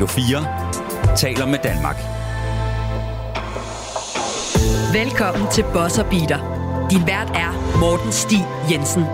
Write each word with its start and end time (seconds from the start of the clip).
Radio 0.00 0.14
4 0.14 1.16
taler 1.16 1.46
med 1.46 1.58
Danmark. 1.62 1.96
Velkommen 4.92 5.50
til 5.52 5.64
Bosser 5.72 6.04
Beater. 6.04 6.40
Din 6.90 7.06
vært 7.06 7.30
er 7.36 7.52
Morten 7.80 8.12
Stig 8.12 8.46
Jensen. 8.70 9.04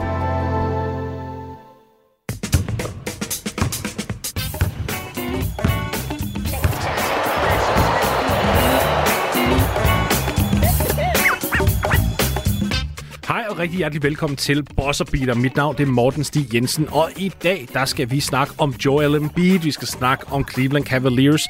Rigtig 13.76 13.84
hjertelig 13.84 14.02
velkommen 14.02 14.36
til 14.36 14.62
Bosser 14.76 15.04
Beater. 15.04 15.34
Mit 15.34 15.56
navn 15.56 15.76
det 15.76 15.82
er 15.82 15.92
Morten 15.92 16.24
Stig 16.24 16.54
Jensen, 16.54 16.88
og 16.92 17.10
i 17.16 17.32
dag 17.42 17.68
der 17.72 17.84
skal 17.84 18.10
vi 18.10 18.20
snakke 18.20 18.54
om 18.58 18.70
Joel 18.70 19.14
Embiid, 19.14 19.58
vi 19.58 19.70
skal 19.70 19.88
snakke 19.88 20.26
om 20.32 20.48
Cleveland 20.48 20.84
Cavaliers, 20.84 21.48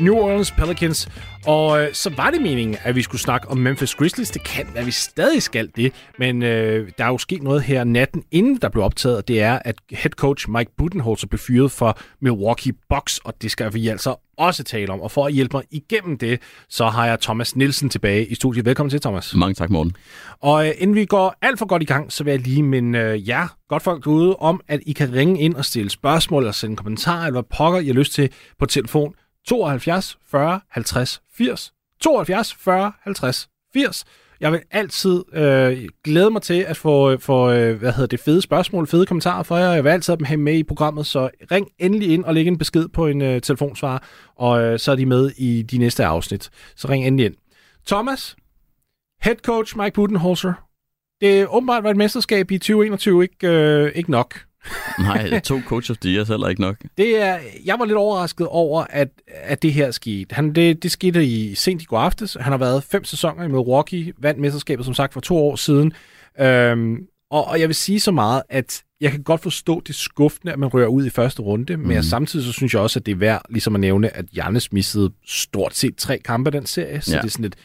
New 0.00 0.14
Orleans 0.14 0.52
Pelicans, 0.52 1.08
og 1.46 1.82
øh, 1.82 1.94
så 1.94 2.10
var 2.16 2.30
det 2.30 2.42
meningen, 2.42 2.76
at 2.82 2.96
vi 2.96 3.02
skulle 3.02 3.20
snakke 3.20 3.48
om 3.48 3.58
Memphis 3.58 3.94
Grizzlies. 3.94 4.30
Det 4.30 4.44
kan 4.44 4.66
være, 4.74 4.84
vi 4.84 4.90
stadig 4.90 5.42
skal 5.42 5.70
det, 5.76 5.92
men 6.18 6.42
øh, 6.42 6.90
der 6.98 7.04
er 7.04 7.08
jo 7.08 7.18
sket 7.18 7.42
noget 7.42 7.62
her 7.62 7.84
natten, 7.84 8.22
inden 8.30 8.56
der 8.56 8.68
blev 8.68 8.84
optaget, 8.84 9.16
og 9.16 9.28
det 9.28 9.42
er, 9.42 9.58
at 9.64 9.74
head 9.90 10.10
coach 10.10 10.50
Mike 10.50 10.70
Budenholzer 10.78 11.26
blev 11.26 11.38
fyret 11.38 11.70
for 11.70 11.98
Milwaukee 12.20 12.72
Bucks, 12.88 13.18
og 13.18 13.42
det 13.42 13.50
skal 13.50 13.74
vi 13.74 13.88
altså 13.88 14.27
også 14.38 14.64
tale 14.64 14.92
om. 14.92 15.00
Og 15.00 15.10
for 15.10 15.26
at 15.26 15.32
hjælpe 15.32 15.56
mig 15.56 15.64
igennem 15.70 16.18
det, 16.18 16.42
så 16.68 16.86
har 16.86 17.06
jeg 17.06 17.20
Thomas 17.20 17.56
Nielsen 17.56 17.90
tilbage 17.90 18.26
i 18.26 18.34
studiet. 18.34 18.64
Velkommen 18.64 18.90
til, 18.90 19.00
Thomas. 19.00 19.34
Mange 19.34 19.54
tak, 19.54 19.70
Morten. 19.70 19.96
Og 20.40 20.68
øh, 20.68 20.74
inden 20.78 20.96
vi 20.96 21.04
går 21.04 21.34
alt 21.42 21.58
for 21.58 21.66
godt 21.66 21.82
i 21.82 21.86
gang, 21.86 22.12
så 22.12 22.24
vil 22.24 22.30
jeg 22.30 22.40
lige 22.40 22.62
minde 22.62 22.98
øh, 22.98 23.28
jer, 23.28 23.56
godt 23.68 23.82
folk 23.82 24.04
derude, 24.04 24.36
om 24.36 24.60
at 24.68 24.80
I 24.86 24.92
kan 24.92 25.12
ringe 25.12 25.40
ind 25.40 25.54
og 25.54 25.64
stille 25.64 25.90
spørgsmål 25.90 26.42
eller 26.42 26.52
sende 26.52 26.76
kommentarer, 26.76 27.26
eller 27.26 27.40
hvad 27.40 27.56
pokker 27.56 27.80
I 27.80 27.86
har 27.86 27.94
lyst 27.94 28.12
til 28.12 28.30
på 28.58 28.66
telefon 28.66 29.14
72 29.46 30.18
40 30.30 30.60
50 30.70 31.22
80. 31.36 31.72
72 32.00 32.54
40 32.54 32.92
50 33.02 33.48
80. 33.74 34.04
Jeg 34.40 34.52
vil 34.52 34.60
altid 34.70 35.24
øh, 35.32 35.88
glæde 36.04 36.30
mig 36.30 36.42
til 36.42 36.60
at 36.68 36.76
få, 36.76 37.10
øh, 37.10 37.20
få 37.20 37.50
øh, 37.50 37.78
hvad 37.78 37.92
hedder 37.92 38.06
det, 38.06 38.20
fede 38.20 38.42
spørgsmål, 38.42 38.86
fede 38.86 39.06
kommentarer 39.06 39.42
fra 39.42 39.56
jer. 39.56 39.72
Jeg 39.72 39.84
vil 39.84 39.90
altid 39.90 40.12
have 40.12 40.16
dem 40.16 40.24
have 40.24 40.36
med 40.36 40.54
i 40.54 40.62
programmet, 40.62 41.06
så 41.06 41.30
ring 41.50 41.68
endelig 41.78 42.12
ind 42.12 42.24
og 42.24 42.34
læg 42.34 42.46
en 42.46 42.58
besked 42.58 42.88
på 42.88 43.06
en 43.06 43.22
øh, 43.22 43.40
telefonsvar, 43.40 44.08
og 44.36 44.62
øh, 44.62 44.78
så 44.78 44.92
er 44.92 44.96
de 44.96 45.06
med 45.06 45.30
i 45.36 45.62
de 45.62 45.78
næste 45.78 46.04
afsnit. 46.04 46.50
Så 46.76 46.88
ring 46.88 47.06
endelig 47.06 47.26
ind. 47.26 47.34
Thomas, 47.86 48.36
head 49.22 49.36
coach 49.36 49.76
Mike 49.76 49.94
Budenholzer. 49.94 50.52
Det 51.20 51.46
åbenbart 51.46 51.84
var 51.84 51.90
et 51.90 51.96
mesterskab 51.96 52.50
i 52.50 52.58
2021 52.58 53.22
ikke, 53.22 53.48
øh, 53.48 53.92
ikke 53.94 54.10
nok. 54.10 54.47
Nej, 54.98 55.40
to 55.40 55.60
coach 55.66 55.90
of 55.90 55.96
the 55.96 56.10
year 56.10 56.24
heller 56.24 56.48
ikke 56.48 56.60
nok. 56.60 56.76
Det 56.98 57.22
er, 57.22 57.38
jeg 57.64 57.78
var 57.78 57.84
lidt 57.84 57.96
overrasket 57.96 58.46
over, 58.46 58.84
at, 58.90 59.08
at 59.26 59.62
det 59.62 59.72
her 59.72 59.90
skete. 59.90 60.34
Han, 60.34 60.52
det, 60.52 60.82
det 60.82 60.90
skete 60.90 61.24
i 61.26 61.54
sent 61.54 61.82
i 61.82 61.84
går 61.84 61.98
aftes. 61.98 62.36
Han 62.40 62.52
har 62.52 62.58
været 62.58 62.82
fem 62.84 63.04
sæsoner 63.04 63.44
i 63.44 63.48
Milwaukee, 63.48 64.12
vandt 64.18 64.40
mesterskabet 64.40 64.84
som 64.84 64.94
sagt 64.94 65.12
for 65.12 65.20
to 65.20 65.36
år 65.36 65.56
siden. 65.56 65.92
Øhm, 66.40 66.96
og, 67.30 67.44
og 67.44 67.60
jeg 67.60 67.68
vil 67.68 67.74
sige 67.76 68.00
så 68.00 68.10
meget, 68.10 68.42
at 68.48 68.82
jeg 69.00 69.10
kan 69.10 69.22
godt 69.22 69.40
forstå 69.42 69.82
det 69.86 69.94
skuffende, 69.94 70.52
at 70.52 70.58
man 70.58 70.68
rører 70.68 70.86
ud 70.86 71.06
i 71.06 71.10
første 71.10 71.42
runde, 71.42 71.76
mm. 71.76 71.82
men 71.82 71.92
jeg, 71.92 72.04
samtidig 72.04 72.46
så 72.46 72.52
synes 72.52 72.74
jeg 72.74 72.82
også, 72.82 72.98
at 72.98 73.06
det 73.06 73.12
er 73.12 73.16
værd 73.16 73.42
ligesom 73.50 73.74
at 73.74 73.80
nævne, 73.80 74.16
at 74.16 74.26
Giannis 74.26 74.72
missede 74.72 75.10
stort 75.26 75.76
set 75.76 75.96
tre 75.96 76.18
kampe 76.18 76.50
den 76.50 76.66
serie. 76.66 77.00
Så 77.00 77.12
Ja. 77.12 77.18
det 77.18 77.26
er 77.26 77.30
sådan 77.30 77.42
lidt... 77.42 77.56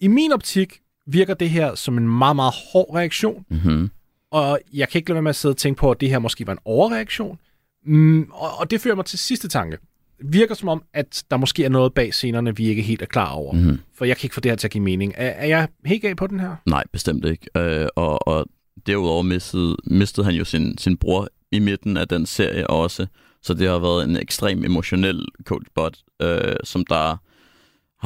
I 0.00 0.08
min 0.08 0.32
optik 0.32 0.80
virker 1.06 1.34
det 1.34 1.50
her 1.50 1.74
som 1.74 1.98
en 1.98 2.08
meget, 2.18 2.36
meget 2.36 2.54
hård 2.72 2.94
reaktion, 2.94 3.44
Mm-hmm. 3.50 3.90
Og 4.34 4.58
jeg 4.72 4.88
kan 4.88 4.98
ikke 4.98 5.10
lade 5.10 5.14
være 5.14 5.22
med 5.22 5.30
at 5.30 5.36
sidde 5.36 5.52
og 5.52 5.56
tænke 5.56 5.78
på, 5.78 5.90
at 5.90 6.00
det 6.00 6.10
her 6.10 6.18
måske 6.18 6.46
var 6.46 6.52
en 6.52 6.58
overreaktion. 6.64 7.38
Mm, 7.86 8.30
og, 8.32 8.58
og 8.58 8.70
det 8.70 8.80
fører 8.80 8.94
mig 8.94 9.04
til 9.04 9.18
sidste 9.18 9.48
tanke. 9.48 9.78
Virker 10.20 10.54
som 10.54 10.68
om, 10.68 10.82
at 10.94 11.24
der 11.30 11.36
måske 11.36 11.64
er 11.64 11.68
noget 11.68 11.94
bag 11.94 12.14
scenerne, 12.14 12.56
vi 12.56 12.68
ikke 12.68 12.82
helt 12.82 13.02
er 13.02 13.06
klar 13.06 13.30
over. 13.30 13.52
Mm-hmm. 13.52 13.78
For 13.94 14.04
jeg 14.04 14.16
kan 14.16 14.26
ikke 14.26 14.34
få 14.34 14.40
det 14.40 14.50
her 14.50 14.56
til 14.56 14.66
at 14.66 14.70
give 14.70 14.84
mening. 14.84 15.14
Er, 15.16 15.28
er 15.28 15.46
jeg 15.46 15.68
helt 15.84 16.02
galt 16.02 16.18
på 16.18 16.26
den 16.26 16.40
her? 16.40 16.56
Nej, 16.66 16.84
bestemt 16.92 17.24
ikke. 17.24 17.46
Øh, 17.56 17.86
og, 17.96 18.28
og 18.28 18.46
derudover 18.86 19.22
mistede, 19.22 19.76
mistede 19.86 20.24
han 20.24 20.34
jo 20.34 20.44
sin, 20.44 20.78
sin 20.78 20.96
bror 20.96 21.28
i 21.52 21.58
midten 21.58 21.96
af 21.96 22.08
den 22.08 22.26
serie 22.26 22.66
også. 22.66 23.06
Så 23.42 23.54
det 23.54 23.68
har 23.68 23.78
været 23.78 24.08
en 24.08 24.16
ekstrem 24.16 24.64
emotionel 24.64 25.26
coach 25.44 25.66
bot, 25.74 25.96
øh, 26.22 26.56
som 26.64 26.86
der 26.86 27.16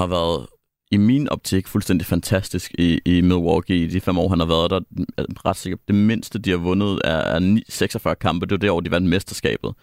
har 0.00 0.06
været 0.06 0.46
i 0.90 0.96
min 0.96 1.28
optik 1.28 1.66
fuldstændig 1.68 2.06
fantastisk 2.06 2.72
i, 2.78 3.00
i 3.04 3.20
Milwaukee 3.20 3.76
i 3.76 3.86
de 3.86 4.00
fem 4.00 4.18
år, 4.18 4.28
han 4.28 4.38
har 4.38 4.46
været 4.46 4.70
der. 4.70 4.80
Er 5.18 5.24
Ret 5.46 5.56
sikkert, 5.56 5.80
det 5.88 5.94
mindste, 5.94 6.38
de 6.38 6.50
har 6.50 6.56
vundet, 6.56 7.00
er, 7.04 7.10
er 7.16 7.38
9, 7.38 7.62
46 7.68 8.14
kampe. 8.14 8.46
Det 8.46 8.50
var 8.52 8.56
det 8.58 8.70
år, 8.70 8.80
de 8.80 8.90
vandt 8.90 9.08
mesterskabet. 9.08 9.74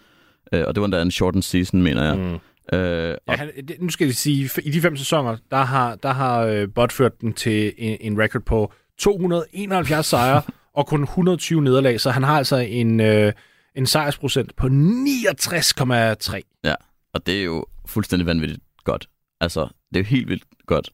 Øh, 0.54 0.64
og 0.68 0.76
det 0.76 0.82
var 0.82 0.86
endda 0.86 1.02
en 1.02 1.12
shortened 1.12 1.44
season, 1.44 1.82
mener 1.84 2.04
jeg. 2.04 2.18
Mm. 2.18 2.78
Øh, 2.78 3.18
Ja, 3.28 3.34
han, 3.36 3.52
det, 3.68 3.76
nu 3.82 3.90
skal 3.90 4.06
jeg 4.06 4.16
sige, 4.16 4.50
i 4.64 4.72
de 4.72 4.82
fem 4.82 4.98
sæsoner, 4.98 5.38
der 5.52 5.58
har, 5.64 5.96
der 5.96 6.14
har 6.14 6.40
øh, 6.42 6.68
Bot 6.76 6.92
ført 6.92 7.22
den 7.22 7.34
til 7.34 7.74
en, 7.78 7.98
en 8.02 8.20
record 8.20 8.42
på 8.42 8.74
271 8.98 10.06
sejre 10.06 10.42
og 10.74 10.88
kun 10.88 11.04
120 11.04 11.62
nederlag, 11.62 12.02
så 12.02 12.12
han 12.12 12.24
har 12.24 12.38
altså 12.38 12.56
en, 12.58 13.00
øh, 13.00 13.34
en 13.76 13.86
sejrsprocent 13.86 14.56
på 14.56 14.68
69,3. 14.68 16.60
Ja, 16.64 16.76
og 17.14 17.26
det 17.26 17.40
er 17.40 17.44
jo 17.44 17.66
fuldstændig 17.86 18.26
vanvittigt 18.26 18.62
godt. 18.84 19.10
Altså, 19.42 19.68
det 19.96 20.02
er 20.02 20.06
helt 20.06 20.30
vildt 20.30 20.44
godt. 20.66 20.90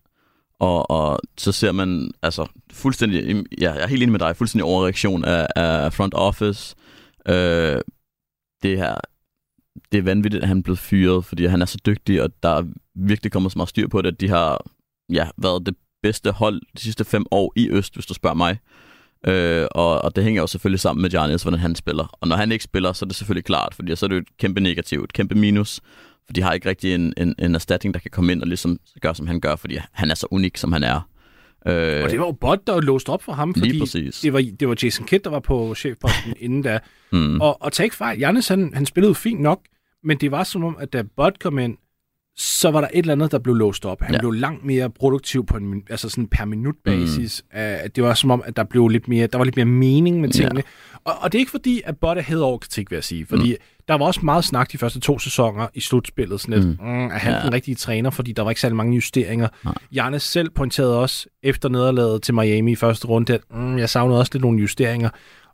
Og, 0.60 0.92
og 0.92 1.20
så 1.38 1.52
ser 1.52 1.72
man, 1.72 2.12
altså, 2.22 2.48
fuldstændig, 2.72 3.46
ja, 3.62 3.74
jeg 3.74 3.84
er 3.84 3.88
helt 3.88 4.04
enig 4.04 4.12
med 4.12 4.20
dig, 4.20 4.36
fuldstændig 4.36 4.66
overreaktion 4.66 5.26
af, 5.26 5.48
af 5.56 5.94
front 5.94 6.14
office. 6.14 6.76
Øh, 7.28 7.82
det 8.64 8.78
her, 8.78 8.96
det 9.92 9.98
er 9.98 10.02
vanvittigt, 10.02 10.44
at 10.44 10.48
han 10.48 10.58
er 10.58 10.62
blevet 10.62 10.80
fyret, 10.80 11.26
fordi 11.26 11.46
han 11.46 11.62
er 11.62 11.66
så 11.66 11.78
dygtig, 11.86 12.22
og 12.24 12.30
der 12.44 12.50
er 12.50 12.64
virkelig 12.96 13.32
kommet 13.32 13.52
så 13.52 13.58
meget 13.58 13.70
styr 13.70 13.88
på 13.88 14.02
det, 14.02 14.12
at 14.12 14.22
de 14.22 14.30
har 14.30 14.66
ja, 15.10 15.30
været 15.38 15.66
det 15.66 15.76
bedste 16.04 16.32
hold 16.32 16.62
de 16.78 16.82
sidste 16.82 17.06
fem 17.06 17.26
år 17.32 17.54
i 17.56 17.70
Øst, 17.70 17.94
hvis 17.94 18.06
du 18.06 18.14
spørger 18.14 18.36
mig. 18.36 18.60
Øh, 19.28 19.68
og, 19.72 20.02
og 20.02 20.16
det 20.16 20.24
hænger 20.24 20.42
jo 20.42 20.48
selvfølgelig 20.48 20.80
sammen 20.80 21.02
med 21.02 21.10
Giannis, 21.10 21.44
hvordan 21.44 21.60
han 21.60 21.76
spiller. 21.76 22.18
Og 22.22 22.28
når 22.28 22.36
han 22.36 22.52
ikke 22.52 22.64
spiller, 22.64 22.94
så 22.94 23.06
er 23.06 23.08
det 23.08 23.16
selvfølgelig 23.16 23.46
klart, 23.46 23.76
fordi 23.76 23.96
så 23.96 24.06
er 24.06 24.08
det 24.08 24.16
jo 24.16 24.22
et 24.22 24.38
kæmpe 24.38 24.62
negativt, 24.62 25.04
et 25.04 25.14
kæmpe 25.14 25.36
minus. 25.36 25.82
For 26.26 26.34
de 26.34 26.42
har 26.42 26.54
ikke 26.54 26.70
rigtig 26.70 26.96
en, 26.96 27.14
en, 27.18 27.36
en 27.40 27.56
erstatning, 27.56 27.94
der 27.94 28.00
kan 28.00 28.12
komme 28.12 28.32
ind 28.32 28.42
og 28.42 28.48
ligesom 28.48 28.80
gøre, 29.02 29.16
som 29.16 29.28
han 29.28 29.40
gør, 29.40 29.56
fordi 29.56 29.78
han 29.92 30.12
er 30.12 30.16
så 30.16 30.28
unik, 30.32 30.58
som 30.58 30.72
han 30.72 30.84
er. 30.84 31.08
Øh, 31.68 32.04
Og 32.04 32.10
det 32.10 32.20
var 32.20 32.26
jo 32.26 32.32
Bot, 32.32 32.68
der 32.68 32.82
låst 32.82 33.10
op 33.10 33.24
for 33.24 33.32
ham, 33.34 33.54
fordi 33.60 33.80
det 34.24 34.34
var, 34.34 34.44
det 34.60 34.68
var 34.68 34.78
Jason 34.84 35.06
Kidd, 35.06 35.24
der 35.24 35.30
var 35.30 35.40
på 35.40 35.76
chefposten 35.76 36.34
inden 36.46 36.62
da. 36.62 36.80
mm, 37.12 37.42
Og, 37.42 37.62
og 37.62 37.72
tag 37.74 37.84
ikke 37.84 37.96
fejl, 37.96 38.20
Jannes 38.20 38.48
han, 38.48 38.72
han 38.74 38.86
spillede 38.86 39.16
fint 39.16 39.42
nok, 39.42 39.62
men 40.04 40.18
det 40.18 40.32
var 40.32 40.44
som 40.44 40.64
om, 40.64 40.78
at 40.80 40.94
da 40.94 41.04
Bot 41.18 41.40
kom 41.40 41.60
ind, 41.60 41.78
så 42.38 42.72
var 42.72 42.82
der 42.82 42.88
et 42.94 43.00
eller 43.00 43.14
andet, 43.14 43.32
der 43.32 43.40
blev 43.40 43.56
låst 43.56 43.86
op. 43.86 44.02
Han 44.02 44.14
ja. 44.14 44.20
Blev 44.20 44.32
langt 44.32 44.66
mere 44.66 44.90
produktiv 44.90 45.46
på 45.46 45.58
en, 45.58 45.84
altså 45.90 46.10
sådan 46.10 46.28
per 46.28 46.46
minut 46.46 46.76
basis. 46.86 47.44
Mm. 47.54 47.60
Uh, 47.60 47.66
det 47.96 48.04
var 48.04 48.14
som 48.14 48.32
om, 48.32 48.44
at 48.46 48.56
der 48.56 48.64
blev 48.64 48.88
lidt 48.88 49.08
mere, 49.08 49.28
der 49.28 49.38
var 49.38 49.46
lidt 49.46 49.56
mere 49.56 49.66
mening 49.66 50.22
med 50.22 50.30
tingene. 50.30 50.64
Ja. 50.66 51.02
Og, 51.04 51.14
og 51.22 51.32
det 51.32 51.38
er 51.38 51.40
ikke 51.40 51.52
fordi, 51.52 51.82
at 51.86 51.98
Bot 51.98 52.18
er 52.18 52.22
hed 52.22 52.40
over 52.40 52.58
kritik, 52.58 52.92
vil 52.92 52.96
jeg 52.96 53.04
sige. 53.04 53.26
Fordi 53.26 53.52
mm. 53.52 53.84
der 53.88 53.94
var 53.94 54.06
også 54.06 54.20
meget 54.24 54.46
snak 54.46 54.72
de 54.72 54.78
første 54.78 55.00
to 55.00 55.20
sæsoner 55.20 55.68
i 55.74 55.80
slutspillet. 55.80 56.42
Sådan 56.42 56.56
lidt, 56.56 56.68
mm. 56.82 56.88
Mm, 56.88 57.06
er 57.06 57.10
han 57.10 57.34
ja. 57.34 57.42
Den 57.42 57.54
rigtige 57.54 57.76
træner? 57.76 58.10
Fordi 58.10 58.32
der 58.32 58.44
var 58.44 58.52
ikke 58.52 58.62
særlig 58.62 58.76
mange 58.76 58.96
justeringer. 58.96 59.48
Nej. 59.92 60.18
Selv 60.18 60.50
pointerede 60.50 61.00
også 61.00 61.28
efter 61.44 61.70
nederlaget 61.70 62.22
til 62.22 62.34
Miami 62.34 62.72
i 62.72 62.76
første 62.76 63.08
runde, 63.08 63.34
at 63.34 63.42
mm, 63.52 63.78
jeg 63.78 63.90
savnede 63.90 64.20
også 64.20 64.32
lidt 64.34 64.44
nogle 64.44 64.60
justeringer. 64.60 65.10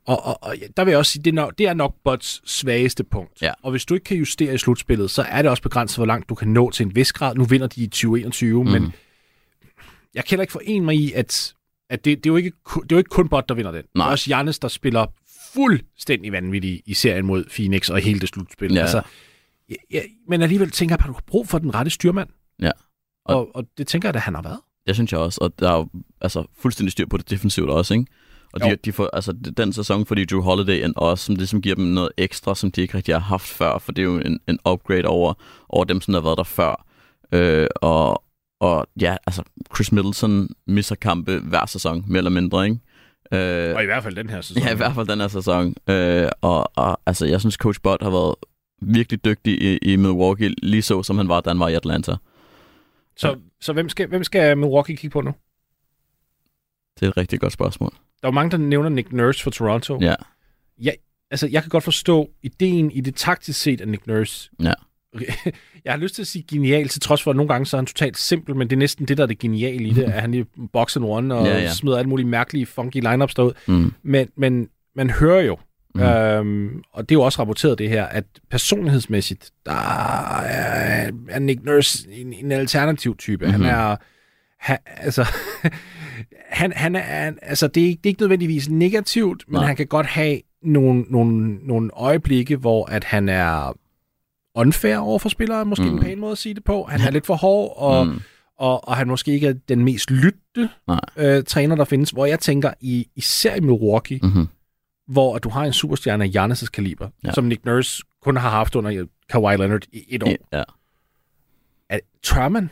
Og, 0.07 0.25
og, 0.25 0.37
og 0.43 0.55
der 0.77 0.83
vil 0.83 0.91
jeg 0.91 0.97
også 0.97 1.11
sige, 1.11 1.23
det 1.23 1.31
er 1.31 1.35
nok, 1.35 1.57
det 1.57 1.67
er 1.67 1.73
nok 1.73 1.95
Bots 2.03 2.41
svageste 2.51 3.03
punkt. 3.03 3.41
Ja. 3.41 3.51
Og 3.63 3.71
hvis 3.71 3.85
du 3.85 3.93
ikke 3.93 4.03
kan 4.03 4.17
justere 4.17 4.53
i 4.53 4.57
slutspillet, 4.57 5.11
så 5.11 5.21
er 5.21 5.41
det 5.41 5.51
også 5.51 5.63
begrænset, 5.63 5.97
hvor 5.97 6.05
langt 6.05 6.29
du 6.29 6.35
kan 6.35 6.47
nå 6.47 6.71
til 6.71 6.85
en 6.85 6.95
vis 6.95 7.13
grad. 7.13 7.35
Nu 7.35 7.43
vinder 7.43 7.67
de 7.67 7.81
i 7.83 7.87
2021, 7.87 8.63
mm. 8.63 8.69
men 8.71 8.93
jeg 10.15 10.25
kan 10.25 10.29
heller 10.29 10.41
ikke 10.43 10.51
forene 10.51 10.85
mig 10.85 10.95
i, 10.95 11.11
at, 11.11 11.53
at 11.89 12.05
det, 12.05 12.17
det, 12.17 12.29
er 12.29 12.33
jo 12.33 12.37
ikke, 12.37 12.51
det 12.73 12.81
er 12.81 12.85
jo 12.91 12.97
ikke 12.97 13.09
kun 13.09 13.29
Bot, 13.29 13.49
der 13.49 13.55
vinder 13.55 13.71
den. 13.71 13.81
Det 13.81 13.89
er 13.95 13.99
Nej. 13.99 14.11
også 14.11 14.25
Giannis, 14.25 14.59
der 14.59 14.67
spiller 14.67 15.05
fuldstændig 15.53 16.31
vanvittigt 16.31 16.81
i 16.85 16.93
serien 16.93 17.25
mod 17.25 17.43
Phoenix 17.55 17.89
og 17.89 17.99
hele 17.99 18.19
det 18.19 18.29
slutspil. 18.29 18.73
Ja. 18.73 18.81
Altså, 18.81 19.01
ja, 19.69 19.75
ja, 19.91 20.01
men 20.27 20.41
alligevel 20.41 20.71
tænker 20.71 20.95
jeg, 20.95 20.99
at 20.99 21.07
du 21.07 21.13
har 21.13 21.23
brug 21.27 21.47
for 21.47 21.57
den 21.59 21.75
rette 21.75 21.91
styrmand. 21.91 22.29
Ja. 22.61 22.71
Og, 23.25 23.35
Og- 23.35 23.41
og, 23.47 23.55
og 23.55 23.63
det 23.77 23.87
tænker 23.87 24.09
jeg, 24.09 24.15
at 24.15 24.21
han 24.21 24.35
har 24.35 24.41
været. 24.41 24.59
Det 24.87 24.95
synes 24.95 25.11
jeg 25.11 25.19
også, 25.19 25.37
og 25.41 25.53
der 25.59 25.71
er 25.71 25.77
jo 25.77 25.89
altså, 26.21 26.43
fuldstændig 26.59 26.91
styr 26.91 27.05
på 27.05 27.17
det 27.17 27.29
defensivt 27.29 27.69
også, 27.69 27.93
ikke? 27.93 28.05
Og 28.61 28.65
de, 28.65 28.69
Jo. 28.69 28.77
de 28.85 28.91
får, 28.91 29.09
altså, 29.13 29.31
den 29.57 29.73
sæson 29.73 30.05
får 30.05 30.15
de 30.15 30.25
Drew 30.25 30.41
Holiday 30.41 30.83
ind 30.83 30.93
også, 30.95 31.25
som 31.25 31.35
det 31.35 31.49
som 31.49 31.61
giver 31.61 31.75
dem 31.75 31.85
noget 31.85 32.09
ekstra, 32.17 32.55
som 32.55 32.71
de 32.71 32.81
ikke 32.81 32.97
rigtig 32.97 33.15
har 33.15 33.19
haft 33.19 33.47
før, 33.47 33.77
for 33.77 33.91
det 33.91 34.01
er 34.01 34.05
jo 34.05 34.17
en, 34.19 34.39
en 34.47 34.59
upgrade 34.69 35.05
over, 35.05 35.33
over 35.69 35.83
dem, 35.85 36.01
som 36.01 36.13
har 36.13 36.21
været 36.21 36.37
der 36.37 36.43
før. 36.43 36.85
Øh, 37.31 37.67
og, 37.75 38.23
og 38.59 38.87
ja, 39.01 39.15
altså, 39.27 39.43
Chris 39.75 39.91
Middleton 39.91 40.49
misser 40.67 40.95
kampe 40.95 41.39
hver 41.39 41.65
sæson, 41.65 42.03
mere 42.07 42.17
eller 42.17 42.31
mindre, 42.31 42.65
ikke? 42.65 42.79
Øh, 43.31 43.75
Og 43.75 43.83
i 43.83 43.85
hvert 43.85 44.03
fald 44.03 44.15
den 44.15 44.29
her 44.29 44.41
sæson. 44.41 44.63
Ja, 44.67 44.73
i 44.73 44.75
hvert 44.75 44.95
fald 44.95 45.07
den 45.07 45.19
her 45.19 45.27
sæson. 45.27 45.75
Øh, 45.89 46.29
og, 46.41 46.71
og 46.77 46.99
altså, 47.05 47.25
jeg 47.25 47.39
synes, 47.39 47.55
Coach 47.55 47.81
Bud 47.81 47.97
har 48.01 48.09
været 48.09 48.35
virkelig 48.81 49.25
dygtig 49.25 49.61
i, 49.61 49.77
i 49.77 49.95
Milwaukee, 49.95 50.55
lige 50.63 50.81
så 50.81 51.03
som 51.03 51.17
han 51.17 51.29
var, 51.29 51.41
da 51.41 51.49
han 51.49 51.59
var 51.59 51.67
i 51.67 51.73
Atlanta. 51.73 52.15
Så, 53.17 53.35
så 53.61 53.73
hvem, 53.73 53.89
skal, 53.89 54.07
hvem 54.07 54.23
skal 54.23 54.57
Milwaukee 54.57 54.95
kigge 54.95 55.13
på 55.13 55.21
nu? 55.21 55.33
Det 56.99 57.05
er 57.05 57.09
et 57.09 57.17
rigtig 57.17 57.39
godt 57.39 57.53
spørgsmål. 57.53 57.93
Der 58.21 58.27
er 58.27 58.31
jo 58.31 58.35
mange, 58.35 58.51
der 58.51 58.57
nævner 58.57 58.89
Nick 58.89 59.13
Nurse 59.13 59.43
for 59.43 59.51
Toronto. 59.51 59.99
Ja, 60.81 60.91
altså, 61.31 61.47
jeg 61.47 61.61
kan 61.63 61.69
godt 61.69 61.83
forstå 61.83 62.29
ideen 62.43 62.91
i 62.91 63.01
det 63.01 63.15
taktisk 63.15 63.61
set 63.61 63.81
af 63.81 63.87
Nick 63.87 64.07
Nurse 64.07 64.49
Ja. 64.63 64.73
jeg 65.85 65.93
har 65.93 65.97
lyst 65.97 66.15
til 66.15 66.21
at 66.21 66.27
sige 66.27 66.45
genial, 66.51 66.87
til 66.87 67.01
trods 67.01 67.23
for, 67.23 67.31
at 67.31 67.37
nogle 67.37 67.49
gange 67.49 67.65
så 67.65 67.77
er 67.77 67.79
han 67.81 67.85
totalt 67.85 68.17
simpel, 68.17 68.55
men 68.55 68.69
det 68.69 68.75
er 68.75 68.79
næsten 68.79 69.05
det, 69.07 69.17
der 69.17 69.23
er 69.23 69.27
det 69.27 69.39
geniale 69.39 69.87
i 69.87 69.93
det, 69.93 70.03
at 70.03 70.21
han 70.21 70.33
i 70.33 70.43
boxen 70.73 71.03
one 71.03 71.35
og 71.35 71.45
Ja, 71.45 71.51
ja, 71.51 71.57
ja. 71.57 71.63
ja. 71.63 71.73
smider 71.73 71.97
alle 71.97 72.09
mulige 72.09 72.27
mærkelige, 72.27 72.65
funky 72.65 72.95
lineups 73.01 73.33
derud. 73.33 73.51
Mm. 73.67 73.93
Men, 74.03 74.27
men 74.37 74.69
man 74.95 75.09
hører 75.09 75.41
jo, 75.41 75.57
Mm. 75.95 76.03
øhm, 76.03 76.81
og 76.93 77.09
det 77.09 77.15
er 77.15 77.19
jo 77.19 77.23
også 77.23 77.39
rapporteret 77.39 77.77
det 77.79 77.89
her, 77.89 78.05
at 78.05 78.23
personlighedsmæssigt, 78.49 79.51
der 79.65 79.71
er, 80.41 81.11
er 81.29 81.39
Nick 81.39 81.63
Nurse 81.63 82.07
en, 82.11 82.33
en 82.33 82.51
alternativ 82.51 83.17
type. 83.17 83.45
Mm-hmm. 83.45 83.59
Mhm. 83.61 83.69
Han 83.69 83.79
er, 83.91 83.95
han, 84.59 84.77
altså, 84.85 85.25
han, 86.49 86.71
han 86.71 86.95
er, 86.95 87.31
altså 87.41 87.67
det 87.67 87.83
er, 87.83 87.87
ikke, 87.87 87.97
det 88.03 88.05
er 88.05 88.11
ikke 88.11 88.21
nødvendigvis 88.21 88.69
negativt, 88.69 89.43
men 89.47 89.53
Nej. 89.53 89.65
han 89.65 89.75
kan 89.75 89.87
godt 89.87 90.05
have 90.05 90.41
nogle, 90.63 91.01
nogle, 91.01 91.55
nogle 91.67 91.89
øjeblikke, 91.93 92.55
hvor 92.55 92.85
at 92.85 93.03
han 93.03 93.29
er 93.29 93.77
unfair 94.55 94.97
over 94.97 95.19
for 95.19 95.29
spillere, 95.29 95.59
er 95.59 95.63
måske 95.63 95.85
mm. 95.85 95.97
En 95.97 95.99
pæn 96.03 96.19
måde 96.19 96.31
at 96.31 96.37
sige 96.37 96.53
det 96.55 96.63
på. 96.63 96.83
Han 96.83 97.01
er 97.01 97.11
lidt 97.11 97.25
for 97.25 97.35
hård, 97.35 97.73
og, 97.77 98.07
Mm. 98.07 98.19
og, 98.57 98.87
og 98.87 98.97
han 98.97 99.07
måske 99.07 99.31
ikke 99.31 99.47
er 99.47 99.53
den 99.53 99.83
mest 99.83 100.11
lytte 100.11 100.69
Nej. 100.87 100.99
øh, 101.17 101.43
træner, 101.43 101.75
der 101.75 101.85
findes. 101.85 102.09
Hvor 102.09 102.25
jeg 102.25 102.39
tænker, 102.39 102.73
i, 102.81 103.07
især 103.15 103.55
i 103.55 103.59
Milwaukee, 103.59 104.19
Mm-hmm. 104.23 104.47
hvor 105.07 105.35
at 105.35 105.43
du 105.43 105.49
har 105.49 105.65
en 105.65 105.73
superstjerne 105.73 106.23
af 106.23 106.29
Giannis' 106.29 106.65
kaliber, 106.69 107.09
Ja. 107.23 107.31
som 107.33 107.43
Nick 107.43 107.65
Nurse 107.65 108.03
kun 108.21 108.37
har 108.37 108.49
haft 108.49 108.75
under 108.75 109.05
Kawhi 109.29 109.55
Leonard 109.57 109.81
i 109.93 110.03
et 110.09 110.23
år. 110.23 110.33
Ja. 110.57 110.63
Er, 111.89 111.99
tør 112.23 112.49
man? 112.49 112.69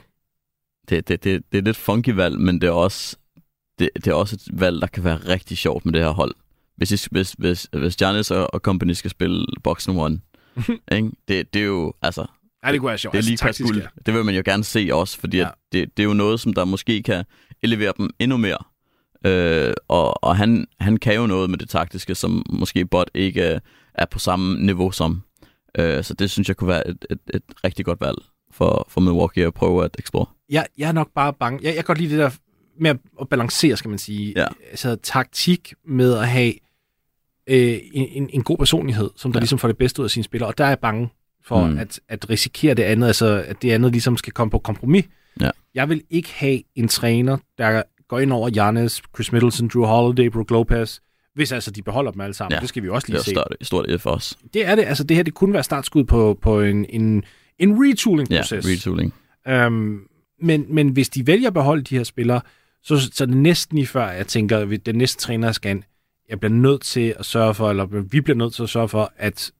Det, 0.89 1.07
det, 1.07 1.23
det, 1.23 1.43
det 1.51 1.57
er 1.57 1.61
lidt 1.61 1.77
funky 1.77 2.09
valg, 2.09 2.39
men 2.39 2.61
det 2.61 2.67
er 2.67 2.71
også 2.71 3.17
det, 3.79 3.89
det 3.95 4.07
er 4.07 4.13
også 4.13 4.35
et 4.35 4.59
valg, 4.59 4.81
der 4.81 4.87
kan 4.87 5.03
være 5.03 5.15
rigtig 5.17 5.57
sjovt 5.57 5.85
med 5.85 5.93
det 5.93 6.01
her 6.01 6.09
hold. 6.09 6.35
Hvis, 6.77 6.91
I, 7.05 7.07
hvis, 7.11 7.31
hvis, 7.37 7.67
hvis 7.71 7.95
Giannis 7.95 8.31
og, 8.31 8.53
og 8.53 8.59
company 8.59 8.91
skal 8.91 9.11
spille 9.11 9.45
Boxing 9.63 9.99
One, 10.05 10.19
ikke? 10.91 11.11
Det, 11.27 11.53
det 11.53 11.61
er 11.61 11.65
jo, 11.65 11.93
altså, 12.01 12.25
Ja, 12.65 12.71
det 12.71 12.79
kunne 12.79 12.89
være 12.89 12.97
sjovt. 12.97 13.13
det 13.13 13.19
er 13.19 13.23
lige 13.23 13.31
altså, 13.33 13.45
pas 13.45 13.55
taktisk, 13.57 13.73
guld. 13.73 13.81
ja. 13.81 13.87
Det 14.05 14.13
vil 14.13 14.25
man 14.25 14.35
jo 14.35 14.41
gerne 14.45 14.63
se 14.63 14.89
også, 14.91 15.19
fordi 15.19 15.37
ja. 15.37 15.49
Det, 15.71 15.97
det 15.97 16.03
er 16.03 16.07
jo 16.07 16.13
noget, 16.13 16.39
som 16.39 16.53
der 16.53 16.65
måske 16.65 17.03
kan 17.03 17.23
elevere 17.63 17.93
dem 17.97 18.09
endnu 18.19 18.37
mere. 18.37 18.57
Øh, 19.25 19.73
og 19.87 20.23
og 20.23 20.37
han, 20.37 20.67
han 20.79 20.97
kan 20.97 21.15
jo 21.15 21.27
noget 21.27 21.49
med 21.49 21.57
det 21.57 21.69
taktiske, 21.69 22.15
som 22.15 22.43
måske 22.49 22.85
Bot 22.85 23.09
ikke 23.13 23.41
er, 23.41 23.59
er 23.93 24.05
på 24.05 24.19
samme 24.19 24.65
niveau 24.65 24.91
som. 24.91 25.21
Øh, 25.77 26.03
så 26.03 26.13
det 26.13 26.31
synes 26.31 26.47
jeg 26.47 26.55
kunne 26.57 26.67
være 26.67 26.87
et, 26.87 27.05
et, 27.09 27.19
et 27.33 27.43
rigtig 27.63 27.85
godt 27.85 28.01
valg 28.01 28.17
for, 28.51 28.85
for 28.89 29.01
Milwaukee 29.01 29.45
at 29.45 29.53
prøve 29.53 29.85
at 29.85 29.95
explore. 29.99 30.25
Jeg, 30.49 30.65
jeg 30.77 30.87
er 30.87 30.91
nok 30.91 31.09
bare 31.15 31.33
bange. 31.33 31.59
Jeg, 31.61 31.67
jeg 31.67 31.75
kan 31.75 31.83
godt 31.83 31.97
lide 31.97 32.09
det 32.11 32.19
der 32.19 32.29
med 32.79 32.89
at, 32.89 32.97
at 33.21 33.29
balancere, 33.29 33.77
skal 33.77 33.89
man 33.89 33.97
sige. 33.99 34.33
Ja. 34.35 34.45
Altså 34.69 34.95
taktik 35.03 35.73
med 35.87 36.13
at 36.17 36.27
have 36.27 36.53
øh, 37.47 37.79
en, 37.93 38.29
en, 38.33 38.43
god 38.43 38.57
personlighed, 38.57 39.09
som 39.15 39.31
der 39.31 39.37
Ja. 39.37 39.39
ja. 39.39 39.43
ligesom 39.43 39.59
får 39.59 39.67
det 39.67 39.77
bedste 39.77 39.99
ud 40.01 40.05
af 40.05 40.11
sine 40.11 40.23
spillere. 40.23 40.49
Og 40.49 40.57
der 40.57 40.63
er 40.63 40.67
jeg 40.69 40.79
bange 40.79 41.09
for 41.45 41.67
Mm. 41.67 41.77
at, 41.77 41.99
at 42.09 42.29
risikere 42.29 42.73
det 42.73 42.83
andet, 42.83 43.07
altså 43.07 43.43
at 43.47 43.61
det 43.61 43.71
andet 43.71 43.91
ligesom 43.91 44.17
skal 44.17 44.33
komme 44.33 44.51
på 44.51 44.59
kompromis. 44.59 45.05
Ja. 45.41 45.49
Jeg 45.75 45.89
vil 45.89 46.01
ikke 46.09 46.29
have 46.33 46.61
en 46.75 46.87
træner, 46.87 47.37
der 47.57 47.83
går 48.07 48.19
ind 48.19 48.33
over 48.33 48.49
Giannis, 48.49 49.01
Chris 49.15 49.31
Middleton, 49.31 49.67
Drew 49.67 49.85
Holiday, 49.85 50.29
Brook 50.29 50.51
Lopez, 50.51 50.99
hvis 51.35 51.51
altså 51.51 51.71
de 51.71 51.81
beholder 51.81 52.11
dem 52.11 52.21
alle 52.21 52.33
sammen. 52.33 52.51
Ja, 52.51 52.55
Ja. 52.55 52.61
Det 52.61 52.69
skal 52.69 52.83
vi 52.83 52.89
også 52.89 53.05
Det 53.05 53.09
er 53.09 53.13
lige 53.13 53.19
jo 53.19 53.23
se. 53.23 53.31
stort, 53.31 53.67
stort 53.67 53.89
et 53.91 54.01
for 54.01 54.09
os. 54.11 54.37
Det 54.53 54.65
er 54.65 54.75
det. 54.75 54.83
Altså 54.85 55.03
det 55.03 55.17
her, 55.17 55.23
det 55.23 55.33
kunne 55.33 55.53
være 55.53 55.63
startskud 55.63 56.03
på, 56.03 56.37
på 56.41 56.61
en, 56.61 56.85
en, 56.89 57.23
en 57.59 57.69
Ja, 57.69 57.89
retooling-proces. 57.91 58.65
retooling. 58.69 59.13
Øhm, 59.47 59.99
men, 60.41 60.65
men 60.69 60.89
hvis 60.89 61.09
de 61.09 61.27
vælger 61.27 61.47
at 61.47 61.53
beholde 61.53 61.83
de 61.83 61.97
her 61.97 62.03
spillere, 62.03 62.41
så, 62.85 63.11
så 63.13 63.23
er 63.23 63.25
det 63.25 63.37
næsten 63.37 63.75
lige 63.77 63.87
før, 63.87 64.07
jeg 64.09 64.27
tænker, 64.27 64.57
at 64.59 64.85
den 64.85 64.95
næste 64.95 65.21
træner 65.21 65.51
skal. 65.51 65.83
Jeg 66.29 66.39
bliver 66.39 66.53
nødt 66.53 66.81
til 66.81 67.15
at 67.19 67.25
sørge 67.25 67.53
for, 67.53 67.69
eller 67.69 67.85
vi 67.85 68.21
bliver 68.21 68.37
nødt 68.37 68.53
til 68.53 68.63
at 68.63 68.69
sørge 68.69 68.89
for, 68.89 69.13
at 69.17 69.51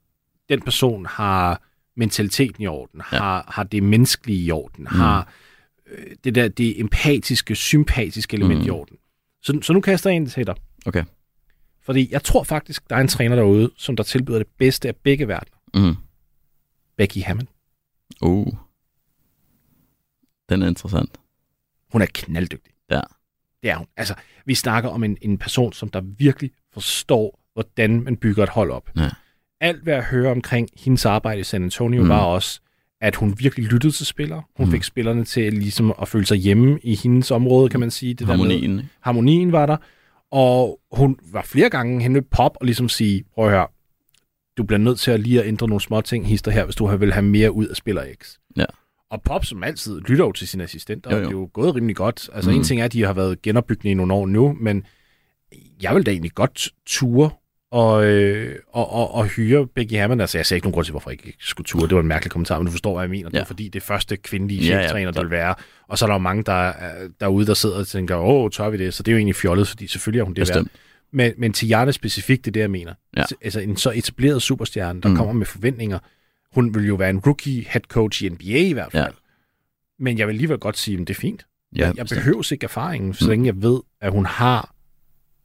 den 0.50 0.62
person 0.62 1.06
har 1.06 1.62
mentaliteten 1.96 2.64
i 2.64 2.68
orden, 2.68 3.02
Ja. 3.12 3.18
har, 3.18 3.52
har 3.54 3.64
det 3.64 3.84
menneskelige 3.84 4.40
i 4.46 4.52
orden, 4.52 4.82
mm. 4.92 4.98
har 4.98 5.34
øh, 5.88 6.16
det 6.24 6.36
der 6.36 6.48
det 6.48 6.80
empatiske, 6.80 7.56
sympatiske 7.56 8.36
element 8.38 8.60
Mm. 8.60 8.66
i 8.66 8.70
orden. 8.70 8.98
Så, 9.42 9.60
så 9.62 9.74
nu 9.74 9.82
kaster 9.82 10.10
jeg 10.10 10.16
ind 10.16 10.28
til 10.28 10.48
dig. 10.48 10.56
Okay. 10.86 11.04
Fordi 11.82 12.08
jeg 12.12 12.24
tror 12.24 12.44
faktisk, 12.44 12.90
der 12.90 12.96
er 12.96 13.02
en 13.02 13.08
træner 13.08 13.36
derude, 13.36 13.72
som 13.78 13.96
der 13.96 14.04
tilbyder 14.04 14.38
det 14.38 14.48
bedste 14.58 14.88
af 14.88 14.96
begge 14.96 15.28
verdener. 15.28 15.58
Mm. 15.90 15.96
Becky 16.98 17.18
Hammond. 17.24 17.48
Uh. 18.22 18.54
Den 20.50 20.62
er 20.62 20.68
interessant. 20.68 21.20
Hun 21.92 22.02
er 22.02 22.06
knalddygtig. 22.14 22.74
Ja. 22.92 23.02
Det 23.66 23.72
er 23.74 23.78
hun. 23.78 23.88
Altså, 23.98 24.14
vi 24.46 24.56
snakker 24.56 24.90
om 24.90 25.04
en, 25.04 25.18
en 25.22 25.38
person, 25.38 25.74
som 25.74 25.90
der 25.90 26.02
virkelig 26.18 26.52
forstår, 26.74 27.40
hvordan 27.54 28.02
man 28.02 28.18
bygger 28.18 28.44
et 28.44 28.50
hold 28.50 28.72
op. 28.72 28.90
Ja. 28.98 29.10
Alt, 29.62 29.84
hvad 29.84 29.94
jeg 29.94 30.04
hører 30.04 30.32
omkring 30.32 30.70
hendes 30.84 31.06
arbejde 31.06 31.40
i 31.40 31.44
San 31.44 31.64
Antonio, 31.64 32.04
Mm. 32.04 32.10
var 32.10 32.20
også, 32.26 32.60
at 33.02 33.16
hun 33.16 33.36
virkelig 33.40 33.66
lyttede 33.66 33.94
til 33.94 34.06
spillere. 34.06 34.44
Hun 34.58 34.66
Mm. 34.66 34.72
fik 34.72 34.84
spillerne 34.84 35.24
til 35.26 35.54
ligesom 35.54 35.94
at 36.02 36.08
føle 36.08 36.26
sig 36.26 36.38
hjemme 36.38 36.80
i 36.84 36.96
hendes 36.96 37.32
område, 37.32 37.70
kan 37.70 37.80
man 37.80 37.92
sige. 37.92 38.14
Det 38.14 38.20
Der 38.20 38.26
med, 38.26 38.36
Harmonien. 38.36 38.90
harmonien 39.02 39.52
var 39.52 39.66
der. 39.66 39.78
Og 40.32 40.80
hun 40.92 41.18
var 41.32 41.42
flere 41.42 41.70
gange 41.70 42.04
hen 42.04 42.16
ved 42.16 42.22
Pop 42.22 42.58
og 42.60 42.66
ligesom 42.66 42.90
sige, 42.90 43.24
prøv 43.36 43.46
at 43.46 43.52
høre, 43.52 43.68
du 44.58 44.64
bliver 44.64 44.80
nødt 44.80 45.00
til 45.00 45.12
at 45.12 45.20
lige 45.20 45.42
at 45.42 45.48
ændre 45.48 45.68
nogle 45.68 45.82
små 45.82 46.02
ting, 46.02 46.28
hister 46.28 46.52
her, 46.52 46.64
hvis 46.66 46.76
du 46.76 46.98
vil 46.98 47.14
have 47.14 47.26
mere 47.26 47.52
ud 47.52 47.68
af 47.68 47.76
spiller 47.76 48.04
X. 48.24 48.38
Ja. 49.12 49.16
Og 49.16 49.22
Pop, 49.22 49.46
som 49.46 49.64
altid, 49.64 50.02
lytter 50.02 50.26
jo 50.26 50.32
til 50.32 50.48
sine 50.48 50.64
assistenter, 50.64 51.12
Jo, 51.12 51.18
og 51.18 51.24
jo. 51.24 51.28
det 51.30 51.36
er 51.36 51.40
jo 51.40 51.50
gået 51.54 51.76
rimelig 51.76 51.96
godt. 51.96 52.30
Altså 52.34 52.50
Mm. 52.52 52.58
en 52.58 52.64
ting 52.64 52.82
er, 52.82 52.86
at 52.86 52.94
de 52.94 53.04
har 53.04 53.14
været 53.14 53.42
genopbygget 53.42 53.92
i 53.92 53.94
nogle 53.94 54.14
år 54.14 54.26
nu, 54.28 54.58
men 54.62 54.84
jeg 55.82 55.96
vil 55.96 56.06
da 56.06 56.12
egentlig 56.12 56.32
godt 56.32 56.70
ture 56.86 57.30
og, 57.72 58.06
øh, 58.06 58.56
og, 58.74 58.92
og, 58.94 59.14
og 59.14 59.26
hyre 59.26 59.68
Becky 59.68 59.94
Hammond. 59.94 60.22
Altså, 60.22 60.38
jeg 60.38 60.46
ser 60.46 60.56
ikke 60.56 60.66
nogen 60.66 60.74
grund 60.74 60.86
til, 60.86 60.92
hvorfor 60.92 61.10
jeg 61.10 61.26
ikke 61.26 61.38
skulle 61.40 61.66
ture. 61.68 61.88
Det 61.88 61.96
var 61.96 62.02
en 62.02 62.08
mærkelig 62.08 62.32
kommentar, 62.32 62.58
men 62.60 62.66
du 62.66 62.72
forstår, 62.72 62.94
hvad 62.94 63.04
jeg 63.04 63.10
mener. 63.10 63.30
Det 63.30 63.38
Ja. 63.38 63.42
er 63.42 63.46
fordi, 63.46 63.64
det 63.68 63.76
er 63.82 63.86
første 63.86 64.18
kvindelige 64.18 64.66
Ja, 64.68 64.76
ja, 64.76 64.82
cheftræner, 64.82 65.12
der 65.12 65.22
vil 65.22 65.32
være. 65.32 65.56
Og 65.88 65.98
så 65.98 66.06
er 66.06 66.08
der 66.08 66.14
jo 66.16 66.20
mange, 66.20 66.44
der 66.44 66.54
er 66.70 67.08
derude, 67.20 67.46
der 67.46 67.54
sidder 67.54 67.78
og 67.80 67.88
tænker, 67.88 68.16
åh, 68.16 68.50
tør 68.52 68.70
vi 68.70 68.78
det? 68.78 68.94
Så 68.94 69.04
det 69.04 69.12
er 69.12 69.14
jo 69.14 69.18
egentlig 69.18 69.36
fjollet, 69.36 69.68
fordi 69.68 69.88
selvfølgelig 69.88 70.20
er 70.20 70.24
hun 70.26 70.34
det 70.34 70.40
værd. 70.40 70.48
Bestemt. 70.48 70.72
Men, 71.12 71.34
men 71.38 71.54
til 71.54 71.68
Jarne 71.68 71.94
specifikt, 71.94 72.46
det 72.46 72.52
er 72.52 72.54
det, 72.54 72.60
jeg 72.60 72.72
mener. 72.72 72.94
Ja. 73.18 73.24
Altså 73.42 73.60
en 73.60 73.78
så 73.78 73.92
etableret 73.96 74.42
superstjerne, 74.42 75.02
der 75.02 75.10
mm. 75.10 75.16
kommer 75.16 75.34
med 75.34 75.46
forventninger. 75.46 76.00
Hun 76.56 76.76
vil 76.76 76.88
jo 76.88 76.96
være 76.96 77.10
en 77.10 77.20
rookie 77.20 77.66
head 77.70 77.82
coach 77.82 78.24
i 78.24 78.30
NBA 78.30 78.44
i 78.58 78.74
hvert 78.74 78.92
fald. 78.92 79.04
Ja. 79.04 79.10
Men 80.00 80.18
jeg 80.18 80.28
vil 80.28 80.34
alligevel 80.34 80.58
godt 80.58 80.78
sige, 80.78 81.02
at 81.02 81.08
det 81.08 81.10
er 81.16 81.20
fint. 81.20 81.46
Ja, 81.76 81.86
jeg, 81.86 81.96
bestemt. 81.96 82.10
behøver 82.20 82.52
ikke 82.54 82.64
erfaringen, 82.64 83.14
så 83.14 83.26
Mm. 83.26 83.30
længe 83.30 83.46
jeg 83.46 83.62
ved, 83.62 83.80
at 84.02 84.12
hun 84.12 84.26
har 84.26 84.76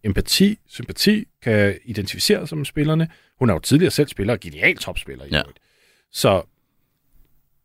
empati, 0.05 0.59
sympati, 0.69 1.25
kan 1.43 1.79
identificere 1.85 2.39
sig 2.41 2.49
som 2.49 2.65
spillerne. 2.65 3.09
Hun 3.39 3.51
er 3.51 3.55
jo 3.55 3.59
tidligere 3.61 3.91
selv 3.91 4.09
spiller, 4.09 4.33
og 4.35 4.41
genial 4.41 4.77
topspiller. 4.77 5.25
i 5.25 5.29
Ja. 5.33 5.39
øvrigt. 5.39 5.59
Så 6.13 6.43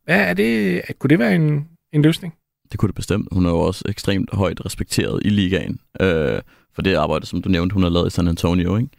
hvad 0.06 0.20
er 0.30 0.34
det, 0.34 0.82
kunne 1.00 1.10
det 1.10 1.20
være 1.20 1.36
en, 1.36 1.68
en 1.94 2.02
løsning? 2.02 2.34
Det 2.72 2.80
kunne 2.80 2.88
det 2.88 2.96
bestemt. 2.96 3.28
Hun 3.32 3.46
er 3.46 3.50
jo 3.50 3.60
også 3.60 3.84
ekstremt 3.90 4.30
højt 4.34 4.66
respekteret 4.66 5.22
i 5.26 5.30
ligaen. 5.30 5.80
Øh, 6.02 6.40
for 6.74 6.82
det 6.82 6.96
arbejde, 6.96 7.26
som 7.26 7.42
du 7.42 7.50
nævnte, 7.50 7.74
hun 7.74 7.84
har 7.84 7.90
lavet 7.90 8.08
i 8.08 8.10
San 8.10 8.28
Antonio. 8.28 8.78
Ikke? 8.78 8.90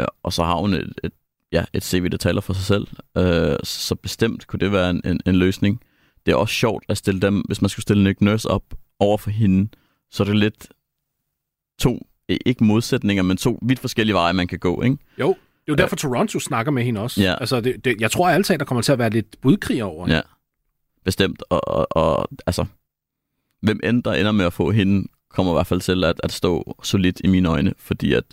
Øh, 0.00 0.04
og 0.22 0.32
så 0.32 0.44
har 0.44 0.56
hun 0.56 0.74
et, 0.74 0.94
et, 1.04 1.12
ja, 1.52 1.64
et 1.72 1.84
CV, 1.84 2.08
der 2.08 2.16
taler 2.16 2.40
for 2.40 2.52
sig 2.52 2.64
selv. 2.64 2.86
Øh, 3.16 3.56
så 3.64 3.94
bestemt 3.94 4.46
kunne 4.46 4.60
det 4.60 4.72
være 4.72 4.90
en, 4.90 5.00
en, 5.04 5.20
en 5.26 5.36
løsning. 5.36 5.80
Det 6.26 6.32
er 6.32 6.36
også 6.36 6.54
sjovt 6.54 6.84
at 6.88 6.98
stille 6.98 7.20
dem, 7.20 7.40
hvis 7.40 7.62
man 7.62 7.68
skulle 7.68 7.82
stille 7.82 8.04
Nick 8.04 8.20
Nurse 8.20 8.50
op 8.50 8.74
over 8.98 9.18
for 9.18 9.30
hende, 9.30 9.68
så 10.10 10.22
er 10.22 10.24
det 10.24 10.36
lidt 10.36 10.68
to, 11.78 12.06
ikke 12.28 12.64
modsætninger, 12.64 13.22
men 13.22 13.36
to 13.36 13.58
vidt 13.62 13.78
forskellige 13.78 14.14
veje, 14.14 14.32
man 14.32 14.48
kan 14.48 14.58
gå. 14.58 14.82
Ikke? 14.82 14.96
Jo, 15.20 15.28
det 15.28 15.72
er 15.72 15.72
jo 15.72 15.74
derfor, 15.74 15.96
Toronto 15.96 16.38
snakker 16.38 16.72
med 16.72 16.84
hende 16.84 17.00
også. 17.00 17.22
Ja. 17.22 17.34
Altså, 17.40 17.60
det, 17.60 17.84
det, 17.84 18.00
jeg 18.00 18.10
tror 18.10 18.28
altid, 18.28 18.58
der 18.58 18.64
kommer 18.64 18.82
til 18.82 18.92
at 18.92 18.98
være 18.98 19.10
lidt 19.10 19.40
budkrig 19.40 19.84
over 19.84 20.06
hende. 20.06 20.16
Ja, 20.16 20.22
bestemt. 21.04 21.42
Og, 21.50 21.68
og, 21.68 21.86
og 21.90 22.28
altså, 22.46 22.64
hvem 23.62 23.80
end 23.84 24.02
der 24.02 24.12
ender 24.12 24.32
med 24.32 24.44
at 24.44 24.52
få 24.52 24.70
hende, 24.70 25.08
kommer 25.30 25.52
i 25.52 25.56
hvert 25.56 25.66
fald 25.66 25.80
til 25.80 26.04
at, 26.04 26.20
at 26.24 26.32
stå 26.32 26.76
solidt 26.82 27.20
i 27.24 27.26
mine 27.26 27.48
øjne, 27.48 27.74
fordi 27.78 28.12
at 28.12 28.24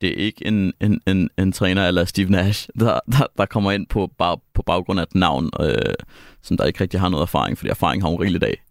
det 0.00 0.08
er 0.08 0.14
ikke 0.24 0.46
en, 0.46 0.72
en, 0.80 1.00
en, 1.06 1.30
en 1.38 1.52
træner 1.52 1.86
eller 1.88 2.04
Steve 2.04 2.30
Nash, 2.30 2.68
der, 2.78 2.98
der, 3.12 3.26
der 3.36 3.46
kommer 3.46 3.72
ind 3.72 3.86
på, 3.86 4.10
bag, 4.18 4.38
på 4.54 4.62
baggrund 4.62 5.00
af 5.00 5.02
et 5.02 5.14
navn, 5.14 5.50
øh, 5.60 5.94
som 6.42 6.56
der 6.56 6.64
ikke 6.64 6.80
rigtig 6.80 7.00
har 7.00 7.08
noget 7.08 7.22
erfaring, 7.22 7.58
fordi 7.58 7.70
erfaring 7.70 8.02
har 8.02 8.08
hun 8.08 8.20
rigeligt 8.20 8.44
af. 8.44 8.62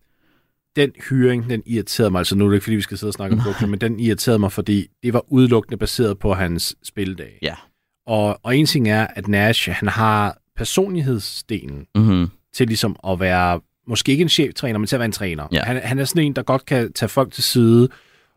den 0.75 0.91
hyring, 1.09 1.50
den 1.50 1.63
irriterede 1.65 2.12
mig, 2.12 2.19
altså 2.19 2.36
nu 2.36 2.45
er 2.45 2.50
det 2.50 2.55
ikke, 2.55 2.63
fordi 2.63 2.75
vi 2.75 2.81
skal 2.81 2.98
sidde 2.98 3.09
og 3.09 3.13
snakke 3.13 3.36
om 3.36 3.41
Brooklyn, 3.43 3.69
men 3.69 3.81
den 3.81 4.00
irriterede 4.00 4.39
mig, 4.39 4.51
fordi 4.51 4.88
det 5.03 5.13
var 5.13 5.24
udelukkende 5.27 5.77
baseret 5.77 6.19
på 6.19 6.33
hans 6.33 6.75
spildag. 6.83 7.39
Ja. 7.41 7.55
Og, 8.07 8.39
og 8.43 8.57
en 8.57 8.65
ting 8.65 8.89
er, 8.89 9.07
at 9.15 9.27
Nash, 9.27 9.69
han 9.69 9.88
har 9.88 10.38
personlighedsdelen 10.55 11.86
Mm-hmm. 11.95 12.27
til 12.53 12.67
ligesom 12.67 12.95
at 13.07 13.19
være, 13.19 13.59
måske 13.88 14.12
ikke 14.12 14.21
en 14.21 14.29
cheftræner, 14.29 14.79
men 14.79 14.88
til 14.88 14.95
at 14.95 15.00
være 15.00 15.05
en 15.05 15.12
træner. 15.12 15.48
Ja. 15.51 15.63
Han, 15.63 15.81
han 15.83 16.00
er 16.00 16.05
sådan 16.05 16.24
en, 16.24 16.33
der 16.33 16.41
godt 16.43 16.65
kan 16.65 16.93
tage 16.93 17.09
folk 17.09 17.33
til 17.33 17.43
side 17.43 17.89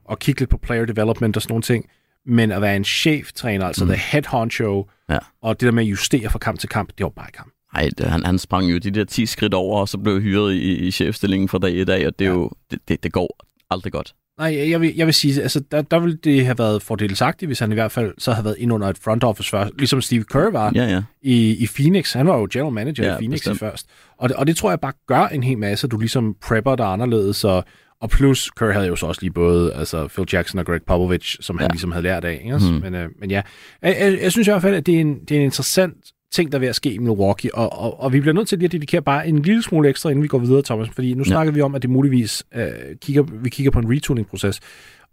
og 0.04 0.18
kigge 0.18 0.40
lidt 0.40 0.50
på 0.50 0.56
player 0.58 0.84
development 0.84 1.37
og 1.37 1.42
sådan 1.42 1.52
nogle 1.52 1.62
ting, 1.62 1.87
men 2.26 2.52
at 2.52 2.62
være 2.62 2.76
en 2.76 2.84
cheftræner, 2.84 3.66
altså 3.66 3.84
Mm. 3.84 3.90
the 3.90 4.00
head 4.12 4.22
honcho, 4.26 4.88
Ja. 5.10 5.18
og 5.42 5.60
det 5.60 5.66
der 5.66 5.72
med 5.72 5.82
at 5.82 5.90
justere 5.90 6.30
fra 6.30 6.38
kamp 6.38 6.58
til 6.58 6.68
kamp, 6.68 6.88
det 6.98 7.04
var 7.04 7.10
bare 7.10 7.26
ikke 7.28 7.38
ham. 7.38 7.52
Ej, 7.74 7.88
det, 7.98 8.06
han, 8.06 8.24
han 8.24 8.38
sprang 8.38 8.72
jo 8.72 8.78
de 8.78 8.90
der 8.90 9.04
10 9.04 9.26
skridt 9.26 9.54
over, 9.54 9.80
og 9.80 9.88
så 9.88 9.98
blev 9.98 10.20
hyret 10.20 10.54
i, 10.54 10.74
i 10.76 10.90
chefstillingen 10.90 11.48
fra 11.48 11.58
dag 11.58 11.72
i 11.74 11.84
dag, 11.84 12.06
og 12.06 12.18
det, 12.18 12.24
Ja. 12.24 12.30
jo, 12.30 12.50
det, 12.70 12.78
det, 12.88 13.02
det 13.02 13.12
går 13.12 13.38
aldrig 13.70 13.92
godt. 13.92 14.14
Nej, 14.38 14.70
jeg 14.70 14.80
vil, 14.80 14.92
jeg 14.96 15.06
vil 15.06 15.14
sige, 15.14 15.42
altså, 15.42 15.60
der, 15.70 15.82
der 15.82 15.98
ville 15.98 16.16
det 16.24 16.44
have 16.44 16.58
været 16.58 16.82
fordelagtigt, 16.82 17.48
hvis 17.48 17.58
han 17.58 17.70
i 17.70 17.74
hvert 17.74 17.92
fald 17.92 18.14
så 18.18 18.32
havde 18.32 18.44
været 18.44 18.56
ind 18.58 18.72
under 18.72 18.88
et 18.88 18.98
front 18.98 19.24
office 19.24 19.50
først, 19.50 19.72
ligesom 19.78 20.00
Steve 20.02 20.24
Kerr 20.24 20.50
var 20.50 20.72
Ja, 20.74 20.84
ja. 20.84 21.02
i, 21.22 21.56
i 21.56 21.66
Phoenix. 21.74 22.12
Han 22.12 22.26
var 22.26 22.38
jo 22.38 22.48
general 22.52 22.72
manager 22.72 23.04
Ja, 23.04 23.12
i 23.12 23.16
Phoenix 23.16 23.38
bestemt. 23.40 23.58
først. 23.58 23.86
Og 24.18 24.28
det, 24.28 24.36
og 24.36 24.46
det 24.46 24.56
tror 24.56 24.70
jeg 24.70 24.80
bare 24.80 24.92
gør 25.06 25.26
en 25.26 25.42
hel 25.42 25.58
masse, 25.58 25.88
du 25.88 25.98
ligesom 25.98 26.36
prepper 26.42 26.76
dig 26.76 26.86
anderledes, 26.86 27.44
og, 27.44 27.64
og 28.02 28.11
plus, 28.11 28.50
Kerr 28.50 28.73
havde 28.73 28.87
jo 28.87 28.97
så 28.97 29.06
også 29.06 29.21
lige 29.23 29.32
både 29.32 29.75
altså 29.75 30.09
Phil 30.09 30.26
Jackson 30.32 30.59
og 30.59 30.66
Greg 30.66 30.80
Popovich, 30.87 31.37
som 31.40 31.59
han 31.59 31.64
Ja. 31.64 31.73
ligesom 31.73 31.92
havde 31.92 32.02
lært 32.02 32.25
af. 32.25 32.40
Ikke? 32.44 32.56
Mm. 32.59 32.80
Men, 32.80 32.94
øh, 32.94 33.09
men 33.18 33.30
ja, 33.30 33.42
jeg, 33.82 33.97
jeg, 34.00 34.18
jeg 34.23 34.32
synes 34.32 34.49
i 34.49 34.50
hvert 34.50 34.62
fald, 34.62 34.75
at 34.75 34.87
det 34.87 34.97
er 34.97 35.00
en, 35.00 35.21
det 35.21 35.30
er 35.30 35.38
en 35.38 35.44
interessant 35.44 35.97
ting, 36.32 36.52
der 36.52 36.59
er 36.59 36.61
ved 36.61 36.68
at 36.68 36.76
ske 36.76 36.92
i 36.94 36.99
Milwaukee, 36.99 37.54
og, 37.54 37.73
og, 37.73 38.00
og 38.00 38.12
vi 38.12 38.21
bliver 38.21 38.35
nødt 38.35 38.49
til 38.49 38.59
lige 38.59 38.66
at 38.66 38.73
dedikere 38.73 39.02
bare 39.02 39.28
en 39.28 39.42
lille 39.42 39.62
smule 39.62 39.88
ekstra, 39.88 40.11
inden 40.11 40.23
vi 40.23 40.28
går 40.28 40.38
videre, 40.38 40.62
Thomas, 40.62 40.88
fordi 40.94 41.14
nu 41.14 41.18
Ja. 41.21 41.25
snakker 41.25 41.52
vi 41.52 41.61
om, 41.61 41.75
at 41.75 41.82
det 41.82 41.90
muligvis 41.90 42.44
øh, 42.54 42.68
kigger, 43.00 43.23
vi 43.23 43.50
kigger 43.50 43.71
på 43.71 43.78
en 43.78 43.90
retooling-proces, 43.92 44.61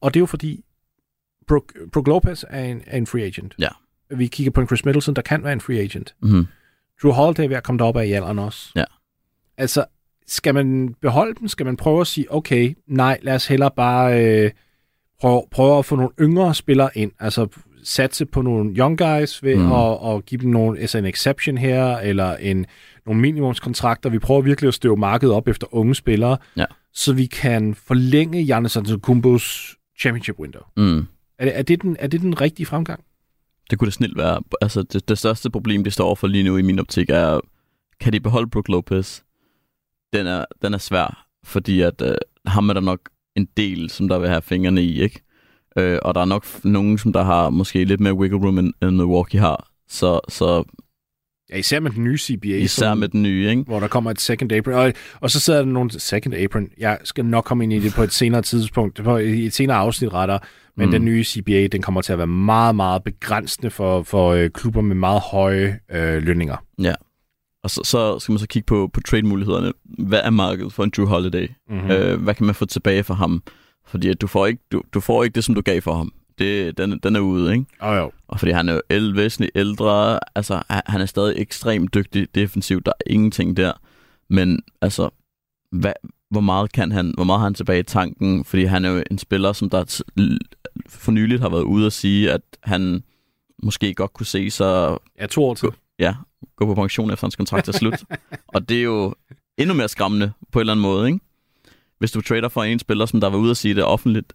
og 0.02 0.14
det 0.14 0.18
er 0.20 0.22
jo 0.22 0.26
fordi, 0.26 0.64
Brook, 1.48 1.74
Brook 1.94 2.08
Lopez 2.08 2.44
er 2.50 2.64
en, 2.64 2.82
er 2.88 2.98
en 2.98 3.08
free 3.08 3.24
agent. 3.24 3.56
Ja. 3.60 3.68
Vi 4.16 4.28
kigger 4.28 4.52
på 4.52 4.62
en 4.62 4.68
Chris 4.68 4.86
Middleton, 4.86 5.14
der 5.16 5.22
kan 5.22 5.44
være 5.44 5.54
en 5.54 5.62
free 5.62 5.80
agent. 5.80 6.16
Mm-hmm. 6.22 6.48
Drew 7.04 7.12
Holiday 7.12 7.44
er 7.44 7.48
ved 7.48 7.58
at 7.58 7.64
komme 7.64 7.80
derop 7.80 7.98
af 7.98 8.06
i 8.06 8.12
alderen 8.12 8.40
også. 8.40 8.72
Ja. 8.76 8.84
Altså, 9.58 9.86
skal 10.30 10.54
man 10.54 10.96
beholde 11.02 11.36
dem? 11.40 11.48
Skal 11.48 11.66
man 11.66 11.78
prøve 11.78 12.02
at 12.02 12.08
sige, 12.08 12.34
okay, 12.34 12.76
nej, 12.88 13.20
lad 13.22 13.36
os 13.36 13.48
hellere 13.48 13.72
bare 13.76 14.26
øh, 14.26 14.52
prøve, 15.22 15.44
prøve 15.52 15.78
at 15.78 15.86
få 15.86 15.96
nogle 15.96 16.12
yngre 16.22 16.56
spillere 16.56 16.90
ind? 16.96 17.12
Altså, 17.20 17.48
satse 17.84 18.26
på 18.26 18.42
nogle 18.42 18.76
young 18.76 18.98
guys 18.98 19.44
ved 19.44 19.56
Mm. 19.56 19.72
at, 19.72 19.98
at 20.16 20.26
give 20.26 20.42
dem 20.42 20.50
nogle, 20.50 20.80
altså 20.80 20.98
en 20.98 21.06
exception 21.06 21.58
her, 21.58 21.98
eller 21.98 22.36
en, 22.36 22.66
nogle 23.06 23.22
minimumskontrakter. 23.22 24.10
Vi 24.10 24.20
prøver 24.20 24.42
virkelig 24.42 24.68
at 24.68 24.74
støve 24.74 24.98
markedet 24.98 25.34
op 25.36 25.48
efter 25.48 25.74
unge 25.76 25.96
spillere, 25.96 26.38
Ja. 26.58 26.66
så 26.94 27.14
vi 27.14 27.26
kan 27.26 27.76
forlænge 27.76 28.46
Giannis 28.46 28.78
Antetokounmpos 28.78 29.76
championship 30.00 30.40
window. 30.40 30.62
Mm. 30.78 31.08
Er 31.40 31.46
det, 31.46 31.58
er, 31.58 31.62
det 31.62 31.82
den, 31.82 31.96
er 32.00 32.08
det 32.08 32.22
den 32.22 32.42
rigtige 32.42 32.66
fremgang? 32.66 33.04
Det 33.70 33.80
kunne 33.80 33.86
det 33.86 33.94
snilt 33.94 34.18
være. 34.18 34.42
Altså, 34.62 34.84
det, 34.84 35.10
det 35.10 35.18
største 35.18 35.50
problem, 35.50 35.84
de 35.84 35.92
står 35.92 36.06
overfor 36.06 36.28
lige 36.28 36.44
nu 36.44 36.58
i 36.58 36.62
min 36.62 36.80
optik, 36.80 37.10
er, 37.10 37.40
kan 38.00 38.14
de 38.14 38.20
beholde 38.20 38.50
Brook 38.50 38.68
Lopez? 38.68 39.22
Den 40.14 40.28
er, 40.28 40.46
den 40.62 40.74
er 40.74 40.78
svær, 40.78 41.26
fordi 41.46 41.82
at 41.82 42.02
øh, 42.02 42.16
ham 42.46 42.70
er 42.70 42.74
der 42.74 42.82
nok 42.82 43.00
en 43.36 43.48
del, 43.58 43.90
som 43.90 44.08
der 44.08 44.20
vil 44.20 44.30
have 44.30 44.42
fingrene 44.42 44.84
i, 44.84 45.02
ikke? 45.02 45.22
Øh, 45.78 46.00
og 46.02 46.16
der 46.16 46.22
er 46.22 46.26
nok 46.26 46.46
nogen, 46.64 46.98
som 46.98 47.14
der 47.14 47.24
har 47.24 47.50
måske 47.50 47.84
lidt 47.86 48.00
mere 48.00 48.14
wiggle 48.14 48.38
room, 48.40 48.58
end, 48.60 48.74
end 48.82 48.92
Milwaukee 48.92 49.40
har. 49.40 49.68
Så, 49.88 50.20
så 50.30 50.64
Ja, 51.52 51.58
især 51.58 51.80
med 51.80 51.92
den 51.92 52.04
nye 52.04 52.18
CBA. 52.18 52.48
især 52.48 52.86
som- 52.86 52.98
med 52.98 53.08
den 53.10 53.24
nye, 53.24 53.50
ikke? 53.50 53.62
hvor 53.62 53.80
der 53.80 53.88
kommer 53.88 54.12
et 54.12 54.22
second 54.22 54.52
apron. 54.52 54.74
Og, 54.74 54.94
og 55.20 55.32
så 55.32 55.40
sidder 55.40 55.60
der 55.60 55.66
nogle 55.66 55.92
second 56.00 56.36
apron. 56.36 56.68
Jeg 56.78 56.98
skal 57.04 57.26
nok 57.26 57.44
komme 57.44 57.64
ind 57.64 57.74
i 57.74 57.80
det 57.80 57.94
på 57.94 58.04
et 58.04 58.14
senere 58.14 58.42
tidspunkt, 58.42 59.04
på 59.04 59.18
i 59.18 59.46
et 59.46 59.54
senere 59.54 59.78
afsnit 59.78 60.14
retter, 60.14 60.40
men 60.78 60.86
Mm. 60.86 60.92
den 60.92 61.06
nye 61.06 61.24
CBA, 61.24 61.68
den 61.68 61.82
kommer 61.82 62.02
til 62.02 62.12
at 62.14 62.18
være 62.18 62.28
meget, 62.28 62.76
meget 62.76 63.04
begrænsende 63.04 63.70
for, 63.70 64.04
for 64.04 64.30
øh, 64.32 64.50
klubber 64.50 64.82
med 64.82 64.96
meget 64.96 65.22
høje 65.32 65.80
øh, 65.92 66.24
lønninger. 66.24 66.58
Og 67.64 67.70
så, 67.70 67.82
så 67.84 68.20
skal 68.20 68.32
man 68.32 68.40
så 68.40 68.48
kigge 68.48 68.66
på, 68.66 68.90
på 68.94 69.02
trade-mulighederne. 69.02 69.72
Hvad 69.84 70.20
er 70.24 70.30
markedet 70.30 70.74
for 70.74 70.84
en 70.84 70.92
Drew 70.98 71.06
Holiday? 71.06 71.48
Mm-hmm. 71.70 71.86
Mm. 71.86 71.92
Øh, 71.92 72.22
hvad 72.24 72.36
kan 72.36 72.46
man 72.46 72.56
få 72.56 72.66
tilbage 72.66 73.04
for 73.04 73.14
ham? 73.14 73.44
Fordi 73.88 74.10
at 74.10 74.22
du, 74.22 74.28
får 74.28 74.46
ikke, 74.46 74.64
du, 74.72 74.82
du 74.94 75.00
får 75.00 75.24
ikke 75.24 75.36
det, 75.36 75.44
som 75.44 75.56
du 75.56 75.62
gav 75.62 75.82
for 75.82 75.94
ham. 75.94 76.14
Det, 76.38 76.78
den, 76.78 77.00
den 77.04 77.16
er 77.16 77.20
ude, 77.20 77.52
ikke? 77.54 77.66
Oh, 77.82 77.98
jo. 77.98 78.12
Og 78.28 78.40
fordi 78.40 78.52
han 78.52 78.70
er 78.70 78.74
jo 78.74 78.82
el- 78.90 79.16
væsentligt 79.16 79.52
ældre, 79.56 80.20
altså 80.36 80.62
han- 80.70 81.02
er 81.02 81.06
stadig 81.06 81.42
ekstremt 81.42 81.94
dygtig 81.94 82.28
defensivt, 82.36 82.86
der 82.86 82.92
er 82.92 83.12
ingenting 83.12 83.58
der. 83.58 83.72
Men 84.30 84.62
altså, 84.82 85.10
hvad, 85.72 85.94
hvor 86.32 86.42
meget 86.42 86.72
kan 86.72 86.92
han, 86.92 87.14
hvor 87.16 87.24
meget 87.24 87.40
har 87.40 87.46
han 87.46 87.54
tilbage 87.54 87.80
i 87.80 87.84
tanken? 87.84 88.46
Fordi 88.46 88.64
han 88.64 88.86
er 88.86 88.90
jo 88.90 89.04
en 89.12 89.18
spiller, 89.18 89.54
som 89.54 89.70
der 89.70 90.02
for 90.90 91.12
nyligt 91.12 91.42
har 91.42 91.50
været 91.50 91.64
ude 91.64 91.86
og 91.86 91.92
sige, 91.92 92.32
at 92.32 92.42
han 92.64 93.04
måske 93.64 93.94
godt 93.94 94.14
kunne 94.14 94.26
se 94.26 94.50
sig 94.50 94.98
Ja, 95.20 95.26
to 95.26 95.44
år 95.46 95.54
til. 95.54 95.70
Ja, 96.00 96.14
gå 96.56 96.66
på 96.66 96.76
pension 96.76 97.12
efter 97.12 97.26
hans 97.28 97.36
kontrakt 97.36 97.68
er 97.68 97.72
slut. 97.72 98.04
og 98.56 98.70
det 98.70 98.78
er 98.78 98.84
jo 98.84 99.16
endnu 99.58 99.74
mere 99.76 99.90
skræmmende 99.90 100.32
på 100.52 100.60
en 100.60 100.62
eller 100.62 100.74
anden 100.74 100.82
måde, 100.82 101.08
ikke? 101.08 101.20
Hvis 102.00 102.12
du 102.12 102.22
trader 102.22 102.50
for 102.50 102.64
en 102.64 102.80
spiller, 102.80 103.06
som 103.06 103.22
der 103.22 103.30
var 103.30 103.38
ude 103.38 103.52
og 103.52 103.58
sige 103.58 103.76
det 103.76 103.84
offentligt, 103.84 104.34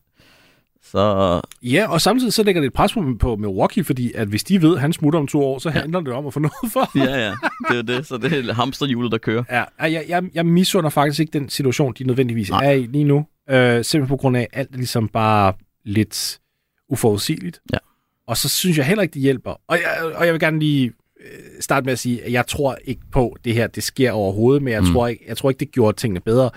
så 0.83 1.41
Ja, 1.63 1.87
og 1.91 2.01
samtidig 2.01 2.33
så 2.33 2.43
lægger 2.43 2.61
det 2.61 2.67
et 2.67 2.73
pres 2.73 2.93
på, 2.93 3.05
på 3.21 3.37
Milwaukee, 3.37 3.85
fordi 3.85 4.13
at 4.13 4.29
hvis 4.29 4.45
de 4.45 4.63
ved, 4.63 4.75
at 4.75 4.81
han 4.81 4.93
smutter 4.93 5.21
om 5.21 5.27
to 5.27 5.45
år, 5.45 5.59
så 5.59 5.69
Ja. 5.69 5.81
handler 5.81 6.01
det 6.01 6.13
om 6.13 6.27
at 6.27 6.33
få 6.35 6.41
noget 6.41 6.73
for. 6.73 6.99
ja, 6.99 7.19
ja, 7.27 7.35
det 7.71 7.79
er 7.79 7.83
det. 7.83 8.07
Så 8.07 8.17
det 8.17 8.33
er 8.49 8.53
hamsterhjulet, 8.55 9.13
der 9.13 9.19
kører. 9.19 9.45
Ja, 9.51 9.65
jeg, 9.87 10.05
jeg, 10.09 10.23
jeg 10.35 10.47
misunder 10.47 10.91
faktisk 10.91 11.21
ikke 11.21 11.39
den 11.39 11.49
situation, 11.49 11.95
de 11.99 12.05
nødvendigvis 12.05 12.51
Nej. 12.51 12.65
Er 12.67 12.71
i 12.71 12.87
lige 12.87 13.05
nu. 13.05 13.27
Øh, 13.51 13.85
simpelthen 13.85 14.07
på 14.09 14.17
grund 14.17 14.37
af, 14.37 14.49
at 14.53 14.61
alt 14.61 14.71
er 14.73 14.77
ligesom 14.77 15.09
bare 15.09 15.53
lidt 15.85 16.41
uforudsigeligt. 16.89 17.61
Ja. 17.73 17.79
Og 18.27 18.37
så 18.37 18.49
synes 18.49 18.79
jeg 18.79 18.87
heller 18.87 19.03
ikke, 19.03 19.15
det 19.15 19.23
hjælper. 19.23 19.51
Og 19.69 19.77
jeg, 19.77 20.13
og 20.15 20.25
jeg 20.27 20.33
vil 20.33 20.41
gerne 20.41 20.59
lige 20.59 20.93
starte 21.61 21.85
med 21.85 21.93
at 21.93 21.99
sige, 21.99 22.25
at 22.25 22.33
jeg 22.33 22.47
tror 22.47 22.79
ikke 22.85 23.03
på, 23.13 23.37
det 23.45 23.55
her 23.55 23.67
det 23.67 23.83
sker 23.83 24.13
overhovedet, 24.13 24.63
men 24.63 24.73
jeg, 24.73 24.81
mm. 24.83 24.93
tror, 24.93 25.07
ikke, 25.09 25.25
jeg 25.29 25.37
tror 25.37 25.51
ikke, 25.51 25.61
det 25.61 25.71
gjorde 25.73 25.97
tingene 26.01 26.21
bedre. 26.21 26.51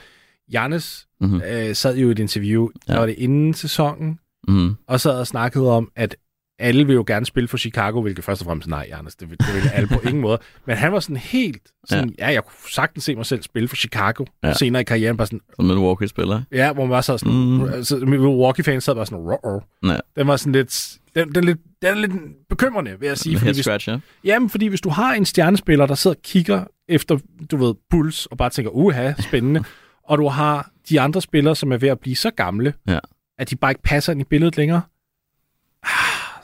Jannes 0.53 1.03
Mm-hmm. 1.21 1.41
øh, 1.41 1.75
sad 1.75 1.97
jo 1.97 2.07
i 2.07 2.11
et 2.11 2.19
interview, 2.19 2.67
Ja. 2.87 2.93
der 2.93 2.99
var 2.99 3.05
det 3.05 3.15
inden 3.17 3.53
sæsonen, 3.53 4.19
Mm-hmm. 4.47 4.75
og 4.87 4.99
sad 4.99 5.19
og 5.19 5.27
snakkede 5.27 5.71
om, 5.71 5.91
at 5.95 6.15
alle 6.59 6.87
vil 6.87 6.93
jo 6.93 7.03
gerne 7.07 7.25
spille 7.25 7.47
for 7.47 7.57
Chicago, 7.57 8.01
hvilket 8.01 8.23
først 8.25 8.41
og 8.41 8.45
fremmest 8.45 8.67
nej, 8.69 8.85
Jannes, 8.89 9.15
det 9.15 9.29
vil, 9.29 9.37
det 9.39 9.47
vil 9.55 9.69
alle 9.73 9.87
på 9.87 9.99
ingen 10.07 10.21
måde. 10.21 10.39
Men 10.65 10.75
han 10.77 10.91
var 10.91 10.99
sådan 10.99 11.17
helt 11.17 11.61
sådan, 11.87 12.13
ja. 12.19 12.27
ja, 12.27 12.33
jeg 12.33 12.43
kunne 12.43 12.71
sagtens 12.71 13.03
se 13.03 13.15
mig 13.15 13.25
selv 13.25 13.41
spille 13.43 13.67
for 13.69 13.75
Chicago 13.75 14.25
Ja. 14.43 14.53
senere 14.53 14.81
i 14.81 14.85
karrieren, 14.85 15.17
bare 15.17 15.27
sådan, 15.27 15.41
Som 15.55 15.65
Milwaukee-spiller. 15.65 16.41
ja, 16.51 16.73
hvor 16.73 16.83
man 16.83 16.89
var 16.89 17.01
så 17.01 17.17
sådan, 17.17 17.33
Mm. 17.33 17.63
altså, 17.63 17.97
Milwaukee-fans 17.97 18.83
sad 18.83 18.95
bare 18.95 19.05
sådan, 19.05 19.17
Rå, 19.23 19.61
Ja. 19.83 19.97
den 20.15 20.27
var 20.27 20.35
sådan 20.35 20.53
lidt, 20.53 20.97
den, 21.15 21.35
den, 21.35 21.43
lidt, 21.43 21.57
den 21.81 21.89
er 21.89 21.95
lidt 21.95 22.11
bekymrende, 22.49 22.99
vil 22.99 23.07
jeg 23.07 23.17
sige. 23.17 23.37
Fordi 23.39 23.51
hvis, 23.53 23.87
ja. 23.87 23.97
jamen, 24.23 24.49
fordi 24.49 24.67
hvis 24.67 24.81
du 24.81 24.89
har 24.89 25.13
en 25.13 25.25
stjernespiller, 25.25 25.85
der 25.85 25.95
sidder 25.95 26.15
og 26.15 26.21
kigger 26.21 26.63
efter, 26.89 27.17
du 27.51 27.57
ved, 27.57 27.75
puls, 27.89 28.25
og 28.25 28.37
bare 28.37 28.49
tænker, 28.49 28.71
uha, 28.71 29.13
spændende, 29.19 29.63
og 30.09 30.17
du 30.17 30.27
har 30.27 30.69
de 30.89 31.01
andre 31.01 31.21
spillere, 31.21 31.55
som 31.55 31.71
er 31.71 31.77
ved 31.77 31.89
at 31.89 31.99
blive 31.99 32.15
så 32.15 32.31
gamle, 32.31 32.73
Ja. 32.87 32.99
at 33.39 33.49
de 33.49 33.55
bare 33.55 33.71
ikke 33.71 33.81
passer 33.83 34.11
ind 34.13 34.21
i 34.21 34.23
billedet 34.23 34.57
længere, 34.57 34.81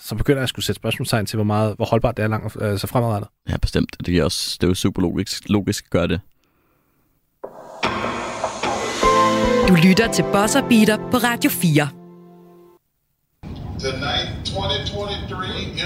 så 0.05 0.15
begynder 0.15 0.39
jeg 0.39 0.43
at 0.43 0.49
skulle 0.49 0.65
sætte 0.65 0.79
spørgsmålstegn 0.79 1.25
til, 1.25 1.37
hvor, 1.37 1.43
meget, 1.43 1.75
hvor 1.75 1.85
holdbart 1.85 2.17
det 2.17 2.23
er 2.23 2.27
langt, 2.27 2.61
altså 2.61 2.87
fremadrettet. 2.87 3.29
Ja, 3.49 3.57
bestemt. 3.57 3.95
Det, 4.05 4.17
er 4.17 4.23
også, 4.23 4.57
det 4.61 4.63
er 4.63 4.67
jo 4.67 4.73
super 4.73 5.01
logisk, 5.01 5.49
logisk 5.49 5.83
at 5.85 5.89
gøre 5.89 6.07
det. 6.07 6.21
Du 9.67 9.75
lytter 9.87 10.11
til 10.13 10.23
Bosser 10.33 10.61
Beater 10.69 10.97
på 11.11 11.17
Radio 11.17 11.49
4. 11.49 11.89
Tonight, 13.79 14.45
2023 14.45 15.37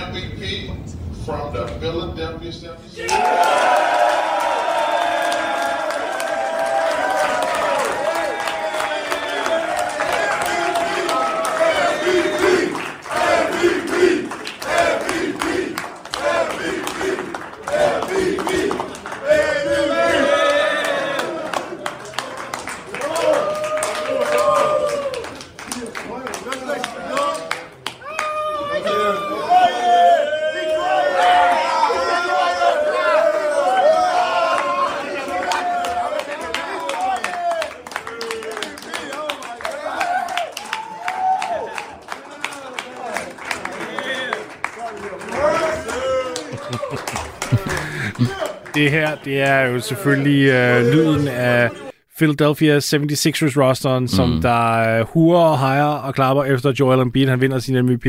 MVP 0.08 0.42
from 1.26 1.54
the 1.56 1.64
Philadelphia 1.80 2.52
76ers. 2.52 4.27
Det 48.78 48.92
her, 48.92 49.16
det 49.26 49.42
er 49.42 49.62
jo 49.62 49.80
selvfølgelig 49.80 50.46
øh, 50.50 50.94
lyden 50.94 51.28
af 51.28 51.70
Philadelphia 52.18 52.78
76ers 52.80 53.62
rosteren, 53.62 54.08
som 54.08 54.30
Mm. 54.30 54.42
der 54.42 55.00
øh, 55.00 55.06
hurer 55.08 55.40
og 55.46 55.60
hejer 55.60 55.84
og 55.84 56.16
klapper 56.16 56.44
efter 56.44 56.74
Joel 56.80 57.00
Embiid. 57.00 57.28
Han 57.28 57.42
vinder 57.42 57.60
sin 57.60 57.86
MVP. 57.86 58.06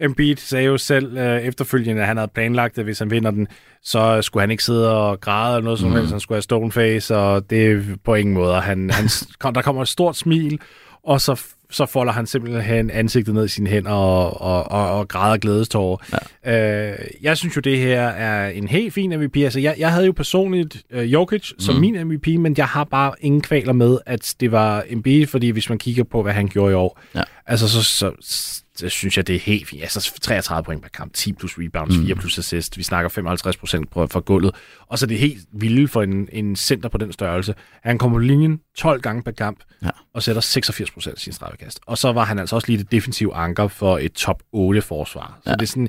Embiid 0.00 0.36
sagde 0.36 0.64
jo 0.64 0.78
selv 0.78 1.16
øh, 1.18 1.40
efterfølgende, 1.40 2.00
at 2.02 2.08
han 2.08 2.16
havde 2.16 2.30
planlagt, 2.34 2.78
at 2.78 2.84
hvis 2.84 2.98
han 2.98 3.10
vinder 3.10 3.30
den, 3.30 3.48
så 3.82 4.22
skulle 4.22 4.40
han 4.40 4.50
ikke 4.50 4.64
sidde 4.64 4.96
og 4.96 5.20
græde 5.20 5.56
eller 5.56 5.64
noget 5.64 5.78
som 5.80 5.88
Mm. 5.88 5.96
helst. 5.96 6.10
Han 6.10 6.20
skulle 6.20 6.36
have 6.36 6.42
stone 6.42 6.72
face, 6.72 7.16
og 7.16 7.50
det 7.50 7.66
er 7.72 7.80
på 8.04 8.14
ingen 8.14 8.34
måde. 8.34 8.54
Han, 8.60 8.90
han, 8.90 9.08
der 9.54 9.62
kommer 9.62 9.82
et 9.82 9.88
stort 9.88 10.16
smil, 10.16 10.58
og 11.04 11.20
så 11.20 11.42
så 11.70 11.86
folder 11.86 12.12
han 12.12 12.26
simpelthen 12.26 12.90
ansigtet 12.90 13.34
ned 13.34 13.44
i 13.44 13.48
sine 13.48 13.70
hænder 13.70 13.90
og, 13.90 14.40
og, 14.40 14.70
og, 14.70 14.98
og 14.98 15.08
græder 15.08 15.36
glædestårer. 15.38 16.18
Ja. 16.46 16.92
Øh, 16.92 16.98
jeg 17.22 17.36
synes 17.36 17.56
jo, 17.56 17.60
det 17.60 17.78
her 17.78 18.02
er 18.02 18.48
en 18.48 18.68
helt 18.68 18.94
fin 18.94 19.18
MVP. 19.20 19.36
Altså, 19.36 19.60
jeg, 19.60 19.74
jeg 19.78 19.92
havde 19.92 20.06
jo 20.06 20.12
personligt 20.12 20.82
øh, 20.90 21.12
Jokic 21.12 21.50
som 21.58 21.74
Mm. 21.74 21.80
min 21.80 22.06
MVP, 22.06 22.26
men 22.28 22.54
jeg 22.56 22.66
har 22.66 22.84
bare 22.84 23.12
ingen 23.20 23.40
kvaler 23.40 23.72
med, 23.72 23.98
at 24.06 24.34
det 24.40 24.52
var 24.52 24.84
Embiid, 24.88 25.26
fordi 25.26 25.50
hvis 25.50 25.68
man 25.68 25.78
kigger 25.78 26.04
på, 26.04 26.22
hvad 26.22 26.32
han 26.32 26.48
gjorde 26.48 26.72
i 26.72 26.74
år, 26.74 27.00
Ja. 27.14 27.22
altså, 27.46 27.68
så, 27.68 27.82
så, 27.82 27.90
så, 27.90 28.12
så 28.20 28.62
synes 28.88 29.16
jeg, 29.16 29.26
det 29.26 29.34
er 29.34 29.40
helt 29.40 29.68
fint. 29.68 29.82
Altså, 29.82 30.18
33 30.20 30.64
point 30.64 30.82
per 30.82 30.88
kamp, 30.88 31.12
10 31.14 31.32
plus 31.32 31.54
rebounds, 31.58 31.96
Mm. 31.98 32.06
4 32.06 32.14
plus 32.14 32.38
assist. 32.38 32.78
Vi 32.78 32.82
snakker 32.82 33.08
55 33.08 33.56
procent 33.56 33.88
fra 33.94 34.20
gulvet. 34.20 34.54
Og 34.86 34.98
så 34.98 35.06
er 35.06 35.08
det 35.08 35.18
helt 35.18 35.40
vildt 35.52 35.90
for 35.90 36.02
en, 36.02 36.28
en 36.32 36.56
center 36.56 36.88
på 36.88 36.98
den 36.98 37.12
størrelse. 37.12 37.54
Han 37.82 37.98
kommer 37.98 38.16
på 38.16 38.18
linjen 38.20 38.60
12 38.78 39.00
gange 39.00 39.22
per 39.22 39.30
kamp, 39.30 39.60
Ja. 39.82 39.90
og 40.14 40.22
sætter 40.22 40.40
86 40.42 40.90
procent 40.90 41.14
af 41.14 41.20
sin 41.20 41.32
straffekast. 41.32 41.80
Og 41.86 41.98
så 41.98 42.12
var 42.12 42.24
han 42.24 42.38
altså 42.38 42.56
også 42.56 42.68
lige 42.68 42.78
det 42.78 42.92
defensive 42.92 43.34
anker 43.34 43.68
for 43.68 43.98
et 43.98 44.12
top 44.12 44.42
8 44.52 44.82
forsvar. 44.82 45.38
Så 45.44 45.50
Ja. 45.50 45.54
det 45.54 45.62
er 45.62 45.66
sådan, 45.66 45.88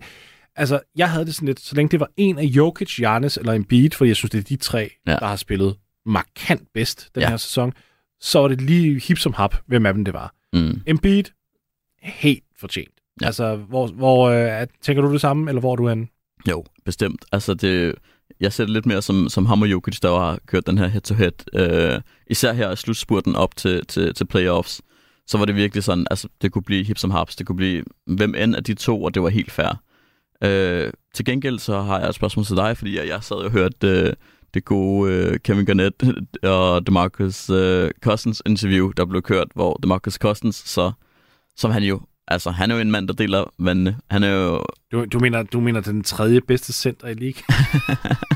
altså, 0.56 0.80
jeg 0.96 1.12
havde 1.12 1.26
det 1.26 1.36
sådan 1.36 1.48
lidt, 1.48 1.60
så 1.60 1.76
længe 1.76 1.90
det 1.92 2.00
var 2.00 2.10
en 2.18 2.38
af 2.40 2.44
Jokic, 2.44 2.96
Giannis 2.96 3.38
eller 3.38 3.54
Embiid, 3.54 3.90
fordi 3.92 4.08
jeg 4.08 4.16
synes, 4.16 4.32
det 4.32 4.38
er 4.40 4.44
de 4.44 4.56
tre, 4.56 4.90
Ja. 5.08 5.12
der 5.12 5.26
har 5.28 5.36
spillet 5.36 5.76
markant 6.06 6.62
bedst 6.74 7.10
den 7.16 7.22
Ja. 7.24 7.30
her 7.30 7.38
sæson, 7.38 7.74
så 8.22 8.40
var 8.40 8.48
det 8.48 8.62
lige 8.62 9.00
hip 9.00 9.18
som 9.18 9.34
hap, 9.34 9.56
hvem 9.68 9.86
af 9.86 9.94
dem 9.94 10.06
det 10.06 10.14
var. 10.14 10.34
Mm. 10.54 10.82
Embiid, 10.88 11.24
helt 12.04 12.44
fortjent. 12.60 12.92
Ja. 13.22 13.26
Altså, 13.26 13.56
hvor, 13.56 13.88
hvor 13.88 14.30
øh, 14.30 14.68
tænker 14.82 15.02
du 15.02 15.14
det 15.14 15.22
samme, 15.22 15.50
eller 15.50 15.60
hvor 15.60 15.72
er 15.72 15.76
du 15.76 15.88
henne? 15.88 16.08
Jo, 16.50 16.66
bestemt. 16.86 17.26
Altså, 17.32 17.54
det, 17.54 17.96
jeg 18.40 18.54
ser 18.54 18.64
det 18.64 18.74
lidt 18.74 18.86
mere 18.86 19.02
som, 19.02 19.30
som 19.30 19.46
ham 19.46 19.62
og 19.62 19.72
Jokic, 19.72 20.00
der 20.00 20.20
har 20.20 20.40
kørt 20.46 20.68
den 20.68 20.78
her 20.78 20.88
head-to-head. 20.88 21.56
Øh, 21.56 22.02
især 22.28 22.54
her 22.54 22.72
i 22.72 22.76
slutspurten 22.76 23.36
op 23.36 23.56
til, 23.56 23.86
til, 23.86 24.14
til 24.14 24.26
playoffs, 24.26 24.82
så 25.28 25.38
var 25.38 25.46
det 25.46 25.56
virkelig 25.56 25.84
sådan, 25.84 26.08
altså, 26.12 26.28
det 26.42 26.52
kunne 26.52 26.64
blive 26.64 26.84
hip 26.84 26.98
som 26.98 27.12
haps, 27.12 27.36
det 27.36 27.48
kunne 27.48 27.56
blive 27.56 27.84
hvem 28.06 28.36
end 28.36 28.56
af 28.56 28.64
de 28.64 28.74
to, 28.74 29.04
og 29.04 29.14
det 29.14 29.24
var 29.24 29.30
helt 29.30 29.52
fair. 29.52 29.84
Øh, 30.44 30.92
til 31.14 31.26
gengæld 31.26 31.60
så 31.60 31.82
har 31.82 32.00
jeg 32.00 32.10
et 32.10 32.16
spørgsmål 32.16 32.46
til 32.46 32.56
dig, 32.56 32.78
fordi 32.78 32.98
jeg, 32.98 33.08
jeg 33.08 33.24
sad 33.24 33.36
og 33.36 33.52
hørte 33.52 33.88
øh, 33.88 34.14
det 34.54 34.66
gode 34.66 35.14
øh, 35.14 35.40
Kevin 35.40 35.66
Garnett 35.66 36.04
og 36.44 36.88
DeMarcus 36.88 37.50
øh, 37.50 37.92
Cousins 38.04 38.42
interview, 38.46 38.92
der 38.98 39.06
blev 39.06 39.22
kørt, 39.22 39.48
hvor 39.56 39.74
DeMarcus 39.74 40.14
Cousins, 40.14 40.56
så, 40.56 40.92
som 41.56 41.72
han 41.72 41.84
jo, 41.84 42.02
altså 42.28 42.52
han 42.52 42.72
er 42.72 42.76
jo 42.76 42.82
en 42.82 42.92
mand, 42.92 43.08
der 43.08 43.14
deler 43.14 43.54
vandene. 43.60 43.98
Han 44.12 44.24
er 44.24 44.30
jo 44.30 44.64
Du, 44.92 45.06
du, 45.06 45.20
mener, 45.20 45.44
du 45.44 45.60
mener 45.60 45.82
den 45.82 46.04
tredje 46.04 46.42
bedste 46.42 46.74
center 46.74 47.08
i 47.08 47.14
league? 47.14 47.42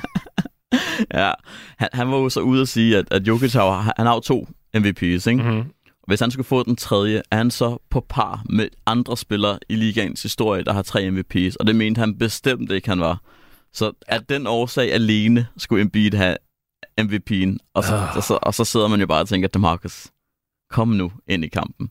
ja, 1.13 1.31
han, 1.77 1.89
han 1.93 2.11
var 2.11 2.17
jo 2.17 2.29
så 2.29 2.41
ude 2.41 2.61
at 2.61 2.67
sige, 2.67 2.97
at, 2.97 3.05
at 3.11 3.27
Jokic 3.27 3.53
har, 3.53 3.93
han 3.97 4.05
har 4.05 4.13
jo 4.13 4.19
to 4.19 4.47
MVP's, 4.77 5.03
ikke? 5.29 5.31
Mm. 5.33 5.41
mm-hmm. 5.49 5.71
Hvis 6.07 6.19
han 6.19 6.31
skulle 6.31 6.45
få 6.47 6.63
den 6.63 6.75
tredje, 6.75 7.21
er 7.31 7.37
han 7.37 7.51
så 7.51 7.77
på 7.89 8.05
par 8.09 8.43
med 8.49 8.67
andre 8.85 9.17
spillere 9.17 9.59
i 9.69 9.75
ligaens 9.75 10.23
historie, 10.23 10.63
der 10.63 10.73
har 10.73 10.81
tre 10.81 11.09
MVP's, 11.09 11.55
og 11.59 11.67
det 11.67 11.75
mente 11.75 11.99
han 11.99 12.17
bestemt 12.17 12.71
ikke, 12.71 12.89
han 12.89 12.99
var. 12.99 13.21
Så 13.73 13.91
af 14.07 14.23
den 14.23 14.47
årsag 14.47 14.93
alene 14.93 15.47
skulle 15.57 15.81
Embiid 15.81 16.13
have 16.13 16.37
MVP'en, 17.01 17.57
og 17.73 17.83
så, 17.83 17.95
Ah. 17.95 18.17
og, 18.17 18.23
så, 18.23 18.39
og 18.41 18.53
så 18.53 18.65
sidder 18.65 18.87
man 18.87 18.99
jo 18.99 19.07
bare 19.07 19.21
og 19.21 19.27
tænker, 19.27 19.47
DeMarcus, 19.47 20.07
kom 20.69 20.87
nu 20.87 21.11
ind 21.27 21.45
i 21.45 21.47
kampen. 21.47 21.89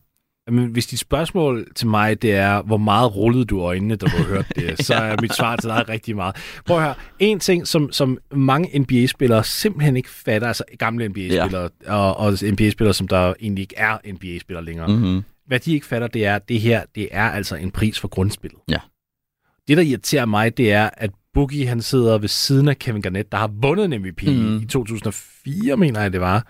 Men 0.51 0.67
hvis 0.67 0.87
dit 0.87 0.99
spørgsmål 0.99 1.67
til 1.77 1.87
mig, 1.87 2.23
det 2.23 2.33
er, 2.33 2.63
hvor 2.63 2.77
meget 2.77 3.17
rullede 3.17 3.45
du 3.45 3.61
øjnene, 3.61 3.97
da 3.97 4.07
du 4.07 4.23
hørte 4.23 4.49
det, 4.57 4.79
så 4.87 4.95
er 4.95 5.17
mit 5.21 5.35
svar 5.35 5.57
til 5.57 5.69
dig 5.69 5.89
rigtig 5.89 6.17
meget. 6.17 6.37
Prøv 6.67 6.77
at 6.77 6.83
høre, 6.83 6.95
en 7.19 7.41
ting, 7.41 7.67
som, 7.67 7.93
som 7.93 8.19
mange 8.33 8.79
NBA-spillere 8.79 9.45
simpelthen 9.45 9.97
ikke 9.97 10.11
fatter, 10.11 10.49
altså 10.49 10.65
gamle 10.79 11.09
NBA-spillere, 11.09 11.71
ja. 11.87 11.95
og, 11.95 12.17
og 12.17 12.33
NBA-spillere, 12.53 12.95
som 12.95 13.09
der 13.09 13.35
egentlig 13.41 13.63
ikke 13.63 13.77
er 13.77 13.99
NBA-spillere 14.13 14.65
længere, 14.65 14.87
mm. 14.87 14.95
Mm-hmm. 14.95 15.23
hvad 15.47 15.61
de 15.61 15.73
ikke 15.73 15.87
fatter, 15.87 16.09
det 16.09 16.27
er, 16.27 16.39
det 16.39 16.61
her, 16.61 16.85
det 16.95 17.09
er 17.11 17.31
altså 17.31 17.57
en 17.57 17.71
pris 17.71 18.01
for 18.01 18.09
grundspillet. 18.09 18.61
Ja. 18.69 18.79
Det, 19.69 19.77
der 19.77 19.83
irriterer 19.83 20.27
mig, 20.27 20.57
det 20.57 20.73
er, 20.73 20.91
at 20.93 21.11
Boogie, 21.35 21.67
han 21.67 21.83
sidder 21.83 22.19
ved 22.19 22.29
siden 22.29 22.69
af 22.69 22.79
Kevin 22.79 23.03
Garnett, 23.03 23.33
der 23.33 23.39
har 23.39 23.51
vundet 23.63 23.85
en 23.85 24.01
MVP 24.03 24.23
mm. 24.23 24.33
Mhm. 24.33 24.63
i 24.63 24.67
2004, 24.67 25.77
mener 25.77 26.01
jeg, 26.01 26.13
det 26.13 26.21
var. 26.21 26.47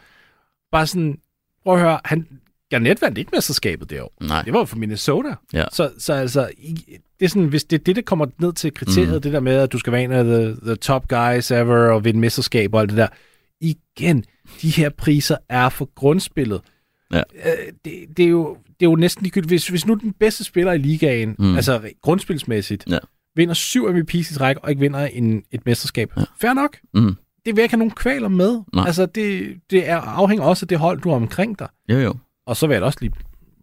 Bare 0.73 0.87
sådan, 0.87 1.19
prøv 1.65 1.75
at 1.75 1.81
høre, 1.81 2.01
han, 2.05 2.27
Garnett 2.71 3.03
vandt 3.03 3.19
ikke 3.19 3.31
mesterskabet 3.35 3.91
det 3.91 4.01
år. 4.01 4.13
Nej. 4.21 4.43
Det 4.43 4.53
var 4.53 4.59
jo 4.59 4.65
for 4.65 4.77
Minnesota. 4.77 5.35
Ja. 5.53 5.65
Så, 5.73 5.91
så 5.99 6.13
altså, 6.13 6.49
det 7.21 7.25
er 7.25 7.29
sådan, 7.29 7.49
hvis 7.49 7.65
det 7.65 7.81
er 7.81 7.85
det, 7.85 7.97
der 7.97 8.03
kommer 8.03 8.27
ned 8.39 8.53
til 8.53 8.75
kriteriet, 8.75 9.15
mm. 9.15 9.21
det 9.21 9.33
der 9.33 9.41
med, 9.41 9.57
at 9.57 9.73
du 9.73 9.79
skal 9.79 9.93
være 9.93 10.05
en 10.05 10.13
af 10.13 10.25
the, 10.25 10.57
the 10.67 10.75
top 10.77 11.09
guys 11.09 11.51
ever, 11.51 11.91
og 11.93 12.05
vinde 12.05 12.21
mesterskab 12.21 12.75
og 12.75 12.81
alt 12.81 12.91
det 12.91 12.97
der. 12.99 13.07
Igen, 13.61 14.25
de 14.63 14.71
her 14.71 14.89
priser 14.91 15.37
er 15.49 15.69
for 15.69 15.91
grundspillet. 15.95 16.61
Ja. 17.13 17.23
Øh, 17.45 17.73
det, 17.85 17.93
det, 18.17 18.25
er 18.25 18.29
jo, 18.29 18.57
det 18.81 18.87
er 18.87 18.91
jo 18.91 18.97
næsten 18.97 19.23
ligegyldigt. 19.23 19.51
Hvis, 19.51 19.69
hvis 19.69 19.87
nu 19.87 19.95
den 19.95 20.13
bedste 20.13 20.45
spiller 20.45 20.73
i 20.73 20.79
ligaen, 20.79 21.37
mm. 21.39 21.57
Altså 21.57 21.81
grundspilsmæssigt, 22.03 22.85
Ja. 22.91 22.99
vinder 23.37 23.55
syv 23.55 23.89
MVP's 23.89 24.31
i 24.33 24.35
træk, 24.35 24.57
og 24.63 24.71
ikke 24.71 24.81
vinder 24.81 25.07
en, 25.07 25.43
et 25.51 25.67
mesterskab. 25.67 26.11
Ja. 26.17 26.23
Fair 26.41 26.53
nok. 26.53 26.77
Mm. 26.95 27.17
Det 27.47 27.47
vil 27.47 27.55
jeg 27.57 27.63
ikke 27.63 27.73
have 27.73 27.79
nogen 27.79 27.91
kvaler 27.95 28.29
med. 28.29 28.61
Nej. 28.75 28.87
Altså, 28.87 29.07
det, 29.07 29.57
det 29.71 29.89
er, 29.89 29.97
afhænger 30.01 30.45
også 30.45 30.65
af 30.65 30.69
det 30.69 30.79
hold, 30.79 31.01
du 31.01 31.09
har 31.09 31.17
omkring 31.17 31.59
dig. 31.59 31.69
Jo, 31.89 31.99
jo. 31.99 32.15
Og 32.51 32.57
så 32.57 32.67
vil 32.67 32.75
jeg 32.75 32.83
også 32.83 32.99
lige 33.01 33.13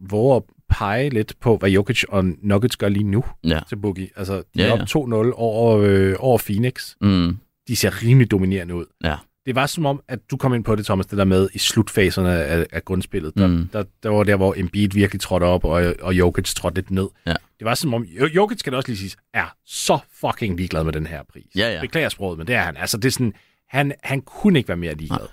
våge 0.09 0.35
at 0.35 0.43
pege 0.69 1.09
lidt 1.09 1.33
på, 1.41 1.57
hvad 1.57 1.69
Jokic 1.69 2.03
og 2.09 2.25
Nuggets 2.41 2.77
gør 2.77 2.89
lige 2.89 3.03
nu 3.03 3.23
Ja. 3.43 3.59
til 3.69 3.75
Boogie. 3.75 4.09
Altså, 4.15 4.43
de 4.55 4.61
er 4.61 4.65
Ja, 4.67 4.73
op 4.73 4.79
ja. 4.79 4.83
2-0 4.85 5.33
over, 5.35 5.77
øh, 5.83 6.15
over 6.19 6.37
Phoenix. 6.37 6.95
Mm. 7.01 7.37
De 7.67 7.75
ser 7.75 8.03
rimelig 8.03 8.31
dominerende 8.31 8.75
ud. 8.75 8.85
Ja. 9.03 9.15
Det 9.45 9.55
var 9.55 9.65
som 9.65 9.85
om, 9.85 10.01
at 10.07 10.19
du 10.31 10.37
kom 10.37 10.53
ind 10.53 10.63
på 10.63 10.75
det, 10.75 10.85
Thomas, 10.85 11.05
det 11.05 11.17
der 11.17 11.23
med 11.25 11.49
i 11.53 11.57
slutfaserne 11.57 12.43
af, 12.43 12.65
af 12.71 12.85
grundspillet. 12.85 13.37
Der, 13.37 13.47
Mm. 13.47 13.69
der, 13.73 13.83
der 14.03 14.09
var 14.09 14.23
der, 14.23 14.35
hvor 14.35 14.53
Embiid 14.57 14.89
virkelig 14.89 15.21
trådte 15.21 15.43
op, 15.43 15.65
og, 15.65 15.93
og 16.01 16.13
Jokic 16.13 16.53
trådte 16.53 16.75
lidt 16.75 16.91
ned. 16.91 17.07
Ja. 17.25 17.31
Det 17.59 17.65
var 17.65 17.73
som 17.75 17.93
om, 17.93 18.03
Jo- 18.03 18.25
Jokic, 18.27 18.59
skal 18.59 18.71
det 18.71 18.77
også 18.77 18.89
lige 18.91 18.97
sige, 18.99 19.15
er 19.33 19.55
så 19.65 19.99
fucking 20.13 20.57
ligeglad 20.57 20.83
med 20.83 20.93
den 20.93 21.07
her 21.07 21.21
pris. 21.33 21.43
Ja, 21.55 21.73
ja. 21.73 21.81
Beklager 21.81 22.09
sproget, 22.09 22.37
men 22.37 22.47
det 22.47 22.55
er 22.55 22.61
han. 22.61 22.77
Altså, 22.77 22.97
det 22.97 23.05
er 23.05 23.11
sådan, 23.11 23.33
han, 23.69 23.93
han 24.03 24.21
kunne 24.21 24.59
ikke 24.59 24.67
være 24.69 24.77
mere 24.77 24.93
ligeglad. 24.93 25.27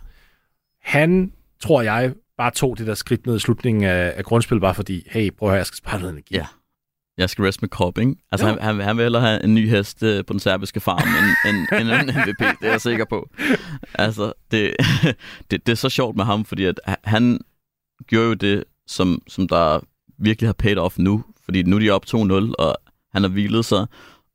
Han, 0.83 1.33
tror 1.63 1.83
jeg, 1.83 2.13
bare 2.39 2.51
tog 2.51 2.79
det 2.79 2.87
der 2.87 2.95
skridt 2.95 3.27
ned 3.27 3.37
i 3.37 3.39
slutningen 3.39 3.85
af, 3.85 4.13
af 4.17 4.25
grundspillet, 4.25 4.61
bare 4.61 4.75
fordi, 4.75 5.03
hey, 5.11 5.31
prøv 5.31 5.49
at 5.49 5.51
høre, 5.51 5.59
jeg 5.59 5.67
skal 5.67 5.77
spare 5.77 5.99
noget 5.99 6.13
energi. 6.13 6.35
Ja. 6.35 6.47
Jeg 7.19 7.31
skal 7.31 7.45
rest 7.45 7.63
med 7.63 7.69
Cobb, 7.69 7.99
ikke? 7.99 8.17
Altså, 8.33 8.47
han, 8.47 8.59
han, 8.61 8.81
han 8.81 8.97
vil 8.97 9.03
hellere 9.03 9.23
have 9.23 9.45
en 9.45 9.55
ny 9.55 9.69
hest 9.71 10.03
øh, 10.03 10.25
på 10.25 10.33
den 10.33 10.41
serbiske 10.41 10.81
farm 10.81 11.09
end, 11.09 11.57
end, 11.57 11.67
end 11.81 12.11
en 12.11 12.17
MVP, 12.17 12.39
det 12.61 12.69
er 12.69 12.71
jeg 12.71 12.81
sikker 12.81 13.05
på. 13.05 13.31
Altså, 13.95 14.33
det, 14.51 14.77
det, 15.51 15.67
det 15.67 15.73
er 15.73 15.77
så 15.77 15.89
sjovt 15.89 16.17
med 16.17 16.25
ham, 16.25 16.45
fordi 16.45 16.65
at 16.65 16.81
han 17.05 17.41
gjorde 18.07 18.29
jo 18.29 18.35
det, 18.35 18.65
som, 18.87 19.23
som 19.29 19.49
der 19.49 19.81
virkelig 20.19 20.49
har 20.49 20.53
paid 20.53 20.77
off 20.77 20.99
nu, 20.99 21.25
fordi 21.45 21.63
nu 21.63 21.77
er 21.77 21.81
de 21.81 21.91
op 21.91 22.05
2-0, 22.07 22.15
og 22.59 22.77
han 23.13 23.23
har 23.23 23.29
hvilet 23.29 23.65
sig, 23.65 23.87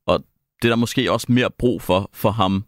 og 0.06 0.24
det 0.62 0.68
er 0.68 0.72
der 0.72 0.76
måske 0.76 1.12
også 1.12 1.26
mere 1.30 1.50
brug 1.50 1.82
for, 1.82 2.10
for 2.12 2.30
ham 2.30 2.64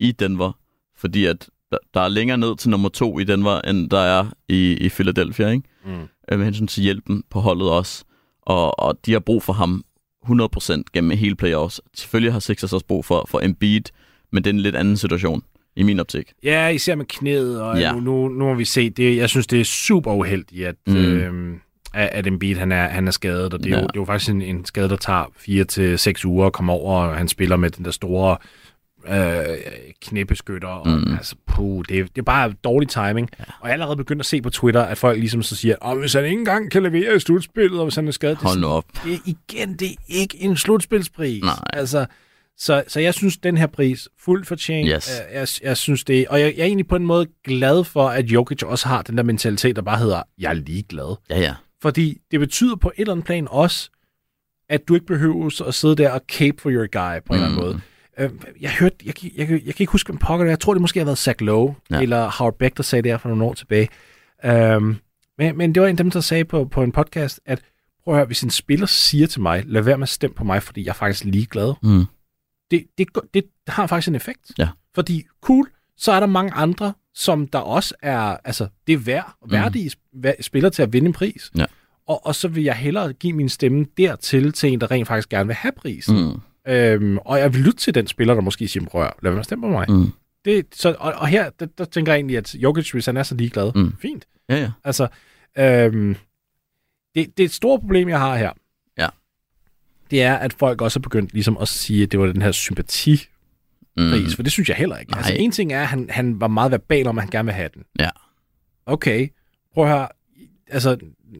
i 0.00 0.12
Denver, 0.12 0.52
fordi 0.96 1.24
at 1.24 1.48
der, 1.76 2.00
der 2.00 2.04
er 2.04 2.08
længere 2.08 2.38
ned 2.38 2.56
til 2.56 2.70
nummer 2.70 2.88
to 2.88 3.18
i 3.18 3.24
Denver, 3.24 3.60
end 3.60 3.90
der 3.90 3.98
er 3.98 4.26
i, 4.48 4.72
i 4.72 4.88
Philadelphia, 4.88 5.48
ikke? 5.48 5.68
Mm. 5.84 5.92
øh, 6.32 6.38
med 6.38 6.44
hensyn 6.44 6.66
til 6.66 6.82
hjælpen 6.82 7.22
på 7.30 7.40
holdet 7.40 7.70
også. 7.70 8.04
Og, 8.42 8.80
og 8.80 8.98
de 9.06 9.12
har 9.12 9.20
brug 9.20 9.42
for 9.42 9.52
ham 9.52 9.84
100% 10.26 10.82
gennem 10.92 11.18
hele 11.18 11.34
playoffs. 11.34 11.80
Selvfølgelig 11.94 12.32
har 12.32 12.40
Sixers 12.40 12.72
også 12.72 12.86
brug 12.86 13.04
for, 13.04 13.26
for 13.30 13.40
Embiid, 13.40 13.82
men 14.32 14.44
det 14.44 14.50
er 14.50 14.54
en 14.54 14.60
lidt 14.60 14.76
anden 14.76 14.96
situation 14.96 15.42
i 15.76 15.82
min 15.82 16.00
optik. 16.00 16.32
Ja, 16.42 16.68
især 16.68 16.94
med 16.94 17.04
knæet, 17.04 17.62
og 17.62 17.80
ja. 17.80 17.92
Nu, 17.92 18.00
nu, 18.00 18.28
nu 18.28 18.44
må 18.44 18.54
vi 18.54 18.64
se. 18.64 18.90
Det, 18.90 19.16
jeg 19.16 19.28
synes, 19.28 19.46
det 19.46 19.60
er 19.60 19.64
super 19.64 20.12
uheldigt, 20.14 20.66
at, 20.66 20.76
mm. 20.86 20.96
Øh, 20.96 21.56
at 21.94 22.26
Embiid 22.26 22.56
han 22.56 22.72
er, 22.72 22.88
han 22.88 23.06
er 23.06 23.10
skadet, 23.10 23.54
og 23.54 23.64
det 23.64 23.72
er. 23.72 23.76
Ja. 23.76 23.80
jo, 23.80 23.86
det 23.86 23.96
er 23.96 24.00
jo 24.00 24.04
faktisk 24.04 24.30
en, 24.30 24.42
en 24.42 24.64
skade, 24.64 24.88
der 24.88 24.96
tager 24.96 25.32
4 25.36 25.64
til 25.64 25.98
seks 25.98 26.24
uger 26.24 26.46
at 26.46 26.52
komme 26.52 26.72
over, 26.72 27.00
og 27.00 27.16
han 27.16 27.28
spiller 27.28 27.56
med 27.56 27.70
den 27.70 27.84
der 27.84 27.90
store 27.90 28.36
øh, 29.08 29.58
knæbeskytter, 30.02 30.68
og 30.68 30.88
mm. 30.88 30.94
Mm. 31.06 31.12
altså, 31.14 31.36
puh, 31.46 31.84
det, 31.88 31.98
er, 31.98 32.02
det 32.04 32.18
er 32.18 32.22
bare 32.22 32.52
dårlig 32.64 32.88
timing. 32.88 33.28
Ja. 33.38 33.44
Og 33.60 33.68
jeg 33.68 33.68
er 33.68 33.72
allerede 33.72 33.96
begyndt 33.96 34.20
at 34.20 34.26
se 34.26 34.42
på 34.42 34.50
Twitter, 34.50 34.82
at 34.82 34.98
folk 34.98 35.18
ligesom 35.18 35.42
så 35.42 35.56
siger, 35.56 35.76
at 35.90 35.98
hvis 35.98 36.12
han 36.12 36.24
ikke 36.24 36.38
engang 36.38 36.70
kan 36.70 36.82
levere 36.82 37.16
i 37.16 37.18
slutspillet, 37.20 37.78
og 37.78 37.84
hvis 37.86 37.94
han 37.94 38.08
er 38.08 38.12
skadet, 38.12 38.38
det 38.40 38.46
Hold 38.48 38.60
nu 38.60 38.66
op. 38.66 38.84
det 39.04 39.12
er 39.14 39.18
igen, 39.24 39.74
det 39.74 39.90
er 39.90 39.96
ikke 40.08 40.36
en 40.40 40.56
slutspilspris. 40.56 41.42
Nej. 41.42 41.54
Altså, 41.72 42.06
så, 42.58 42.84
så 42.88 43.00
jeg 43.00 43.14
synes, 43.14 43.36
den 43.36 43.56
her 43.56 43.66
pris, 43.66 44.08
fuldt 44.24 44.46
fortjent. 44.46 44.88
Yes. 44.94 45.10
Jeg, 45.32 45.34
jeg, 45.40 45.48
jeg 45.62 45.76
synes 45.76 46.04
det, 46.04 46.28
og 46.28 46.40
jeg, 46.40 46.54
jeg 46.56 46.62
er 46.62 46.66
egentlig 46.66 46.88
på 46.88 46.96
en 46.96 47.06
måde 47.06 47.26
glad 47.44 47.84
for, 47.84 48.08
at 48.08 48.24
Jokic 48.24 48.62
også 48.62 48.88
har 48.88 49.02
den 49.02 49.16
der 49.16 49.22
mentalitet, 49.22 49.76
der 49.76 49.82
bare 49.82 49.98
hedder, 49.98 50.22
jeg 50.38 50.50
er 50.50 50.54
ligeglad. 50.54 51.16
Ja, 51.30 51.40
ja. 51.40 51.54
Fordi 51.82 52.18
det 52.30 52.40
betyder 52.40 52.76
på 52.76 52.88
et 52.88 53.00
eller 53.00 53.12
andet 53.12 53.26
plan 53.26 53.46
også, 53.50 53.90
at 54.68 54.88
du 54.88 54.94
ikke 54.94 55.06
behøver 55.06 55.64
at 55.68 55.74
sidde 55.74 55.96
der 55.96 56.10
og 56.10 56.20
cape 56.28 56.56
for 56.62 56.70
your 56.70 56.86
guy 56.86 57.20
på 57.26 57.32
en 57.32 57.34
eller 57.34 57.46
anden 57.46 57.58
Mm. 57.60 57.64
måde. 57.66 57.80
Øh, 58.18 58.30
Jeg 58.60 58.70
hørte, 58.70 58.96
jeg, 59.04 59.24
jeg, 59.24 59.32
jeg, 59.38 59.50
jeg 59.50 59.74
kan 59.74 59.82
ikke 59.82 59.92
huske, 59.92 60.08
hvem 60.08 60.18
pokker 60.18 60.44
det. 60.44 60.50
Jeg 60.50 60.60
tror, 60.60 60.74
det 60.74 60.80
måske 60.80 61.00
har 61.00 61.04
været 61.04 61.18
Zach 61.18 61.36
Lowe, 61.40 61.74
ja. 61.90 62.00
Eller 62.00 62.30
Howard 62.38 62.58
Beck, 62.58 62.76
der 62.76 62.82
sagde 62.82 63.02
det 63.02 63.10
her 63.10 63.18
for 63.18 63.28
nogle 63.28 63.44
år 63.44 63.54
tilbage. 63.54 63.88
Um, 64.76 64.96
men, 65.38 65.56
men 65.56 65.74
det 65.74 65.82
var 65.82 65.88
en 65.88 65.92
af 65.92 65.96
dem, 65.96 66.10
der 66.10 66.20
sagde 66.20 66.44
på, 66.44 66.64
på 66.64 66.82
en 66.82 66.92
podcast, 66.92 67.40
at 67.46 67.62
prøv 68.04 68.14
at 68.14 68.18
høre, 68.18 68.26
hvis 68.26 68.42
en 68.42 68.50
spiller 68.50 68.86
siger 68.86 69.26
til 69.26 69.40
mig, 69.40 69.62
lad 69.66 69.82
være 69.82 69.98
med 69.98 70.02
at 70.02 70.08
stemme 70.08 70.34
på 70.34 70.44
mig, 70.44 70.62
fordi 70.62 70.84
jeg 70.84 70.90
er 70.90 70.94
faktisk 70.94 71.24
ligeglad. 71.24 71.74
Mm. 71.82 72.04
Det, 72.70 72.84
det, 72.98 73.08
det 73.34 73.44
har 73.68 73.86
faktisk 73.86 74.08
en 74.08 74.14
effekt. 74.14 74.52
Ja. 74.58 74.68
Fordi, 74.94 75.24
cool, 75.40 75.70
så 75.96 76.12
er 76.12 76.20
der 76.20 76.26
mange 76.26 76.52
andre, 76.52 76.92
som 77.14 77.46
der 77.46 77.58
også 77.58 77.94
er, 78.02 78.36
altså, 78.44 78.68
det 78.86 78.92
er 78.92 78.98
værd, 78.98 79.36
værdige 79.50 79.90
mm. 80.12 80.24
spillere 80.40 80.70
til 80.70 80.82
at 80.82 80.92
vinde 80.92 81.06
en 81.06 81.12
pris. 81.12 81.50
Ja. 81.56 81.64
Og, 82.08 82.26
og 82.26 82.34
så 82.34 82.48
vil 82.48 82.64
jeg 82.64 82.74
hellere 82.74 83.12
give 83.12 83.32
min 83.32 83.48
stemme 83.48 83.86
dertil 83.96 84.52
til 84.52 84.72
en, 84.72 84.80
der 84.80 84.90
rent 84.90 85.08
faktisk 85.08 85.28
gerne 85.28 85.46
vil 85.46 85.56
have 85.56 85.72
prisen. 85.72 86.26
Mm. 86.26 86.40
Øhm, 86.68 87.18
og 87.18 87.38
jeg 87.38 87.54
vil 87.54 87.60
lytte 87.60 87.78
til 87.78 87.94
den 87.94 88.06
spiller, 88.06 88.34
der 88.34 88.40
måske 88.40 88.68
siger, 88.68 88.86
prøv 88.86 89.02
at 89.04 89.12
lad 89.22 89.32
være 89.32 89.44
stemme 89.44 89.62
på 89.66 89.70
mig. 89.70 89.86
Mm. 89.90 90.12
Det, 90.44 90.66
så, 90.72 90.96
og, 90.98 91.12
og 91.16 91.26
her, 91.28 91.50
der, 91.60 91.66
der 91.78 91.84
tænker 91.84 92.12
jeg 92.12 92.16
egentlig, 92.18 92.36
at 92.36 92.54
Jokic, 92.54 92.90
hvis 92.90 93.06
han 93.06 93.16
er 93.16 93.22
så 93.22 93.34
ligeglad, 93.34 93.72
Mm. 93.74 93.94
fint. 94.02 94.26
Ja, 94.48 94.56
ja. 94.56 94.70
Altså, 94.84 95.08
øhm, 95.58 96.16
det, 97.14 97.36
det 97.36 97.40
er 97.40 97.44
et 97.44 97.52
stort 97.52 97.80
problem, 97.80 98.08
jeg 98.08 98.18
har 98.18 98.36
her. 98.36 98.50
Ja. 98.98 99.08
Det 100.10 100.22
er, 100.22 100.34
at 100.34 100.52
folk 100.52 100.82
også 100.82 100.98
er 100.98 101.02
begyndt 101.02 101.32
ligesom 101.32 101.56
at 101.60 101.68
sige, 101.68 102.02
at 102.02 102.12
det 102.12 102.20
var 102.20 102.26
den 102.26 102.42
her 102.42 102.52
sympatipris, 102.52 103.28
Mm. 103.98 104.30
for 104.36 104.42
det 104.42 104.52
synes 104.52 104.68
jeg 104.68 104.76
heller 104.76 104.96
ikke. 104.96 105.12
Nej. 105.12 105.18
Altså, 105.18 105.32
en 105.34 105.50
ting 105.50 105.72
er, 105.72 105.80
at 105.80 105.86
han, 105.86 106.10
han 106.10 106.40
var 106.40 106.48
meget 106.48 106.70
verbal 106.72 107.06
om, 107.06 107.18
at 107.18 107.22
han 107.24 107.30
gerne 107.30 107.46
vil 107.46 107.54
have 107.54 107.68
den. 107.74 107.82
Ja. 107.98 108.08
Okay, 108.86 109.28
prøv 109.74 109.84
at 109.84 109.90
høre. 109.90 110.08
Altså, 110.70 110.96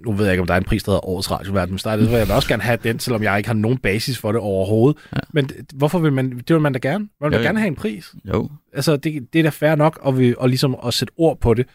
nu 0.07 0.13
ved 0.13 0.25
jeg 0.25 0.33
ikke, 0.33 0.41
om 0.41 0.47
der 0.47 0.55
er 0.55 0.59
en 0.59 0.65
pris, 0.65 0.83
der 0.83 0.91
hedder 0.91 1.09
Årets 1.09 1.31
Radioverden, 1.31 1.73
men 1.73 1.79
så 1.79 1.97
vil 1.97 2.09
jeg 2.09 2.31
også 2.31 2.49
gerne 2.49 2.63
have 2.63 2.79
den, 2.83 2.99
selvom 2.99 3.23
jeg 3.23 3.37
ikke 3.37 3.49
har 3.49 3.55
nogen 3.55 3.79
basis 3.79 4.19
for 4.19 4.33
det 4.33 4.41
overhovedet. 4.41 4.99
Ja. 5.13 5.21
Men 5.33 5.51
hvorfor 5.75 5.99
vil 5.99 6.13
man, 6.13 6.31
det 6.31 6.51
vil 6.51 6.61
man 6.61 6.73
da 6.73 6.79
gerne. 6.79 7.09
Man 7.21 7.31
vil 7.31 7.37
Jo, 7.37 7.43
da 7.43 7.47
gerne 7.49 7.59
have 7.59 7.69
en 7.69 7.75
pris. 7.75 8.15
Jo. 8.29 8.51
Altså, 8.73 8.97
det, 8.97 9.33
det 9.33 9.39
er 9.39 9.43
da 9.43 9.49
fair 9.49 9.75
nok 9.75 10.01
at, 10.07 10.19
vi, 10.19 10.35
at, 10.43 10.49
ligesom 10.49 10.77
at 10.87 10.95
sætte 10.95 11.13
ord 11.17 11.41
på 11.41 11.55
det. 11.55 11.67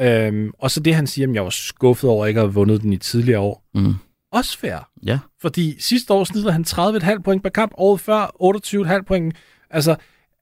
Øhm, 0.00 0.50
og 0.58 0.70
så 0.70 0.80
det, 0.80 0.94
han 0.94 1.06
siger, 1.06 1.28
at 1.28 1.34
jeg 1.34 1.44
var 1.44 1.50
skuffet 1.50 2.10
over 2.10 2.26
ikke 2.26 2.40
at 2.40 2.46
have 2.46 2.54
vundet 2.54 2.82
den 2.82 2.92
i 2.92 2.96
tidligere 2.96 3.40
år. 3.40 3.64
Mm. 3.74 3.94
Også 4.32 4.58
fair. 4.58 4.88
Ja. 5.06 5.18
Fordi 5.40 5.76
sidste 5.80 6.12
år 6.12 6.24
snittede 6.24 6.52
han 6.52 6.64
30,5 6.68 7.18
point 7.22 7.42
per 7.42 7.50
kamp, 7.50 7.72
året 7.76 8.00
før 8.00 8.96
28,5 8.98 9.02
point. 9.02 9.36
Altså, 9.70 9.96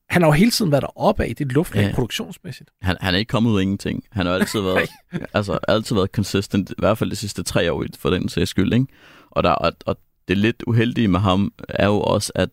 han 0.09 0.23
har 0.23 0.29
jo 0.29 0.33
hele 0.33 0.51
tiden 0.51 0.71
været 0.73 0.83
deroppe 0.83 1.25
af 1.25 1.37
det 1.39 1.53
luftlag 1.53 1.83
Ja. 1.83 1.89
ja. 1.89 1.95
produktionsmæssigt. 1.95 2.71
Han, 2.83 2.97
han 3.01 3.15
er 3.15 3.19
ikke 3.19 3.29
kommet 3.31 3.51
ud 3.51 3.59
af 3.59 3.63
ingenting. 3.63 4.05
Han 4.13 4.27
har 4.27 4.35
altid 4.35 4.61
været, 4.71 4.89
altså, 5.35 5.59
altid 5.69 5.95
været 5.97 6.11
consistent, 6.11 6.71
i 6.71 6.75
hvert 6.79 6.99
fald 6.99 7.11
de 7.11 7.17
sidste 7.17 7.43
tre 7.43 7.73
år 7.73 7.85
for 7.99 8.11
den 8.11 8.29
sags 8.29 8.51
skyld. 8.51 8.73
Ikke? 8.73 8.87
Og, 9.31 9.43
der, 9.45 9.51
og, 9.51 9.73
og 9.87 9.97
det 10.29 10.39
lidt 10.39 10.63
uheldige 10.67 11.09
med 11.09 11.21
ham 11.21 11.53
er 11.69 11.87
jo 11.87 12.01
også, 12.01 12.33
at 12.35 12.51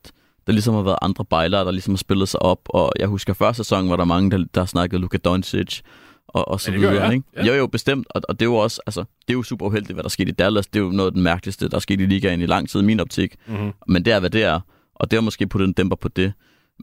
der 0.48 0.54
ligesom 0.54 0.74
har 0.76 0.82
været 0.82 0.98
andre 1.02 1.26
bejlere, 1.26 1.66
der 1.66 1.72
ligesom 1.72 1.94
har 1.94 1.98
spillet 1.98 2.30
sig 2.30 2.42
op. 2.42 2.60
Og 2.66 2.92
jeg 3.00 3.08
husker 3.08 3.34
første 3.34 3.63
sæson, 3.63 3.89
var 3.89 3.96
der 3.96 4.06
mange, 4.06 4.32
der, 4.32 4.46
der 4.56 4.66
snakkede 4.66 5.02
Luka 5.02 5.18
Doncic 5.18 5.80
og, 6.28 6.48
og 6.48 6.62
så 6.62 6.72
Ja, 6.72 6.76
det 6.76 6.82
gør 6.82 6.89
videre. 6.89 7.06
jeg. 7.06 7.13
Ikke? 7.13 7.26
Ja. 7.36 7.46
Jo, 7.46 7.54
jo, 7.54 7.68
bestemt. 7.68 8.08
Og, 8.10 8.22
og 8.30 8.39
det 8.39 8.46
er 8.46 8.50
jo 8.50 8.56
også, 8.56 8.82
altså, 8.86 9.00
det 9.02 9.30
er 9.30 9.34
jo 9.34 9.44
super 9.44 9.66
uheldigt, 9.66 9.94
hvad 9.94 10.04
der 10.04 10.10
skete 10.10 10.30
i 10.30 10.34
Dallas. 10.34 10.68
Det 10.68 10.80
er 10.80 10.84
jo 10.84 10.89
noget 10.89 11.08
af 11.10 11.13
den 11.13 11.24
mærkeligste, 11.24 11.70
der 11.70 11.76
er 11.76 11.80
sket 11.80 12.02
i 12.02 12.06
ligaen 12.06 12.42
i 12.42 12.46
lang 12.46 12.70
tid 12.70 12.80
i 12.80 12.84
min 12.84 13.00
optik. 13.00 13.36
Mm-hmm. 13.48 13.72
Men 13.88 14.06
det 14.06 14.13
er, 14.13 14.20
hvad 14.20 14.30
det 14.30 14.44
er. 14.44 14.60
Og 14.96 15.12
det 15.12 15.18
har 15.18 15.22
måske 15.22 15.48
puttet 15.48 15.68
en 15.68 15.74
dæmper 15.74 15.96
på 15.96 16.08
det. 16.08 16.34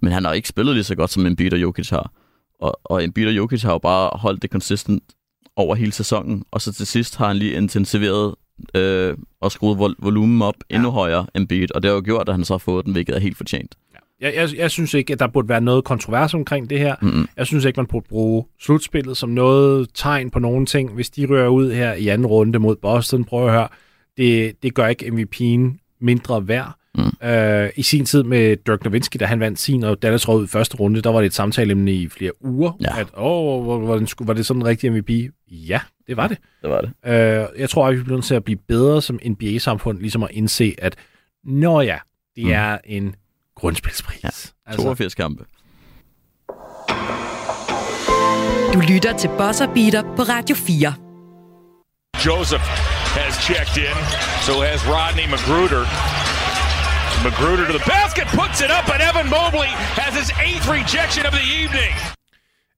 Men 0.02 0.12
han 0.12 0.24
har 0.24 0.32
ikke 0.32 0.48
spillet 0.48 0.74
lige 0.74 0.84
så 0.84 0.94
godt, 0.94 1.10
som 1.10 1.26
Embiid 1.26 1.52
og 1.52 1.62
Jokic 1.62 1.90
har. 1.90 2.12
Og, 2.60 2.80
og 2.84 3.04
Embiid 3.04 3.26
og 3.26 3.36
Jokic 3.36 3.62
har 3.62 3.72
jo 3.72 3.78
bare 3.78 4.10
holdt 4.12 4.42
det 4.42 4.50
consistent 4.50 5.02
over 5.56 5.74
hele 5.74 5.92
sæsonen. 5.92 6.44
Og 6.50 6.60
så 6.60 6.72
til 6.72 6.86
sidst 6.86 7.16
har 7.16 7.26
han 7.26 7.36
lige 7.36 7.52
intensiveret 7.52 8.34
øh, 8.74 9.16
og 9.40 9.52
skruet 9.52 9.78
vol- 9.78 9.96
volumen 9.98 10.42
op 10.42 10.54
ja. 10.70 10.74
endnu 10.74 10.90
højere 10.90 11.26
end 11.34 11.42
Embiid. 11.42 11.74
Og 11.74 11.82
det 11.82 11.88
har 11.88 11.94
jo 11.94 12.02
gjort, 12.04 12.28
at 12.28 12.34
han 12.34 12.44
så 12.44 12.52
har 12.54 12.58
fået 12.58 12.84
den, 12.84 12.92
hvilket 12.92 13.16
er 13.16 13.20
helt 13.20 13.36
fortjent. 13.36 13.74
Jeg, 14.20 14.34
jeg, 14.34 14.48
jeg 14.56 14.70
synes 14.70 14.94
ikke, 14.94 15.12
at 15.12 15.18
der 15.18 15.26
burde 15.26 15.48
være 15.48 15.60
noget 15.60 15.84
kontrovers 15.84 16.34
omkring 16.34 16.70
det 16.70 16.78
her. 16.78 16.94
Mm-mm. 17.02 17.28
Jeg 17.36 17.46
synes 17.46 17.64
ikke, 17.64 17.76
man 17.76 17.86
burde 17.86 18.06
bruge 18.08 18.44
slutspillet 18.60 19.16
som 19.16 19.28
noget 19.28 19.88
tegn 19.94 20.30
på 20.30 20.38
nogen 20.38 20.66
ting. 20.66 20.94
Hvis 20.94 21.10
de 21.10 21.26
rører 21.26 21.48
ud 21.48 21.72
her 21.72 21.92
i 21.92 22.08
anden 22.08 22.26
runde 22.26 22.58
mod 22.58 22.76
Boston, 22.76 23.24
prøv 23.24 23.46
at 23.46 23.52
høre, 23.52 23.68
det, 24.16 24.62
det 24.62 24.74
gør 24.74 24.86
ikke 24.86 25.06
MVP'en 25.06 25.96
mindre 26.00 26.48
værd. 26.48 26.79
Mm. 26.94 27.28
Øh, 27.28 27.70
I 27.76 27.82
sin 27.82 28.04
tid 28.06 28.22
med 28.22 28.56
Dirk 28.56 28.84
Nowitzki, 28.84 29.18
da 29.18 29.24
han 29.26 29.40
vandt 29.40 29.58
sin, 29.58 29.84
og 29.84 30.02
Dallas 30.02 30.28
ud 30.28 30.44
i 30.44 30.48
første 30.48 30.76
runde, 30.76 31.00
der 31.02 31.10
var 31.10 31.18
det 31.20 31.26
et 31.26 31.34
samtaleemne 31.34 31.92
i 31.92 32.08
flere 32.08 32.32
uger, 32.44 32.72
Ja. 32.80 33.00
at 33.00 33.06
åh, 33.16 33.62
hvor, 33.62 33.78
var, 33.80 34.06
var 34.20 34.32
det 34.34 34.46
sådan 34.46 34.62
en 34.62 34.66
rigtig 34.66 34.92
MVP? 34.92 35.10
Ja, 35.50 35.80
det 36.06 36.16
var 36.16 36.26
det. 36.28 36.38
Det 36.62 36.70
var 36.70 36.80
det. 36.80 36.90
Øh, 37.06 37.46
jeg 37.60 37.70
tror, 37.70 37.88
at 37.88 37.96
vi 37.96 38.02
bliver 38.02 38.16
nødt 38.16 38.24
til 38.26 38.34
at 38.34 38.44
blive 38.44 38.58
bedre 38.68 39.02
som 39.02 39.18
NBA-samfund, 39.26 39.98
ligesom 39.98 40.22
at 40.22 40.28
indse, 40.32 40.74
at 40.78 40.96
når 41.44 41.82
ja, 41.82 41.98
det 42.36 42.44
Mm. 42.44 42.50
er 42.52 42.78
en 42.84 43.14
grundspilspris. 43.56 44.24
Ja, 44.24 44.28
Altså, 44.66 44.82
82 44.82 45.14
kampe. 45.14 45.44
Du 48.74 48.80
lytter 48.92 49.16
til 49.18 49.28
Bosser 49.38 49.66
Beater 49.74 50.02
på 50.16 50.22
Radio 50.22 50.56
4. 50.56 50.94
Joseph 52.26 52.62
has 53.18 53.34
checked 53.34 53.76
in. 53.88 53.96
So 54.46 54.52
has 54.60 54.80
Rodney 54.88 55.26
Magruder. 55.30 55.84
Magruder 57.24 57.64
to 57.66 57.72
the 57.78 57.84
basket, 57.98 58.26
puts 58.40 58.58
it 58.66 58.70
up, 58.78 58.86
and 58.94 59.00
Evan 59.10 59.28
Mobley 59.36 59.70
has 60.02 60.12
his 60.20 60.30
eighth 60.46 60.66
rejection 60.76 61.22
of 61.28 61.32
the 61.38 61.46
evening. 61.62 61.92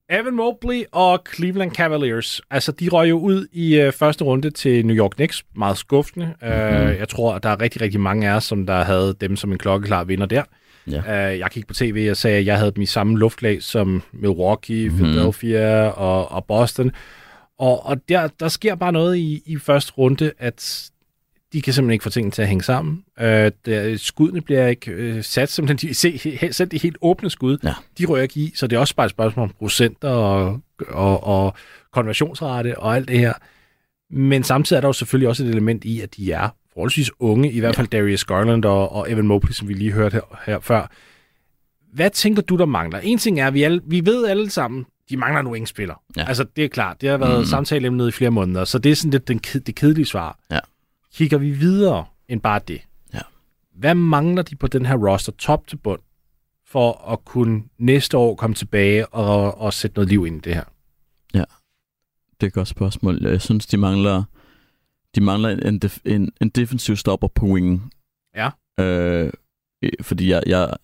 Evan 0.09 0.35
Mobley 0.35 0.83
og 0.91 1.19
Cleveland 1.35 1.71
Cavaliers, 1.71 2.41
altså 2.51 2.71
de 2.71 2.89
røg 2.89 3.09
jo 3.09 3.17
ud 3.19 3.47
i 3.53 3.75
øh, 3.75 3.93
første 3.93 4.23
runde 4.23 4.51
til 4.51 4.85
New 4.85 4.95
York 4.95 5.11
Knicks, 5.11 5.43
meget 5.55 5.77
skuffende. 5.77 6.25
Mm-hmm. 6.41 6.53
Øh, 6.57 6.97
jeg 6.99 7.09
tror, 7.09 7.35
at 7.35 7.43
der 7.43 7.49
er 7.49 7.61
rigtig, 7.61 7.81
rigtig 7.81 7.99
mange 7.99 8.29
af 8.29 8.35
os, 8.35 8.43
som 8.43 8.65
der 8.65 8.83
havde 8.83 9.15
dem 9.21 9.35
som 9.35 9.51
en 9.51 9.57
klokkeklar 9.57 10.03
vinder 10.03 10.25
der. 10.25 10.43
Ja. 10.91 11.31
Øh, 11.33 11.39
jeg 11.39 11.49
gik 11.51 11.67
på 11.67 11.73
tv 11.73 12.07
og 12.11 12.17
sagde, 12.17 12.37
at 12.39 12.45
jeg 12.45 12.57
havde 12.57 12.71
dem 12.71 12.81
i 12.81 12.85
samme 12.85 13.17
luftlag 13.19 13.63
som 13.63 14.03
Milwaukee, 14.13 14.89
Mhm. 14.89 14.97
Philadelphia 14.97 15.87
og, 15.87 16.31
og 16.31 16.45
Boston. 16.45 16.91
Og, 17.59 17.85
og 17.85 17.97
der, 18.09 18.27
der 18.39 18.47
sker 18.47 18.75
bare 18.75 18.91
noget 18.91 19.17
i, 19.17 19.41
i 19.45 19.57
første 19.57 19.91
runde, 19.97 20.31
at 20.39 20.89
de 21.53 21.61
kan 21.61 21.73
simpelthen 21.73 21.93
ikke 21.93 22.03
få 22.03 22.09
tingene 22.09 22.31
til 22.31 22.41
at 22.41 22.47
hænge 22.47 22.63
sammen. 22.63 23.03
Øh, 23.19 23.51
der, 23.65 23.97
skuddene 23.97 24.41
bliver 24.41 24.67
ikke 24.67 24.91
øh, 24.91 25.23
sat, 25.23 25.49
simpelthen 25.49 25.89
de, 25.89 25.93
se, 25.93 26.09
he- 26.25 26.51
selv 26.51 26.69
de 26.69 26.77
helt 26.77 26.97
åbne 27.01 27.29
skud, 27.29 27.57
Ja. 27.63 27.73
de 27.97 28.05
rører 28.05 28.21
ikke 28.21 28.39
i, 28.39 28.51
så 28.55 28.67
det 28.67 28.75
er 28.75 28.79
også 28.79 28.95
bare 28.95 29.05
et 29.05 29.11
spørgsmål 29.11 29.43
om 29.43 29.53
procenter 29.59 30.09
og, 30.09 30.59
og, 30.87 31.23
og 31.23 31.53
konversionsrate 31.91 32.79
og 32.79 32.95
alt 32.95 33.07
det 33.07 33.19
her. 33.19 33.33
Men 34.11 34.43
samtidig 34.43 34.77
er 34.77 34.81
der 34.81 34.87
jo 34.87 34.93
selvfølgelig 34.93 35.29
også 35.29 35.43
et 35.43 35.49
element 35.49 35.83
i, 35.85 36.01
at 36.01 36.15
de 36.17 36.31
er 36.31 36.49
forholdsvis 36.73 37.11
unge, 37.19 37.51
i 37.51 37.59
hvert 37.59 37.75
fald 37.75 37.87
Darius 37.87 38.23
Garland 38.25 38.65
og, 38.65 38.91
og 38.91 39.11
Evan 39.11 39.27
Mobley, 39.27 39.51
som 39.51 39.67
vi 39.67 39.73
lige 39.73 39.91
hørte 39.91 40.13
her, 40.13 40.41
her 40.45 40.59
før. 40.59 40.91
Hvad 41.93 42.09
tænker 42.09 42.41
du, 42.41 42.57
der 42.57 42.65
mangler? 42.65 42.99
En 42.99 43.17
ting 43.17 43.39
er, 43.39 43.47
at 43.47 43.53
vi, 43.53 43.63
alle, 43.63 43.81
vi 43.87 44.05
ved 44.05 44.25
alle 44.27 44.49
sammen, 44.49 44.85
de 45.09 45.17
mangler 45.17 45.39
en 45.39 45.47
wingspiller. 45.47 46.01
Ja. 46.17 46.25
Altså, 46.27 46.45
det 46.55 46.63
er 46.63 46.67
klart. 46.69 47.01
Det 47.01 47.09
har 47.09 47.17
været 47.17 47.39
mm. 47.39 47.45
Samtaleemnet 47.45 48.07
i 48.07 48.11
flere 48.11 48.31
måneder, 48.31 48.65
så 48.65 48.77
det 48.79 48.91
er 48.91 48.95
sådan 48.95 49.11
lidt 49.11 49.27
den, 49.27 49.37
det 49.37 49.75
kedelige 49.75 50.05
svar. 50.05 50.39
Ja. 50.51 50.59
Kigger 51.13 51.37
vi 51.37 51.51
videre 51.51 52.05
end 52.27 52.41
bare 52.41 52.59
det? 52.67 52.81
Ja. 53.13 53.19
Hvad 53.75 53.95
mangler 53.95 54.43
de 54.43 54.55
på 54.55 54.67
den 54.67 54.85
her 54.85 54.95
roster 54.95 55.31
top 55.31 55.67
til 55.67 55.77
bund, 55.77 56.01
for 56.65 57.11
at 57.11 57.25
kunne 57.25 57.63
næste 57.77 58.17
år 58.17 58.35
komme 58.35 58.53
tilbage 58.53 59.07
og, 59.07 59.57
og 59.57 59.73
sætte 59.73 59.95
noget 59.95 60.09
liv 60.09 60.25
ind 60.25 60.37
i 60.37 60.39
det 60.39 60.53
her? 60.53 60.63
Det 62.43 62.43
er 62.43 62.47
et 62.47 62.53
godt 62.53 62.67
spørgsmål. 62.67 63.25
Jeg 63.25 63.41
synes, 63.41 63.65
de 63.65 63.77
mangler, 63.77 64.23
de 65.15 65.21
mangler 65.21 65.49
en, 65.49 65.67
en, 65.67 65.79
def, 65.79 65.99
en, 66.05 66.31
en 66.41 66.49
defensiv 66.49 66.95
stopper 66.95 67.27
på 67.27 67.45
wingen. 67.45 67.91
Ja. 68.35 68.49
Øh, 68.79 69.31
fordi 70.01 70.29
jeg, 70.29 70.43
jeg, 70.45 70.77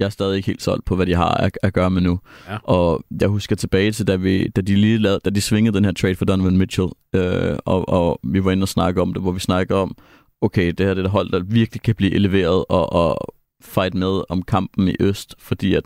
jeg 0.00 0.06
er 0.06 0.10
stadig 0.10 0.36
ikke 0.36 0.46
helt 0.46 0.62
solgt 0.62 0.84
på, 0.84 0.96
hvad 0.96 1.06
de 1.06 1.14
har 1.14 1.34
at, 1.34 1.58
at 1.62 1.72
gøre 1.72 1.90
med 1.90 2.02
nu. 2.02 2.20
Ja. 2.48 2.58
Og 2.62 3.04
jeg 3.20 3.28
husker 3.28 3.56
tilbage 3.56 3.92
til, 3.92 4.06
da, 4.06 4.16
vi, 4.16 4.48
da 4.48 4.60
de 4.60 4.76
lige 4.76 4.98
lavede, 4.98 5.20
da 5.24 5.30
de 5.30 5.40
svingede 5.40 5.76
den 5.76 5.84
her 5.84 5.92
trade 5.92 6.14
for 6.14 6.24
Donovan 6.24 6.56
Mitchell, 6.56 6.88
øh, 7.14 7.58
og, 7.64 7.88
og 7.88 8.20
vi 8.24 8.44
var 8.44 8.50
inde 8.50 8.64
og 8.64 8.68
snakke 8.68 9.02
om 9.02 9.12
det, 9.12 9.22
hvor 9.22 9.32
vi 9.32 9.40
snakker 9.40 9.76
om, 9.76 9.96
okay, 10.40 10.72
det 10.72 10.86
her 10.86 10.94
det 10.94 11.00
er 11.00 11.04
et 11.04 11.10
hold, 11.10 11.30
der 11.30 11.42
virkelig 11.42 11.82
kan 11.82 11.94
blive 11.94 12.14
eleveret 12.14 12.64
og, 12.68 12.92
og 12.92 13.34
fight 13.62 13.94
med 13.94 14.22
om 14.28 14.42
kampen 14.42 14.88
i 14.88 14.94
Øst, 15.00 15.34
fordi 15.38 15.74
at 15.74 15.84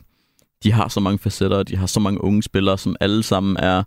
de 0.63 0.73
har 0.73 0.89
så 0.89 1.01
mange 1.01 1.19
facetter, 1.19 1.57
og 1.57 1.69
de 1.69 1.77
har 1.77 1.87
så 1.87 2.01
mange 2.01 2.25
unge 2.25 2.43
spillere, 2.43 2.79
som 2.79 2.97
alle 3.01 3.23
sammen 3.23 3.57
er 3.57 3.83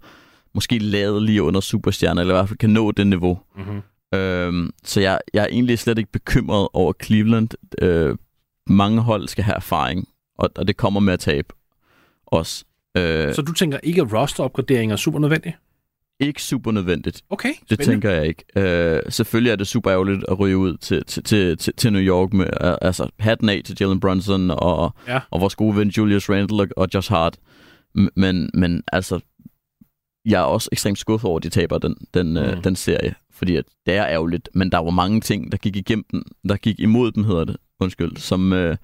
måske 0.55 0.79
lavet 0.79 1.23
lige 1.23 1.43
under 1.43 1.61
superstjerner, 1.61 2.21
eller 2.21 2.33
i 2.33 2.37
hvert 2.37 2.47
fald 2.47 2.59
kan 2.59 2.69
nå 2.69 2.91
det 2.91 3.07
niveau. 3.07 3.39
Mm-hmm. 3.57 3.81
Øhm, 4.19 4.71
så 4.83 5.01
jeg, 5.01 5.19
jeg 5.33 5.43
er 5.43 5.47
egentlig 5.47 5.79
slet 5.79 5.97
ikke 5.97 6.11
bekymret 6.11 6.67
over 6.73 6.93
Cleveland. 7.03 7.49
Øh, 7.81 8.15
mange 8.67 9.01
hold 9.01 9.27
skal 9.27 9.43
have 9.43 9.55
erfaring, 9.55 10.07
og, 10.37 10.49
og 10.55 10.67
det 10.67 10.77
kommer 10.77 10.99
med 10.99 11.13
at 11.13 11.19
tabe 11.19 11.47
også. 12.27 12.65
Øh, 12.97 13.33
Så 13.33 13.41
du 13.41 13.53
tænker 13.53 13.77
ikke, 13.83 14.01
at 14.01 14.13
rosteropgradering 14.13 14.91
er 14.91 14.95
super 14.95 15.19
nødvendig? 15.19 15.55
ikke 16.19 16.43
super 16.43 16.71
nødvendigt. 16.71 17.21
Okay, 17.29 17.49
Det 17.49 17.57
spændende. 17.59 17.91
tænker 17.91 18.09
jeg 18.11 18.27
ikke. 18.27 18.43
Øh, 18.55 19.01
selvfølgelig 19.09 19.51
er 19.51 19.55
det 19.55 19.67
super 19.67 19.91
ærgerligt 19.93 20.25
at 20.27 20.39
ryge 20.39 20.57
ud 20.57 20.77
til, 20.77 21.05
til, 21.05 21.23
til, 21.23 21.57
til, 21.57 21.73
til 21.77 21.93
New 21.93 22.01
York 22.01 22.33
med 22.33 22.45
øh, 22.61 22.73
altså 22.81 23.09
hatten 23.19 23.49
af 23.49 23.61
til 23.65 23.77
Jalen 23.79 23.99
Brunson 23.99 24.51
og, 24.51 24.93
Ja. 25.07 25.19
og 25.31 25.41
vores 25.41 25.55
gode 25.55 25.75
ven 25.77 25.89
Julius 25.89 26.29
Randle 26.29 26.61
og, 26.61 26.67
og 26.77 26.87
Josh 26.93 27.11
Hart. 27.11 27.37
Men, 28.15 28.49
men 28.53 28.83
altså, 28.93 29.19
jeg 30.25 30.39
er 30.39 30.45
også 30.45 30.69
ekstremt 30.71 30.97
skuffet 30.97 31.29
over, 31.29 31.37
at 31.37 31.43
de 31.43 31.49
taber 31.49 31.77
den, 31.77 31.95
den, 32.13 32.29
mm. 32.29 32.37
øh, 32.37 32.55
Mm. 32.55 32.61
den 32.61 32.75
serie. 32.75 33.15
Fordi 33.31 33.55
at 33.55 33.65
det 33.85 33.93
er 33.93 34.05
ærgerligt, 34.07 34.49
men 34.53 34.71
der 34.71 34.77
var 34.77 34.91
mange 34.91 35.21
ting, 35.21 35.51
der 35.51 35.57
gik 35.57 35.75
igennem 35.75 36.05
den, 36.11 36.23
der 36.49 36.55
gik 36.55 36.79
imod 36.79 37.11
dem, 37.11 37.23
hedder 37.23 37.45
det, 37.45 37.57
undskyld, 37.79 38.17
som, 38.17 38.53
øh, 38.53 38.77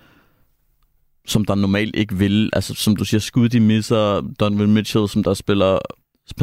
som 1.29 1.45
der 1.45 1.55
normalt 1.55 1.95
ikke 1.95 2.15
vil. 2.15 2.49
Altså, 2.53 2.73
som 2.73 2.95
du 2.95 3.05
siger, 3.05 3.21
skud 3.21 3.49
de 3.49 3.59
misser, 3.59 4.21
Donovan 4.39 4.71
Mitchell, 4.73 5.09
som 5.09 5.23
der 5.23 5.33
spiller 5.33 5.79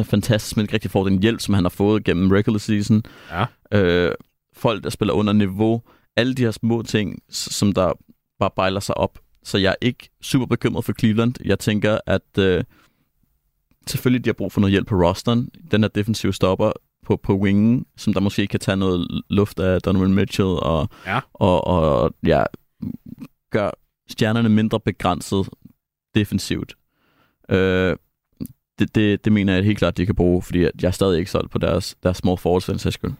fantastisk, 0.04 0.56
men 0.56 0.64
ikke 0.64 0.74
rigtig 0.74 0.90
får 0.90 1.04
den 1.08 1.22
hjælp, 1.22 1.40
som 1.40 1.54
han 1.54 1.64
har 1.64 1.68
fået 1.68 2.04
gennem 2.04 2.30
regular 2.30 2.58
season. 2.58 3.02
Ja. 3.30 3.44
Øh, 3.72 4.12
folk, 4.56 4.84
der 4.84 4.90
spiller 4.90 5.14
under 5.14 5.32
niveau. 5.32 5.82
Alle 6.16 6.34
de 6.34 6.42
her 6.42 6.50
små 6.50 6.82
ting, 6.82 7.22
som 7.28 7.72
der 7.72 7.92
bare 8.38 8.50
bejler 8.56 8.80
sig 8.80 8.96
op. 8.96 9.18
Så 9.44 9.58
jeg 9.58 9.70
er 9.70 9.86
ikke 9.86 10.08
super 10.22 10.46
bekymret 10.46 10.84
for 10.84 10.92
Cleveland. 10.98 11.34
Jeg 11.44 11.58
tænker, 11.58 11.98
at 12.06 12.38
øh, 12.38 12.64
selvfølgelig 13.86 14.24
de 14.24 14.28
har 14.28 14.34
brug 14.34 14.52
for 14.52 14.60
noget 14.60 14.70
hjælp 14.72 14.86
på 14.88 14.94
rosteren. 14.94 15.48
Den 15.70 15.82
her 15.82 15.88
defensive 15.88 16.32
stopper 16.32 16.72
på, 17.06 17.16
på 17.16 17.34
wingen, 17.36 17.86
som 17.96 18.12
der 18.12 18.20
måske 18.20 18.46
kan 18.46 18.60
tage 18.60 18.76
noget 18.76 19.22
luft 19.30 19.60
af 19.60 19.82
Donovan 19.82 20.14
Mitchell 20.14 20.48
og, 20.48 20.88
Ja. 21.06 21.20
og, 21.34 21.66
og 21.66 22.14
ja, 22.26 22.42
gør 23.50 23.70
stjernerne 24.08 24.48
mindre 24.48 24.80
begrænset 24.80 25.48
defensivt. 26.14 26.76
Øh, 27.48 27.96
det, 28.78 28.94
det, 28.94 29.24
det 29.24 29.32
mener 29.32 29.54
jeg 29.54 29.64
helt 29.64 29.78
klart, 29.78 29.96
de 29.96 30.06
kan 30.06 30.14
bruge, 30.14 30.42
fordi 30.42 30.64
at 30.64 30.72
jeg 30.82 30.88
er 30.88 30.92
stadig 30.92 31.18
ikke 31.18 31.30
solgt 31.30 31.50
på 31.50 31.58
deres, 31.58 31.96
deres 32.02 32.16
small 32.16 32.38
forwards 32.38 32.64
for 32.64 32.72
den 32.72 32.78
sags 32.78 32.94
skyld. 32.94 33.12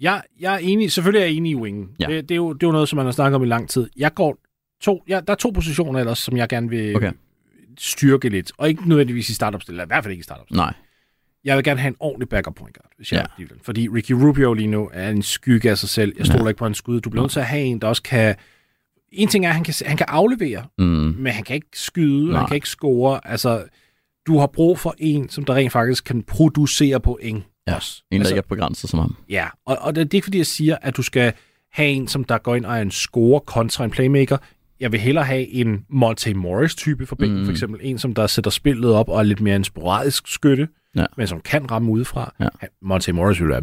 Jeg, 0.00 0.22
jeg 0.40 0.54
er 0.54 0.58
enig, 0.58 0.92
selvfølgelig 0.92 1.20
er 1.20 1.24
jeg 1.26 1.34
enig 1.34 1.50
i 1.52 1.54
wingen. 1.54 1.90
Ja. 2.00 2.06
Det, 2.06 2.28
det, 2.28 2.34
er 2.34 2.36
jo, 2.36 2.52
det 2.52 2.62
er 2.62 2.66
jo 2.66 2.72
noget, 2.72 2.88
som 2.88 2.96
man 2.96 3.04
har 3.04 3.12
snakket 3.12 3.34
om 3.36 3.42
i 3.42 3.46
lang 3.46 3.68
tid. 3.68 3.88
Jeg 3.96 4.14
går 4.14 4.38
to, 4.80 5.02
ja, 5.08 5.20
der 5.26 5.32
er 5.32 5.36
to 5.36 5.50
positioner 5.50 6.00
ellers, 6.00 6.18
som 6.18 6.36
jeg 6.36 6.48
gerne 6.48 6.68
vil 6.68 6.96
Okay. 6.96 7.12
styrke 7.78 8.28
lidt. 8.28 8.52
Og 8.58 8.68
ikke 8.68 8.88
nødvendigvis 8.88 9.28
i 9.30 9.34
startup 9.34 9.62
eller 9.68 9.84
i 9.84 9.86
hvert 9.86 10.04
fald 10.04 10.12
ikke 10.12 10.20
i 10.20 10.24
startup 10.24 10.50
Nej. 10.50 10.74
Jeg 11.44 11.56
vil 11.56 11.64
gerne 11.64 11.80
have 11.80 11.88
en 11.88 11.96
ordentlig 12.00 12.28
backup 12.28 12.54
point 12.54 12.76
guard, 12.76 12.90
hvis 12.96 13.12
jeg 13.12 13.26
Ja. 13.38 13.44
Fordi 13.62 13.88
Ricky 13.88 14.12
Rubio 14.12 14.52
lige 14.52 14.66
nu 14.66 14.90
er 14.92 15.10
en 15.10 15.22
skygge 15.22 15.70
af 15.70 15.78
sig 15.78 15.88
selv. 15.88 16.12
Jeg 16.18 16.26
stoler 16.26 16.48
ikke 16.48 16.58
på 16.58 16.64
hans 16.64 16.78
skud. 16.78 17.00
Du 17.00 17.10
bliver 17.10 17.22
nødt 17.22 17.32
til 17.32 17.40
at 17.40 17.46
have 17.46 17.62
en, 17.62 17.80
der 17.80 17.88
også 17.88 18.02
kan... 18.02 18.36
En 19.12 19.28
ting 19.28 19.44
er, 19.44 19.48
at 19.48 19.54
han 19.54 19.64
kan, 19.64 19.74
han 19.86 19.96
kan 19.96 20.06
aflevere, 20.08 20.64
Mm. 20.78 20.84
men 21.18 21.26
han 21.26 21.44
kan 21.44 21.54
ikke 21.54 21.66
skyde, 21.74 22.30
Nej. 22.30 22.38
han 22.38 22.48
kan 22.48 22.54
ikke 22.54 22.68
score. 22.68 23.20
Altså, 23.28 23.64
du 24.26 24.38
har 24.38 24.46
brug 24.46 24.78
for 24.78 24.94
en, 24.98 25.28
som 25.28 25.44
der 25.44 25.54
rent 25.54 25.72
faktisk 25.72 26.04
kan 26.04 26.22
producere 26.22 27.00
point 27.00 27.44
Ja, 27.66 27.74
også. 27.74 28.02
En, 28.10 28.14
der 28.14 28.20
altså, 28.20 28.34
ikke 28.34 28.38
er 28.38 28.48
begrænset 28.48 28.90
som 28.90 28.98
ham. 28.98 29.16
Ja, 29.28 29.46
og, 29.66 29.76
og 29.80 29.94
det 29.94 30.00
er 30.02 30.08
ikke, 30.14 30.24
fordi 30.24 30.38
jeg 30.38 30.46
siger, 30.46 30.76
at 30.82 30.96
du 30.96 31.02
skal 31.02 31.32
have 31.72 31.88
en, 31.88 32.08
som 32.08 32.24
der 32.24 32.38
går 32.38 32.54
ind 32.54 32.64
og 32.66 32.76
er 32.76 32.82
en 32.82 32.90
scorer 32.90 33.40
kontra 33.40 33.84
en 33.84 33.90
playmaker. 33.90 34.36
Jeg 34.80 34.92
vil 34.92 35.00
hellere 35.00 35.24
have 35.24 35.48
en 35.48 35.84
Monte 35.90 36.34
Morris-type 36.34 37.06
for 37.06 37.16
bænken, 37.16 37.38
mm. 37.38 37.44
for 37.44 37.52
eksempel. 37.52 37.80
En, 37.82 37.98
som 37.98 38.14
der 38.14 38.26
sætter 38.26 38.50
spillet 38.50 38.92
op 38.92 39.08
og 39.08 39.18
er 39.18 39.22
lidt 39.22 39.40
mere 39.40 39.56
en 39.56 39.64
sporadisk 39.64 40.28
skytte, 40.28 40.68
Ja. 40.96 41.04
men 41.16 41.26
som 41.26 41.40
kan 41.40 41.70
ramme 41.70 41.90
udefra. 41.92 42.34
Ja. 42.40 42.48
Monte 42.82 43.12
Morris 43.12 43.40
vil 43.40 43.48
være 43.48 43.62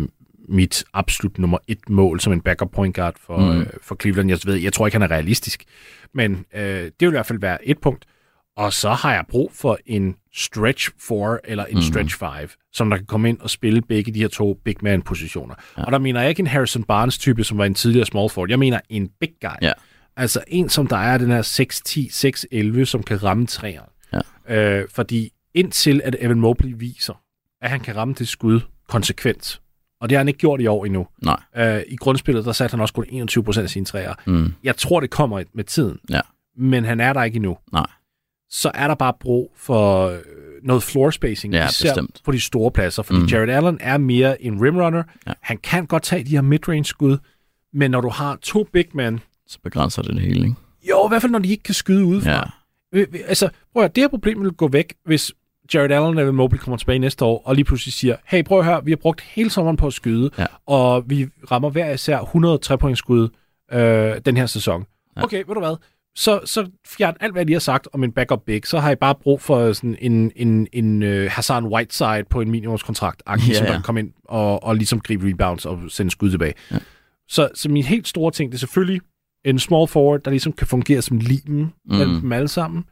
mit 0.49 0.83
absolut 0.93 1.39
nummer 1.39 1.57
et 1.67 1.89
mål 1.89 2.19
som 2.19 2.33
en 2.33 2.41
backup 2.41 2.71
point 2.71 2.95
guard 2.95 3.15
for, 3.19 3.37
mm. 3.37 3.61
øh, 3.61 3.67
for 3.81 3.95
Cleveland. 4.01 4.29
Jeg, 4.29 4.39
ved, 4.45 4.55
jeg 4.55 4.73
tror 4.73 4.87
ikke, 4.87 4.95
han 4.95 5.01
er 5.01 5.11
realistisk, 5.11 5.63
men 6.13 6.45
øh, 6.55 6.61
det 6.61 6.93
vil 6.99 7.07
i 7.07 7.09
hvert 7.09 7.25
fald 7.25 7.39
være 7.39 7.67
et 7.67 7.77
punkt. 7.81 8.05
Og 8.57 8.73
så 8.73 8.89
har 8.89 9.13
jeg 9.13 9.23
brug 9.29 9.51
for 9.53 9.77
en 9.85 10.15
stretch 10.33 10.89
4 10.99 11.37
eller 11.43 11.65
en 11.65 11.75
mm. 11.75 11.81
stretch 11.81 12.17
5, 12.17 12.29
som 12.73 12.89
der 12.89 12.97
kan 12.97 13.05
komme 13.05 13.29
ind 13.29 13.39
og 13.39 13.49
spille 13.49 13.81
begge 13.81 14.13
de 14.13 14.19
her 14.19 14.27
to 14.27 14.59
big 14.65 14.75
man 14.81 15.01
positioner. 15.01 15.55
Ja. 15.77 15.83
Og 15.83 15.91
der 15.91 15.97
mener 15.97 16.21
jeg 16.21 16.29
ikke 16.29 16.39
en 16.39 16.47
Harrison 16.47 16.83
Barnes 16.83 17.17
type, 17.17 17.43
som 17.43 17.57
var 17.57 17.65
en 17.65 17.73
tidligere 17.73 18.05
small 18.05 18.29
forward. 18.29 18.49
Jeg 18.49 18.59
mener 18.59 18.79
en 18.89 19.09
big 19.19 19.31
guy. 19.41 19.49
Ja. 19.61 19.71
Altså 20.17 20.43
en, 20.47 20.69
som 20.69 20.87
der 20.87 20.97
er 20.97 21.17
den 21.17 21.31
her 21.31 21.41
6'10, 21.41 22.79
6'11, 22.79 22.85
som 22.85 23.03
kan 23.03 23.23
ramme 23.23 23.47
træerne. 23.47 23.87
Ja. 24.49 24.55
Øh, 24.55 24.87
fordi 24.93 25.31
indtil 25.53 26.01
at 26.03 26.15
Evan 26.19 26.39
Mobley 26.39 26.73
viser, 26.77 27.21
at 27.61 27.69
han 27.69 27.79
kan 27.79 27.95
ramme 27.95 28.13
det 28.13 28.27
skud 28.27 28.59
konsekvent, 28.87 29.61
og 30.01 30.09
det 30.09 30.15
har 30.15 30.19
han 30.19 30.27
ikke 30.27 30.37
gjort 30.37 30.61
i 30.61 30.67
år 30.67 30.85
endnu. 30.85 31.07
Nej. 31.23 31.39
Øh, 31.57 31.81
I 31.87 31.95
grundspillet, 31.95 32.45
der 32.45 32.51
satte 32.51 32.73
han 32.73 32.81
også 32.81 32.93
kun 32.93 33.05
21% 33.59 33.59
af 33.59 33.69
sine 33.69 33.85
træer. 33.85 34.13
Mm. 34.27 34.53
Jeg 34.63 34.77
tror, 34.77 34.99
det 34.99 35.09
kommer 35.09 35.43
med 35.53 35.63
tiden. 35.63 35.99
Ja. 36.09 36.21
Men 36.57 36.85
han 36.85 36.99
er 36.99 37.13
der 37.13 37.23
ikke 37.23 37.35
endnu. 37.35 37.57
Nej. 37.71 37.85
Så 38.49 38.71
er 38.73 38.87
der 38.87 38.95
bare 38.95 39.13
brug 39.19 39.53
for 39.57 40.07
øh, 40.09 40.19
noget 40.63 40.83
floor 40.83 41.09
spacing, 41.09 41.53
Ja, 41.53 41.67
især 41.67 41.89
bestemt. 41.89 42.21
på 42.25 42.31
de 42.31 42.39
store 42.41 42.71
pladser. 42.71 43.03
Fordi 43.03 43.19
Mm. 43.19 43.25
Jared 43.25 43.49
Allen 43.49 43.77
er 43.81 43.97
mere 43.97 44.41
en 44.43 44.61
rimrunner. 44.61 45.03
Ja. 45.27 45.33
Han 45.41 45.57
kan 45.57 45.85
godt 45.85 46.03
tage 46.03 46.23
de 46.23 46.29
her 46.29 46.41
midrange 46.41 46.85
skud, 46.85 47.17
men 47.73 47.91
når 47.91 48.01
du 48.01 48.09
har 48.09 48.35
to 48.41 48.67
big 48.73 48.85
men, 48.93 49.19
Så 49.47 49.57
begrænser 49.63 50.01
det 50.01 50.13
det 50.13 50.21
hele, 50.21 50.39
ikke? 50.39 50.55
jo, 50.89 51.05
i 51.05 51.09
hvert 51.09 51.21
fald 51.21 51.31
når 51.31 51.39
de 51.39 51.49
ikke 51.49 51.63
kan 51.63 51.73
skyde 51.73 52.05
udefra. 52.05 52.31
Ja. 52.31 52.41
Øh, 52.99 53.07
Altså, 53.27 53.45
prøv 53.73 53.83
at 53.83 53.83
høre, 53.83 53.91
det 53.95 54.03
her 54.03 54.07
problem 54.07 54.41
vil 54.43 54.51
gå 54.51 54.67
væk, 54.67 54.93
hvis 55.05 55.31
Jared 55.73 55.91
Allen 55.91 56.17
eller 56.17 56.31
Mobley 56.31 56.59
kommer 56.59 56.77
tilbage 56.77 56.99
næste 56.99 57.25
år, 57.25 57.41
og 57.45 57.55
lige 57.55 57.65
pludselig 57.65 57.93
siger, 57.93 58.15
hey, 58.25 58.43
prøv 58.43 58.59
at 58.59 58.65
høre, 58.65 58.85
vi 58.85 58.91
har 58.91 58.95
brugt 58.95 59.21
hele 59.21 59.49
sommeren 59.49 59.77
på 59.77 59.87
at 59.87 59.93
skyde, 59.93 60.29
Ja. 60.37 60.45
og 60.65 61.03
vi 61.07 61.27
rammer 61.51 61.69
hver 61.69 61.91
især 61.91 62.19
103 62.19 62.77
point 62.77 62.97
skud 62.97 63.29
øh, 63.73 64.15
den 64.25 64.37
her 64.37 64.45
sæson. 64.45 64.85
Ja. 65.17 65.23
Okay, 65.23 65.37
ved 65.47 65.53
du 65.55 65.59
hvad? 65.59 65.75
Så, 66.17 66.39
så 66.45 66.69
fjern 66.87 67.15
alt, 67.19 67.31
hvad 67.33 67.39
jeg 67.39 67.45
lige 67.45 67.55
har 67.55 67.59
sagt 67.59 67.87
om 67.93 68.03
en 68.03 68.11
backup 68.11 68.41
big, 68.45 68.67
så 68.67 68.79
har 68.79 68.91
I 68.91 68.95
bare 68.95 69.15
brug 69.15 69.41
for 69.41 69.73
sådan 69.73 69.97
en, 70.01 70.31
en, 70.35 70.67
en 70.73 71.03
uh, 71.03 71.09
Hassan 71.31 71.65
Whiteside 71.65 72.23
på 72.29 72.41
en 72.41 72.51
minimumskontrakt, 72.51 73.23
ja, 73.27 73.35
Ja, 73.47 73.53
som 73.53 73.65
der 73.65 73.73
kan 73.73 73.81
komme 73.81 73.99
ind 73.99 74.11
og, 74.23 74.63
og 74.63 74.75
ligesom 74.75 74.99
gribe 74.99 75.29
rebounds 75.29 75.65
og 75.65 75.79
sende 75.89 76.11
skud 76.11 76.29
tilbage. 76.31 76.53
Ja. 76.71 76.77
Så, 77.27 77.49
så 77.53 77.69
min 77.69 77.83
helt 77.83 78.07
store 78.07 78.31
ting, 78.31 78.51
det 78.51 78.57
er 78.57 78.59
selvfølgelig 78.59 79.01
en 79.45 79.59
small 79.59 79.87
forward, 79.87 80.19
der 80.21 80.31
ligesom 80.31 80.53
kan 80.53 80.67
fungere 80.67 81.01
som 81.01 81.17
limen 81.17 81.73
mm. 81.85 81.95
mellem 81.95 82.19
dem 82.21 82.31
alle 82.31 82.47
sammen, 82.47 82.85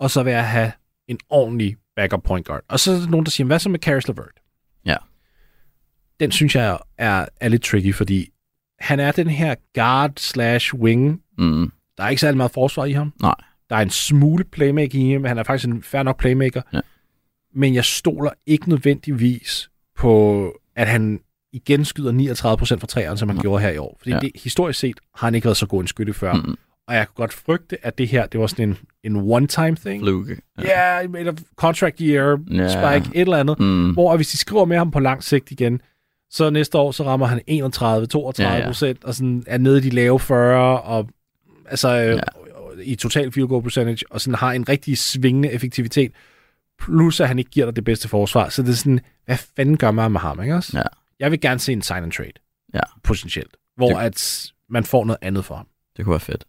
og 0.00 0.10
så 0.10 0.22
vil 0.22 0.32
jeg 0.32 0.48
have 0.48 0.72
en 1.08 1.18
ordentlig 1.30 1.76
backup 1.98 2.22
point 2.22 2.46
guard. 2.46 2.62
Og 2.68 2.80
så 2.80 2.92
er 2.92 2.96
der 2.96 3.08
nogen, 3.08 3.26
der 3.26 3.30
siger, 3.30 3.46
hvad 3.46 3.58
så 3.58 3.68
med 3.68 3.78
Karis 3.78 4.08
LeVert? 4.08 4.40
Ja. 4.84 4.96
Den 6.20 6.30
synes 6.32 6.54
jeg 6.54 6.78
er, 6.98 7.26
er 7.40 7.48
lidt 7.48 7.62
tricky, 7.62 7.94
fordi 7.94 8.28
han 8.80 9.00
er 9.00 9.12
den 9.12 9.28
her 9.28 9.54
guard 9.74 10.12
slash 10.16 10.74
wing. 10.74 11.22
Mm. 11.38 11.72
Der 11.96 12.04
er 12.04 12.08
ikke 12.08 12.20
særlig 12.20 12.36
meget 12.36 12.52
forsvar 12.52 12.84
i 12.84 12.92
ham. 12.92 13.12
Nej. 13.22 13.34
Der 13.70 13.76
er 13.76 13.80
en 13.80 13.90
smule 13.90 14.44
playmaking 14.44 15.08
i 15.08 15.12
ham. 15.12 15.24
Han 15.24 15.38
er 15.38 15.42
faktisk 15.42 15.68
en 15.68 15.82
fair 15.82 16.02
nok 16.02 16.18
playmaker. 16.18 16.62
Ja. 16.72 16.80
Men 17.54 17.74
jeg 17.74 17.84
stoler 17.84 18.30
ikke 18.46 18.68
nødvendigvis 18.68 19.70
på, 19.96 20.52
at 20.76 20.88
han 20.88 21.20
igen 21.52 21.84
skyder 21.84 22.12
39% 22.12 22.14
fra 22.80 22.86
træerne, 22.86 23.18
som 23.18 23.28
han 23.28 23.36
Nej. 23.36 23.42
gjorde 23.42 23.62
her 23.62 23.70
i 23.70 23.76
år. 23.78 23.96
Fordi 23.98 24.10
Ja. 24.10 24.16
ja. 24.16 24.20
det, 24.20 24.30
historisk 24.42 24.78
set 24.78 25.00
har 25.14 25.26
han 25.26 25.34
ikke 25.34 25.44
været 25.44 25.56
så 25.56 25.66
god 25.66 25.80
en 25.80 25.86
skytte 25.86 26.12
før. 26.14 26.32
Mm. 26.32 26.56
Og 26.88 26.94
jeg 26.94 27.06
kunne 27.08 27.14
godt 27.22 27.32
frygte, 27.32 27.86
at 27.86 27.98
det 27.98 28.08
her, 28.08 28.26
det 28.26 28.40
var 28.40 28.46
sådan 28.46 28.68
en, 28.68 28.78
en 29.04 29.16
one-time 29.32 29.76
thing. 29.76 30.02
Fluke. 30.02 30.36
Ja, 30.62 30.64
yeah, 31.04 31.20
eller 31.20 31.32
contract 31.56 31.98
year, 32.00 32.38
yeah. 32.50 32.70
spike, 33.02 33.16
et 33.16 33.20
eller 33.20 33.36
andet. 33.36 33.58
Mm. 33.60 33.90
Hvor 33.92 34.16
hvis 34.16 34.28
de 34.28 34.36
skriver 34.38 34.64
med 34.64 34.76
ham 34.76 34.90
på 34.90 35.00
lang 35.00 35.22
sigt 35.24 35.50
igen, 35.50 35.80
så 36.30 36.50
næste 36.50 36.78
år, 36.78 36.92
så 36.92 37.04
rammer 37.04 37.26
han 37.26 37.40
31, 37.46 38.06
32 38.06 38.52
Ja, 38.52 38.58
ja. 38.60 38.66
procent, 38.66 39.04
og 39.04 39.14
sådan 39.14 39.44
er 39.46 39.58
nede 39.58 39.78
i 39.78 39.80
de 39.80 39.90
lave 39.90 40.20
40, 40.20 40.80
og 40.80 41.08
altså 41.66 41.88
Ja. 41.88 42.12
ja. 42.12 42.20
i 42.82 42.94
total 42.94 43.32
field 43.32 43.48
goal 43.48 43.62
percentage, 43.62 44.04
og 44.10 44.20
sådan 44.20 44.34
har 44.34 44.52
en 44.52 44.68
rigtig 44.68 44.98
svingende 44.98 45.52
effektivitet, 45.52 46.12
plus 46.80 47.20
at 47.20 47.28
han 47.28 47.38
ikke 47.38 47.50
giver 47.50 47.66
dig 47.66 47.76
det 47.76 47.84
bedste 47.84 48.08
forsvar. 48.08 48.48
Så 48.48 48.62
det 48.62 48.68
er 48.68 48.72
sådan, 48.74 49.00
hvad 49.24 49.36
fanden 49.56 49.76
gør 49.76 49.90
man 49.90 50.12
med 50.12 50.20
ham, 50.20 50.42
ikke 50.42 50.54
også? 50.54 50.78
Ja. 50.78 50.82
Jeg 51.20 51.30
vil 51.30 51.40
gerne 51.40 51.60
se 51.60 51.72
en 51.72 51.82
sign 51.82 52.02
and 52.02 52.12
trade, 52.12 52.32
Ja. 52.74 52.80
potentielt, 53.04 53.56
hvor 53.76 53.88
Det- 53.88 53.96
at 54.06 54.46
man 54.70 54.84
får 54.84 55.04
noget 55.04 55.18
andet 55.22 55.44
for 55.44 55.54
ham. 55.54 55.66
Det 55.96 56.04
kunne 56.04 56.10
være 56.12 56.20
fedt. 56.20 56.44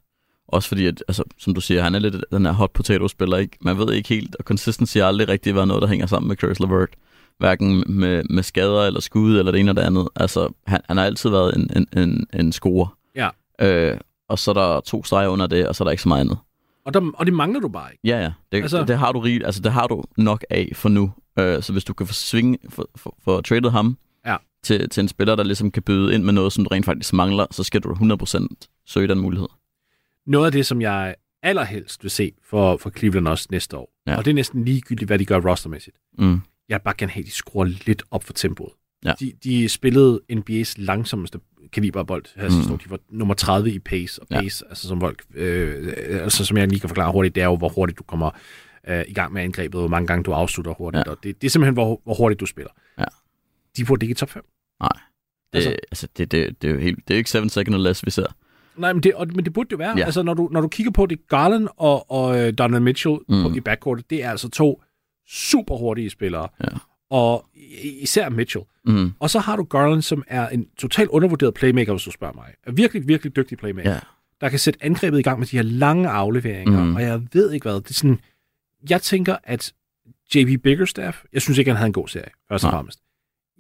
Også 0.52 0.68
fordi, 0.70 0.86
at, 0.86 1.04
altså, 1.08 1.24
som 1.38 1.54
du 1.54 1.62
siger, 1.62 1.84
han 1.84 1.96
er 1.96 2.00
lidt 2.00 2.16
den 2.32 2.46
her 2.46 2.54
hot 2.54 2.72
potato-spiller, 2.72 3.38
ikke? 3.38 3.58
Man 3.62 3.78
ved 3.78 3.94
ikke 3.94 4.10
helt, 4.10 4.36
og 4.36 4.44
consistency 4.44 4.98
har 4.98 5.06
aldrig 5.06 5.28
rigtig 5.30 5.56
været 5.56 5.68
noget, 5.68 5.82
der 5.82 5.88
hænger 5.88 6.06
sammen 6.06 6.28
med 6.28 6.36
Caris 6.36 6.60
LeVert. 6.60 6.90
Hverken 7.38 7.84
med, 7.88 8.24
med 8.30 8.44
skader 8.44 8.82
eller 8.86 9.00
skud 9.00 9.40
eller 9.40 9.52
det 9.52 9.60
ene 9.60 9.70
eller 9.70 9.82
det 9.82 9.88
andet. 9.88 10.08
Altså, 10.16 10.50
han, 10.68 10.82
han 10.88 10.98
har 10.98 11.06
altid 11.06 11.30
været 11.30 11.56
en, 11.56 11.70
en, 11.76 11.88
en, 12.04 12.28
en 12.34 12.52
scorer. 12.52 12.98
Ja. 13.16 13.30
Øh, 13.62 13.98
og 14.30 14.40
så 14.40 14.52
er 14.52 14.54
der 14.54 14.80
to 14.80 15.04
streger 15.04 15.28
under 15.28 15.48
det, 15.48 15.68
og 15.68 15.76
så 15.76 15.84
er 15.84 15.86
der 15.86 15.92
ikke 15.92 16.04
så 16.04 16.10
meget 16.10 16.22
andet. 16.22 16.38
Og, 16.86 16.94
der, 16.94 17.12
og 17.14 17.26
det 17.26 17.34
mangler 17.34 17.60
du 17.60 17.68
bare 17.68 17.92
ikke. 17.92 18.02
Ja, 18.08 18.22
ja. 18.22 18.32
Det, 18.52 18.62
altså, 18.62 18.84
det, 18.84 18.98
har 18.98 19.12
du 19.12 19.20
rigt, 19.20 19.46
altså, 19.46 19.62
det 19.62 19.72
har 19.72 19.88
du 19.88 20.04
nok 20.18 20.46
af 20.50 20.72
for 20.76 20.90
nu. 20.90 21.12
Øh, 21.40 21.64
så 21.64 21.72
hvis 21.72 21.84
du 21.84 21.94
kan 21.94 22.08
få 22.08 22.14
svinge, 22.14 22.58
for, 22.70 22.90
for, 22.96 23.16
for 23.24 23.42
tradet 23.42 23.72
ham 23.72 23.98
Ja. 24.26 24.36
til, 24.64 24.90
til 24.90 25.02
en 25.02 25.08
spiller, 25.08 25.36
der 25.36 25.44
ligesom 25.44 25.72
kan 25.72 25.84
byde 25.84 26.14
ind 26.14 26.24
med 26.24 26.34
noget, 26.34 26.54
som 26.54 26.64
du 26.64 26.68
rent 26.70 26.86
faktisk 26.86 27.14
mangler, 27.14 27.46
så 27.52 27.64
skal 27.64 27.82
du 27.82 27.94
100% 27.94 28.48
søge 28.88 29.08
den 29.08 29.20
mulighed. 29.20 29.48
Noget 30.30 30.46
af 30.46 30.52
det, 30.52 30.66
som 30.66 30.82
jeg 30.82 31.16
allerhelst 31.44 32.04
vil 32.04 32.12
se 32.12 32.32
for, 32.44 32.78
for 32.78 32.90
Cleveland 32.90 33.28
også 33.28 33.48
næste 33.52 33.78
år, 33.78 33.94
Ja. 34.08 34.12
ja. 34.12 34.18
og 34.18 34.26
det 34.26 34.32
er 34.32 34.36
næsten 34.36 34.66
ligegyldigt, 34.66 35.10
hvad 35.10 35.20
de 35.20 35.26
gør 35.26 35.40
rostermæssigt. 35.40 35.98
Mm. 36.18 36.42
Jeg 36.70 36.82
bare 36.82 36.94
gerne 36.98 37.12
have, 37.12 37.22
at 37.22 37.26
de 37.26 37.32
skruer 37.32 37.66
lidt 37.66 38.04
op 38.12 38.24
for 38.24 38.34
tempoet. 38.34 38.72
Ja. 39.06 39.14
De, 39.20 39.34
de 39.44 39.70
spillede 39.70 40.22
NBA's 40.32 40.74
langsomste 40.78 41.40
kaliberbold 41.74 42.26
her 42.36 42.44
Mm. 42.44 42.52
sidste 42.52 42.74
år. 42.74 42.78
De 42.78 42.90
var 42.90 43.00
nummer 43.10 43.34
30 43.34 43.72
i 43.72 43.80
pace, 43.80 44.22
og 44.22 44.28
Ja. 44.32 44.42
pace, 44.42 44.66
altså 44.70 44.88
som, 44.88 45.00
folk, 45.00 45.24
øh, 45.36 45.94
altså 46.24 46.46
som 46.46 46.58
jeg 46.58 46.68
lige 46.68 46.80
kan 46.80 46.90
forklare 46.90 47.12
hurtigt, 47.12 47.36
det 47.36 47.42
er 47.42 47.46
jo, 47.48 47.56
hvor 47.56 47.70
hurtigt 47.70 48.00
du 48.00 48.04
kommer 48.04 48.32
øh, 48.88 49.04
i 49.08 49.14
gang 49.14 49.34
med 49.34 49.42
angrebet, 49.42 49.76
og 49.76 49.82
hvor 49.82 49.88
mange 49.90 50.08
gange 50.08 50.24
du 50.24 50.32
afslutter 50.32 50.74
hurtigt. 50.74 51.04
Ja. 51.08 51.12
Og 51.12 51.18
det, 51.24 51.42
det 51.42 51.48
er 51.48 51.52
simpelthen, 51.52 51.74
hvor, 51.74 52.02
hvor 52.04 52.14
hurtigt 52.14 52.40
du 52.40 52.46
spiller. 52.46 52.72
Ja. 53.00 53.04
De 53.78 53.86
burde 53.86 54.06
ikke 54.06 54.12
i 54.12 54.16
top 54.16 54.30
5. 54.30 54.44
Det, 54.44 54.88
altså, 55.58 55.70
Altså- 55.70 55.86
altså 55.92 56.08
det, 56.18 56.32
det, 56.32 56.62
det, 56.62 56.70
er 56.70 56.74
jo 56.74 56.80
helt, 56.80 56.98
det 57.08 57.14
er 57.14 57.16
jo 57.16 57.18
ikke 57.18 57.30
7 57.30 57.50
second 57.50 57.76
or 57.76 57.80
less, 57.80 58.06
vi 58.06 58.12
ser. 58.12 58.36
Nej, 58.78 58.94
men 58.94 59.04
det, 59.04 59.14
og, 59.14 59.28
men 59.36 59.46
det 59.46 59.54
burde 59.54 59.68
det 59.68 59.72
jo 59.72 59.78
være. 59.78 59.98
Ja. 59.98 60.06
Altså, 60.06 60.24
når 60.24 60.34
du, 60.34 60.50
når 60.52 60.62
du 60.62 60.68
kigger 60.68 60.92
på 60.92 61.06
det, 61.06 61.28
Garland 61.28 61.68
og, 61.78 62.12
og 62.12 62.40
øh, 62.40 62.54
Donovan 62.58 62.84
Mitchell 62.84 63.18
Mm. 63.30 63.44
på, 63.44 63.54
i 63.56 63.60
backcourtet, 63.60 64.10
det 64.10 64.24
er 64.24 64.30
altså 64.32 64.50
to 64.50 64.84
super 65.30 65.76
hurtige 65.78 66.10
spillere. 66.10 66.48
Ja. 66.64 66.68
Og 67.10 67.46
især 68.02 68.30
Mitchell. 68.30 68.66
Mm. 68.86 69.12
Og 69.20 69.30
så 69.30 69.40
har 69.40 69.56
du 69.56 69.64
Garland, 69.64 70.02
som 70.02 70.24
er 70.28 70.48
en 70.50 70.66
totalt 70.78 71.10
undervurderet 71.10 71.54
playmaker, 71.54 71.94
hvis 71.94 72.04
du 72.04 72.12
spørger 72.12 72.34
mig. 72.34 72.46
Er 72.68 72.72
virkelig, 72.72 73.08
virkelig 73.08 73.36
dygtig 73.36 73.58
playmaker. 73.58 73.92
Ja. 73.92 74.00
Der 74.42 74.50
kan 74.50 74.60
sætte 74.60 74.84
angrebet 74.84 75.20
i 75.20 75.22
gang 75.22 75.40
med 75.40 75.48
de 75.48 75.56
her 75.58 75.64
lange 75.64 76.10
afleveringer. 76.10 76.84
Mm. 76.84 76.96
Og 76.96 77.02
jeg 77.02 77.22
ved 77.34 77.52
ikke 77.52 77.64
hvad. 77.64 77.76
Det 77.82 77.90
er 77.90 77.94
sådan, 77.94 78.20
jeg 78.90 79.02
tænker, 79.02 79.36
at 79.44 79.74
JB 80.36 80.64
Biggerstaff, 80.64 81.24
jeg 81.34 81.42
synes 81.42 81.58
ikke, 81.58 81.72
han 81.72 81.78
havde 81.78 81.88
en 81.88 81.94
god 81.94 82.08
serie, 82.08 82.30
først 82.50 82.66
og 82.66 82.72
fremmest. 82.72 83.00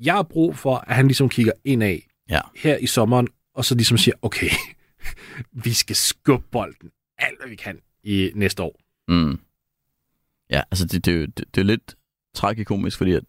Jeg 0.03 0.13
har 0.13 0.23
brug 0.23 0.55
for, 0.57 0.83
at 0.87 0.95
han 0.95 1.07
ligesom 1.07 1.29
kigger 1.29 1.51
indad 1.65 1.97
Ja. 2.29 2.39
her 2.55 2.77
i 2.77 2.85
sommeren, 2.87 3.27
og 3.55 3.65
så 3.65 3.75
ligesom 3.75 3.97
siger, 3.97 4.15
okay, 4.21 4.49
vi 5.65 5.73
skal 5.73 5.95
skubbe 5.95 6.45
bolden 6.51 6.91
alt, 7.17 7.39
hvad 7.39 7.49
vi 7.49 7.55
kan 7.55 7.79
i 8.03 8.31
næste 8.35 8.63
år. 8.63 8.79
Mm. 9.07 9.39
Ja, 10.49 10.61
altså 10.71 10.85
det, 10.85 11.05
det, 11.05 11.21
er 11.21 11.27
det, 11.27 11.55
det 11.55 11.61
er 11.61 11.65
lidt 11.65 11.95
tragikomisk, 12.35 12.97
fordi 12.97 13.11
at 13.11 13.23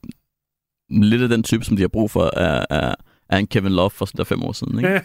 lidt 0.89 1.23
af 1.23 1.29
den 1.29 1.43
type, 1.43 1.65
som 1.65 1.77
de 1.77 1.83
har 1.83 1.89
brug 1.89 2.11
for, 2.11 2.39
er, 2.39 2.67
er, 2.71 2.95
er 3.29 3.39
en 3.39 3.47
Kevin 3.47 3.73
Love 3.73 3.91
for 3.91 4.05
sådan 4.05 4.19
der 4.19 4.25
fem 4.25 4.43
år 4.43 4.53
siden. 4.53 4.79
Ikke? 4.79 5.03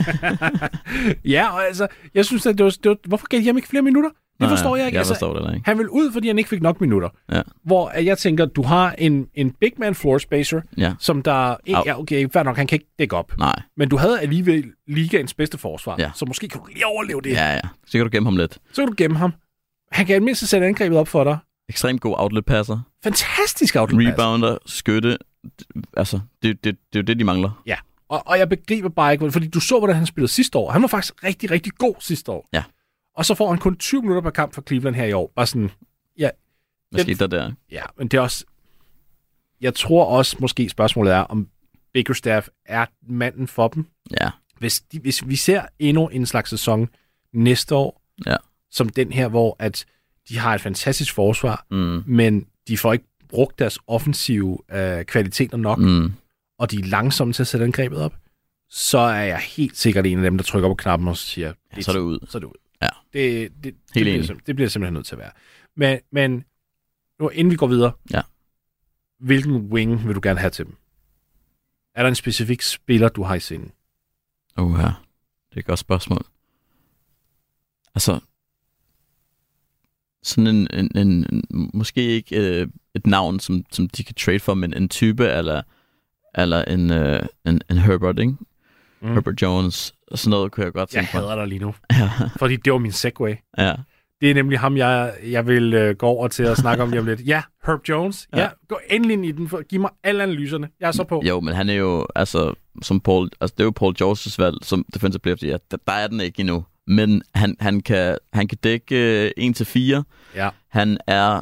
ja, 1.35 1.53
og 1.53 1.65
altså, 1.65 1.87
jeg 2.13 2.25
synes, 2.25 2.45
at 2.45 2.57
det 2.57 2.63
var, 2.63 2.69
det 2.69 2.89
var 2.89 2.97
hvorfor 3.07 3.27
gav 3.27 3.39
de 3.39 3.45
ham 3.45 3.57
ikke 3.57 3.69
flere 3.69 3.83
minutter? 3.83 4.09
Det 4.39 4.49
forstår 4.49 4.75
jeg 4.75 4.85
ikke. 4.85 4.95
Jeg 4.95 4.99
altså, 4.99 5.13
forstår 5.13 5.39
det 5.39 5.53
ikke. 5.55 5.65
han 5.65 5.77
vil 5.77 5.89
ud, 5.89 6.11
fordi 6.11 6.27
han 6.27 6.37
ikke 6.37 6.49
fik 6.49 6.61
nok 6.61 6.81
minutter. 6.81 7.09
Ja. 7.31 7.41
Hvor 7.63 7.91
jeg 7.99 8.17
tænker, 8.17 8.45
du 8.45 8.63
har 8.63 8.91
en, 8.97 9.27
en 9.33 9.51
big 9.51 9.71
man 9.77 9.95
floor 9.95 10.17
spacer, 10.17 10.61
Ja. 10.77 10.93
som 10.99 11.21
der... 11.21 11.55
Ja, 11.67 11.99
okay, 11.99 12.27
fair 12.33 12.43
nok, 12.43 12.57
han 12.57 12.67
kan 12.67 12.75
ikke 12.75 12.87
dække 12.99 13.15
op. 13.15 13.37
Nej. 13.37 13.55
Men 13.77 13.89
du 13.89 13.97
havde 13.97 14.21
alligevel 14.21 14.71
ligaens 14.87 15.33
bedste 15.33 15.57
forsvar, 15.57 15.95
Ja. 15.99 16.11
så 16.15 16.25
måske 16.25 16.47
kan 16.47 16.59
du 16.61 16.65
lige 16.73 16.85
overleve 16.85 17.21
det. 17.21 17.29
Ja, 17.31 17.53
ja. 17.53 17.59
Så 17.85 17.91
kan 17.97 18.01
du 18.01 18.09
gemme 18.11 18.27
ham 18.27 18.37
lidt. 18.37 18.53
Så 18.73 18.81
kan 18.81 18.87
du 18.87 18.93
gemme 18.97 19.17
ham. 19.17 19.33
Han 19.91 20.05
kan 20.05 20.23
mindst 20.23 20.47
sætte 20.47 20.67
angrebet 20.67 20.97
op 20.97 21.07
for 21.07 21.23
dig. 21.23 21.37
Ekstremt 21.69 22.01
god 22.01 22.15
outlet-passer. 22.17 22.79
Fantastisk 23.03 23.75
outlet 23.75 24.05
pass. 24.05 24.19
Rebounder, 24.19 24.57
skytte. 24.65 25.17
Altså, 25.97 26.19
det, 26.43 26.63
det, 26.63 26.75
det 26.93 26.99
er 26.99 27.01
jo 27.01 27.01
det, 27.01 27.19
de 27.19 27.23
mangler. 27.23 27.61
Ja, 27.65 27.75
og, 28.09 28.23
og 28.25 28.39
jeg 28.39 28.49
begriber 28.49 28.89
bare 28.89 29.13
ikke, 29.13 29.31
fordi 29.31 29.47
du 29.47 29.59
så, 29.59 29.77
hvordan 29.79 29.95
han 29.95 30.05
spillede 30.05 30.31
sidste 30.31 30.57
år. 30.57 30.71
Han 30.71 30.81
var 30.81 30.87
faktisk 30.87 31.23
rigtig, 31.23 31.51
rigtig 31.51 31.73
god 31.77 31.95
sidste 31.99 32.31
år. 32.31 32.49
Ja. 32.53 32.63
Og 33.15 33.25
så 33.25 33.35
får 33.35 33.49
han 33.49 33.57
kun 33.59 33.77
20 33.77 34.01
minutter 34.01 34.21
per 34.21 34.29
kamp 34.29 34.53
for 34.53 34.61
Cleveland 34.67 34.95
her 34.95 35.05
i 35.05 35.13
år. 35.13 35.31
Bare 35.35 35.45
sådan, 35.47 35.71
ja, 36.17 36.29
Hvad 36.91 37.01
skete 37.03 37.19
der 37.19 37.27
der? 37.27 37.51
ja, 37.71 37.81
men 37.97 38.07
det 38.07 38.17
er 38.17 38.21
også... 38.21 38.45
Jeg 39.61 39.75
tror 39.75 40.05
også, 40.05 40.37
måske 40.39 40.69
spørgsmålet 40.69 41.13
er, 41.13 41.19
om 41.19 41.47
Bickerstaff 41.93 42.47
er 42.65 42.85
manden 43.09 43.47
for 43.47 43.67
dem. 43.67 43.85
Ja. 44.21 44.29
Hvis, 44.59 44.81
de, 44.81 44.99
hvis 44.99 45.27
vi 45.27 45.35
ser 45.35 45.65
endnu 45.79 46.07
en 46.07 46.25
slags 46.25 46.49
sæson 46.49 46.89
næste 47.33 47.75
år, 47.75 48.01
Ja. 48.25 48.35
som 48.71 48.89
den 48.89 49.11
her, 49.13 49.27
hvor 49.27 49.55
at 49.59 49.85
de 50.29 50.37
har 50.37 50.55
et 50.55 50.61
fantastisk 50.61 51.13
forsvar, 51.13 51.65
Mm. 51.71 52.03
men 52.07 52.45
de 52.67 52.77
får 52.77 52.93
ikke 52.93 53.05
brugt 53.29 53.59
deres 53.59 53.79
offensive 53.87 54.57
øh, 54.71 55.05
kvaliteter 55.05 55.57
nok, 55.57 55.79
Mm. 55.79 56.13
og 56.59 56.71
de 56.71 56.79
er 56.79 56.83
langsomme 56.83 57.33
til 57.33 57.43
at 57.43 57.47
sætte 57.47 57.63
angrebet 57.65 57.97
op, 58.01 58.13
så 58.69 58.97
er 58.97 59.21
jeg 59.23 59.39
helt 59.39 59.77
sikkert 59.77 60.05
en 60.05 60.17
af 60.17 60.23
dem, 60.23 60.37
der 60.37 60.43
trykker 60.43 60.69
på 60.69 60.75
knappen 60.75 61.07
og 61.07 61.17
siger, 61.17 61.53
Ja, 61.77 61.81
så 61.81 61.91
er 61.91 61.95
det 61.95 62.01
ud. 62.01 62.19
Så 62.29 62.37
er 62.37 62.39
det 62.39 62.47
ud. 62.47 62.53
Ja. 62.81 62.89
Det, 63.13 63.51
det, 63.51 63.63
det, 63.63 63.73
Helt 63.73 63.79
bliver, 63.93 64.15
enig. 64.15 64.29
sim- 64.29 64.39
det 64.45 64.55
bliver 64.55 64.69
simpelthen 64.69 64.93
nødt 64.93 65.05
til 65.05 65.15
at 65.15 65.19
være. 65.19 65.31
Men, 65.75 65.99
men 66.11 66.45
nu, 67.19 67.29
inden 67.29 67.51
vi 67.51 67.55
går 67.55 67.67
videre, 67.67 67.91
Ja. 68.13 68.21
hvilken 69.19 69.55
wing 69.55 70.07
vil 70.07 70.15
du 70.15 70.19
gerne 70.23 70.39
have 70.39 70.49
til 70.51 70.65
dem? 70.65 70.75
Er 71.95 72.01
der 72.03 72.09
en 72.09 72.15
specifik 72.15 72.61
spiller, 72.61 73.09
du 73.09 73.23
har 73.23 73.35
i 73.35 73.39
sinden? 73.39 73.71
Uh, 74.59 74.79
ja. 74.79 74.87
Det 75.49 75.55
er 75.55 75.59
et 75.59 75.65
godt 75.65 75.79
spørgsmål. 75.79 76.25
Altså, 77.95 78.19
sådan 80.23 80.47
en, 80.47 80.67
en, 80.73 80.91
en, 80.97 81.25
en 81.53 81.69
måske 81.73 82.01
ikke 82.01 82.61
øh, 82.61 82.67
et 82.95 83.07
navn, 83.07 83.39
som, 83.39 83.65
som 83.71 83.89
de 83.89 84.03
kan 84.03 84.15
trade 84.15 84.39
for, 84.39 84.53
men 84.53 84.73
en 84.73 84.89
type, 84.89 85.27
eller, 85.27 85.61
eller 86.35 86.63
en, 86.63 86.91
øh, 86.91 87.25
en, 87.45 87.61
en 87.69 87.77
Herbert, 87.77 88.19
ikke? 88.19 88.35
Mm. 89.01 89.13
Herbert 89.13 89.41
Jones, 89.41 89.93
og 90.11 90.17
sådan 90.19 90.29
noget 90.29 90.51
kunne 90.51 90.63
jeg 90.65 90.73
godt 90.73 90.93
Jeg 90.93 91.01
tænke 91.03 91.17
mig. 91.17 91.23
hader 91.23 91.35
dig 91.35 91.47
lige 91.47 91.59
nu, 91.59 91.75
Ja, 91.99 92.09
fordi 92.37 92.55
det 92.55 92.73
var 92.73 92.79
min 92.79 92.91
segway. 92.91 93.35
ja. 93.57 93.73
Det 94.21 94.29
er 94.29 94.33
nemlig 94.33 94.59
ham, 94.59 94.77
jeg, 94.77 95.13
jeg 95.23 95.47
vil 95.47 95.73
øh, 95.73 95.95
gå 95.95 96.05
over 96.07 96.27
til 96.27 96.43
at 96.43 96.57
snakke 96.57 96.83
om 96.83 96.89
lige 96.89 96.99
om 96.99 97.05
lidt. 97.05 97.27
Ja, 97.27 97.41
Herb 97.65 97.79
Jones. 97.89 98.27
Ja, 98.33 98.37
Ja. 98.37 98.43
ja 98.43 98.49
gå 98.67 98.79
endelig 98.89 99.13
ind 99.13 99.25
i 99.25 99.31
den. 99.31 99.49
For, 99.49 99.61
giv 99.67 99.81
mig 99.81 99.89
alle 100.03 100.23
analyserne. 100.23 100.69
Jeg 100.79 100.87
er 100.87 100.91
så 100.91 101.03
på. 101.03 101.21
Jo, 101.27 101.39
men 101.39 101.53
han 101.53 101.69
er 101.69 101.73
jo, 101.73 102.07
altså, 102.15 102.53
som 102.81 102.99
Paul, 102.99 103.29
altså 103.41 103.53
det 103.57 103.59
er 103.59 103.65
jo 103.65 103.71
Paul 103.71 103.95
Georges 103.97 104.39
valg 104.39 104.57
som 104.61 104.85
defensive 104.93 105.19
player 105.19 105.35
the 105.35 105.47
year. 105.47 105.59
Der, 105.71 105.77
der 105.87 105.93
er 105.93 106.07
den 106.07 106.19
ikke 106.19 106.39
endnu. 106.39 106.65
Men 106.87 107.21
han, 107.35 107.55
han, 107.59 107.79
kan, 107.81 108.17
han 108.33 108.47
kan 108.47 108.57
dække 108.63 109.31
øh, 109.37 109.51
1-4. 109.51 110.01
Ja. 110.35 110.49
Han 110.69 110.97
er 111.07 111.41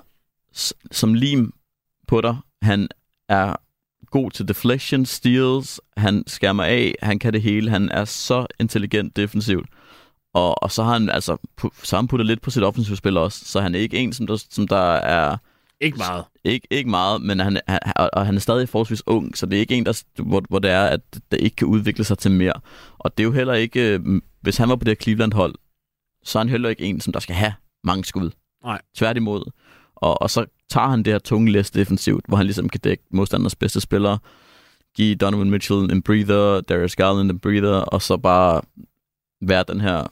som 0.92 1.13
lim 1.13 1.54
på 2.08 2.22
dig. 2.22 2.38
Han 2.62 2.88
er 3.30 3.56
god 4.13 4.32
til 4.32 4.47
deflection, 4.47 5.06
steals. 5.06 5.82
Han 5.97 6.23
skærmer 6.28 6.63
af. 6.63 6.95
Han 7.02 7.19
kan 7.19 7.34
det 7.34 7.41
hele. 7.41 7.69
Han 7.69 7.89
er 7.89 8.06
så 8.06 8.45
intelligent 8.60 9.15
defensivt. 9.15 9.69
Og, 10.34 10.63
og 10.63 10.71
så 10.71 10.84
har 10.84 10.93
han 10.93 11.10
altså 11.10 11.38
så 11.84 11.95
han 11.95 12.08
puttet 12.08 12.28
lidt 12.28 12.41
på 12.41 12.49
sit 12.52 12.63
offensive 12.63 12.97
spil 12.97 13.17
også. 13.17 13.45
Så 13.45 13.62
han 13.62 13.76
er 13.76 13.80
ikke 13.80 13.97
en, 13.97 14.13
som 14.13 14.28
der, 14.28 14.43
som 14.49 14.67
der 14.67 14.93
er 14.95 15.38
Ikke 15.82 15.97
meget. 15.97 16.23
ikke, 16.43 16.67
ikke 16.71 16.89
meget, 16.89 17.21
men 17.21 17.39
han, 17.39 17.62
han, 17.67 17.80
og- 17.95 18.26
han 18.26 18.36
er 18.36 18.39
stadig 18.39 18.69
forholdsvis 18.69 19.04
ung, 19.08 19.38
så 19.38 19.45
det 19.45 19.56
er 19.56 19.60
ikke 19.60 19.76
en, 19.76 19.86
der, 19.86 20.04
hvor, 20.23 20.43
hvor 20.49 20.60
det 20.60 20.71
er, 20.71 20.84
at 20.86 21.02
der 21.32 21.38
ikke 21.38 21.56
kan 21.56 21.67
udvikle 21.67 22.04
sig 22.04 22.17
til 22.17 22.32
mere. 22.32 22.54
Og 22.97 23.17
det 23.17 23.23
er 23.23 23.28
jo 23.28 23.32
heller 23.32 23.54
ikke, 23.54 23.93
øh, 23.93 24.21
hvis 24.41 24.58
han 24.58 24.69
var 24.69 24.76
på 24.76 24.84
det 24.84 24.91
her 24.91 25.04
Cleveland-hold, 25.04 25.56
så 26.23 26.39
er 26.39 26.43
han 26.43 26.49
heller 26.49 26.69
ikke 26.69 26.84
en, 26.84 27.02
som 27.02 27.13
der 27.13 27.19
skal 27.19 27.36
have 27.36 27.54
mange 27.84 28.06
skud. 28.06 28.30
Nej. 28.63 28.82
Tværtimod. 28.95 29.52
Og, 29.95 30.21
og 30.21 30.30
så 30.30 30.45
tager 30.74 30.88
han 30.88 31.04
det 31.04 31.14
her 31.14 31.20
tunge 31.20 31.52
læs 31.52 31.72
defensivt, 31.72 32.26
hvor 32.28 32.38
han 32.38 32.46
ligesom 32.46 32.70
kan 32.70 32.80
dække 32.80 33.04
modstanders 33.12 33.56
bedste 33.56 33.82
spillere, 33.82 34.20
give 34.96 35.16
Donovan 35.16 35.50
Mitchell 35.50 35.92
en 35.92 36.02
breather, 36.02 36.62
Darius 36.62 36.96
Garland 36.96 37.32
en 37.32 37.40
breather, 37.40 37.74
og 37.74 38.02
så 38.02 38.18
bare 38.18 38.62
være 39.42 39.66
den 39.68 39.82
her 39.82 40.08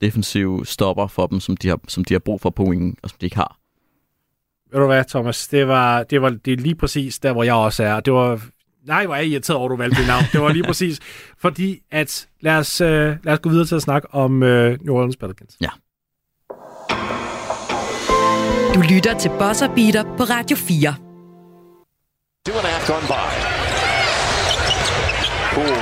defensive 0.00 0.66
stopper 0.66 1.06
for 1.06 1.26
dem, 1.26 1.40
som 1.40 1.56
de 1.56 1.68
har, 1.68 1.80
som 1.88 2.04
de 2.04 2.14
har 2.14 2.18
brug 2.18 2.40
for 2.40 2.50
på 2.50 2.64
wingen, 2.64 2.96
og 3.02 3.10
som 3.10 3.16
de 3.20 3.26
ikke 3.26 3.36
har. 3.36 3.56
Ved 4.72 4.80
du 4.80 4.86
hvad, 4.86 5.04
Thomas? 5.04 5.48
Det 5.48 5.68
var, 5.68 6.02
det 6.02 6.22
var 6.22 6.30
det 6.30 6.52
er 6.52 6.56
lige 6.56 6.74
præcis 6.74 7.18
der, 7.18 7.32
hvor 7.32 7.42
jeg 7.42 7.54
også 7.54 7.84
er. 7.84 8.00
Det 8.00 8.12
var... 8.12 8.40
Nej, 8.86 9.06
hvor 9.06 9.14
er 9.14 9.18
jeg 9.18 9.28
irriteret 9.28 9.56
over, 9.56 9.68
at 9.68 9.70
du 9.70 9.76
valgte 9.76 10.00
det 10.00 10.06
navn. 10.06 10.24
Det 10.32 10.40
var 10.40 10.52
lige 10.52 10.62
præcis, 10.62 11.00
fordi 11.38 11.80
at... 11.90 12.28
Lad 12.40 12.56
os, 12.56 12.80
øh, 12.80 13.16
lad 13.24 13.32
os 13.32 13.38
gå 13.40 13.50
videre 13.50 13.66
til 13.66 13.74
at 13.74 13.82
snakke 13.82 14.14
om 14.14 14.42
øh, 14.42 14.78
New 14.80 14.94
Orleans 14.94 15.16
Pelicans. 15.16 15.56
Du 18.74 18.80
lytter 18.80 19.18
til 19.18 19.30
Bosser 19.38 19.68
Beater 19.74 20.02
på 20.16 20.22
Radio 20.24 20.56
4. 20.56 20.94
Two 22.46 22.54
and 22.58 22.66
a 22.66 22.70
half 22.74 22.86
gone 22.90 23.06
by. 23.14 23.28
Poole. 25.54 25.80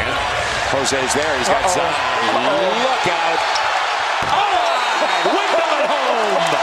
And 0.00 0.10
Jose's 0.72 1.12
there. 1.18 1.32
He's 1.38 1.50
got 1.54 1.64
Zion. 1.74 1.94
Look 2.86 3.06
out. 3.22 3.40
Windmill 5.34 5.80
at 5.82 5.88
home. 5.94 6.56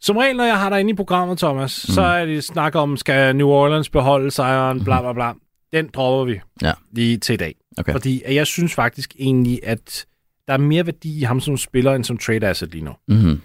Som 0.00 0.16
regel, 0.16 0.36
når 0.36 0.44
jeg 0.44 0.58
har 0.58 0.70
dig 0.70 0.80
inde 0.80 0.90
i 0.90 0.94
programmet, 0.94 1.38
Thomas, 1.38 1.84
mm. 1.88 1.94
så 1.94 2.02
er 2.02 2.24
det 2.24 2.44
snak 2.44 2.74
om, 2.74 2.96
skal 2.96 3.36
New 3.36 3.48
Orleans 3.48 3.88
beholde 3.90 4.30
sejren, 4.30 4.84
bla 4.84 5.00
bla 5.00 5.12
bla. 5.12 5.32
Den 5.72 5.88
dropper 5.94 6.24
vi 6.32 6.40
Ja. 6.62 6.72
lige 6.92 7.18
til 7.18 7.32
i 7.32 7.36
dag. 7.36 7.54
Okay. 7.78 7.92
Fordi 7.92 8.22
jeg 8.34 8.46
synes 8.46 8.74
faktisk 8.74 9.14
egentlig, 9.18 9.60
at 9.62 10.06
der 10.48 10.54
er 10.54 10.58
mere 10.58 10.86
værdi 10.86 11.18
i 11.18 11.22
ham 11.22 11.40
som 11.40 11.56
spiller, 11.56 11.94
end 11.94 12.04
som 12.04 12.18
trade 12.18 12.48
asset 12.48 12.70
lige 12.70 12.84
nu. 12.84 12.92
Mm-hmm. 13.08 13.40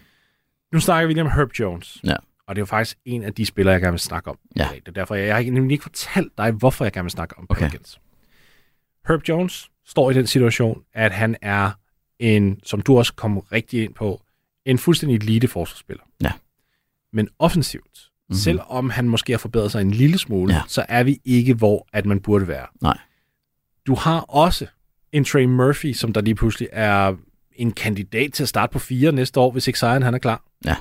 Nu 0.73 0.79
snakker 0.79 1.07
vi 1.07 1.13
lige 1.13 1.23
om 1.23 1.31
Herb 1.31 1.51
Jones. 1.59 1.97
Ja. 2.03 2.15
Og 2.47 2.55
det 2.55 2.59
er 2.59 2.61
jo 2.61 2.65
faktisk 2.65 2.97
en 3.05 3.23
af 3.23 3.33
de 3.33 3.45
spillere, 3.45 3.73
jeg 3.73 3.81
gerne 3.81 3.91
vil 3.91 3.99
snakke 3.99 4.29
om. 4.29 4.37
Ja. 4.55 4.67
Det 4.75 4.87
er 4.87 4.91
derfor, 4.91 5.15
jeg, 5.15 5.27
jeg 5.27 5.35
har 5.35 5.43
nemlig 5.51 5.71
ikke 5.73 5.83
fortalt 5.83 6.37
dig, 6.37 6.51
hvorfor 6.51 6.85
jeg 6.85 6.91
gerne 6.93 7.03
vil 7.03 7.11
snakke 7.11 7.37
om 7.37 7.45
Okay. 7.49 7.59
Pelicans. 7.61 7.99
Herb 9.07 9.21
Jones 9.29 9.69
står 9.85 10.11
i 10.11 10.13
den 10.13 10.27
situation, 10.27 10.83
at 10.93 11.11
han 11.11 11.35
er 11.41 11.71
en, 12.19 12.59
som 12.63 12.81
du 12.81 12.97
også 12.97 13.13
kom 13.13 13.37
rigtig 13.39 13.83
ind 13.83 13.93
på, 13.93 14.21
en 14.65 14.77
fuldstændig 14.77 15.15
elite 15.15 15.47
forsvarsspiller. 15.47 16.03
Ja. 16.23 16.31
Men 17.13 17.29
offensivt, 17.39 17.83
Mhm. 17.83 18.33
mm-hmm. 18.33 18.39
selvom 18.39 18.89
han 18.89 19.09
måske 19.09 19.33
har 19.33 19.37
forbedret 19.37 19.71
sig 19.71 19.81
en 19.81 19.91
lille 19.91 20.17
smule, 20.17 20.53
Ja. 20.53 20.61
så 20.67 20.85
er 20.89 21.03
vi 21.03 21.19
ikke, 21.25 21.53
hvor 21.53 21.87
at 21.93 22.05
man 22.05 22.19
burde 22.19 22.47
være. 22.47 22.67
Nej. 22.81 22.97
Du 23.87 23.95
har 23.95 24.19
også 24.19 24.67
en 25.11 25.23
Trey 25.25 25.45
Murphy, 25.45 25.93
som 25.93 26.13
der 26.13 26.21
lige 26.21 26.35
pludselig 26.35 26.69
er 26.71 27.15
en 27.55 27.71
kandidat 27.71 28.33
til 28.33 28.43
at 28.43 28.49
starte 28.49 28.73
på 28.73 28.79
fire 28.79 29.11
næste 29.11 29.39
år, 29.39 29.51
hvis 29.51 29.67
ikke 29.67 29.79
sejren 29.79 30.03
han 30.03 30.13
er 30.13 30.17
klar. 30.17 30.43
Ja. 30.65 30.75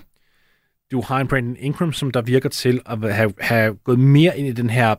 Du 0.90 1.00
har 1.00 1.20
en 1.20 1.28
Brandon 1.28 1.56
Ingram, 1.60 1.92
som 1.92 2.10
der 2.10 2.22
virker 2.22 2.48
til 2.48 2.80
at 2.86 3.14
have, 3.14 3.34
have 3.40 3.74
gået 3.74 3.98
mere 3.98 4.38
ind 4.38 4.48
i 4.48 4.52
den 4.52 4.70
her 4.70 4.94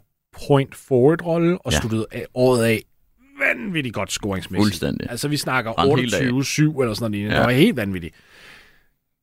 point 0.48 0.76
forward-rolle 0.76 1.58
og 1.58 1.72
Ja. 1.72 1.80
sluttet 1.80 2.06
af, 2.12 2.26
året 2.34 2.66
af 2.66 2.82
vanvittigt 3.40 3.96
godt 3.96 4.12
scoringsmæssigt. 4.12 4.64
Fuldstændig. 4.66 5.10
Altså, 5.12 5.28
vi 5.28 5.38
snakker 5.38 5.74
Brændte 5.74 6.02
helt 6.02 6.14
af. 6.14 6.20
28-7 6.20 6.82
eller 6.82 6.94
sådan 6.94 7.12
noget. 7.12 7.24
Ja. 7.26 7.32
Ja. 7.32 7.38
Det 7.40 7.46
var 7.46 7.52
helt 7.52 7.76
vanvittigt. 7.76 8.16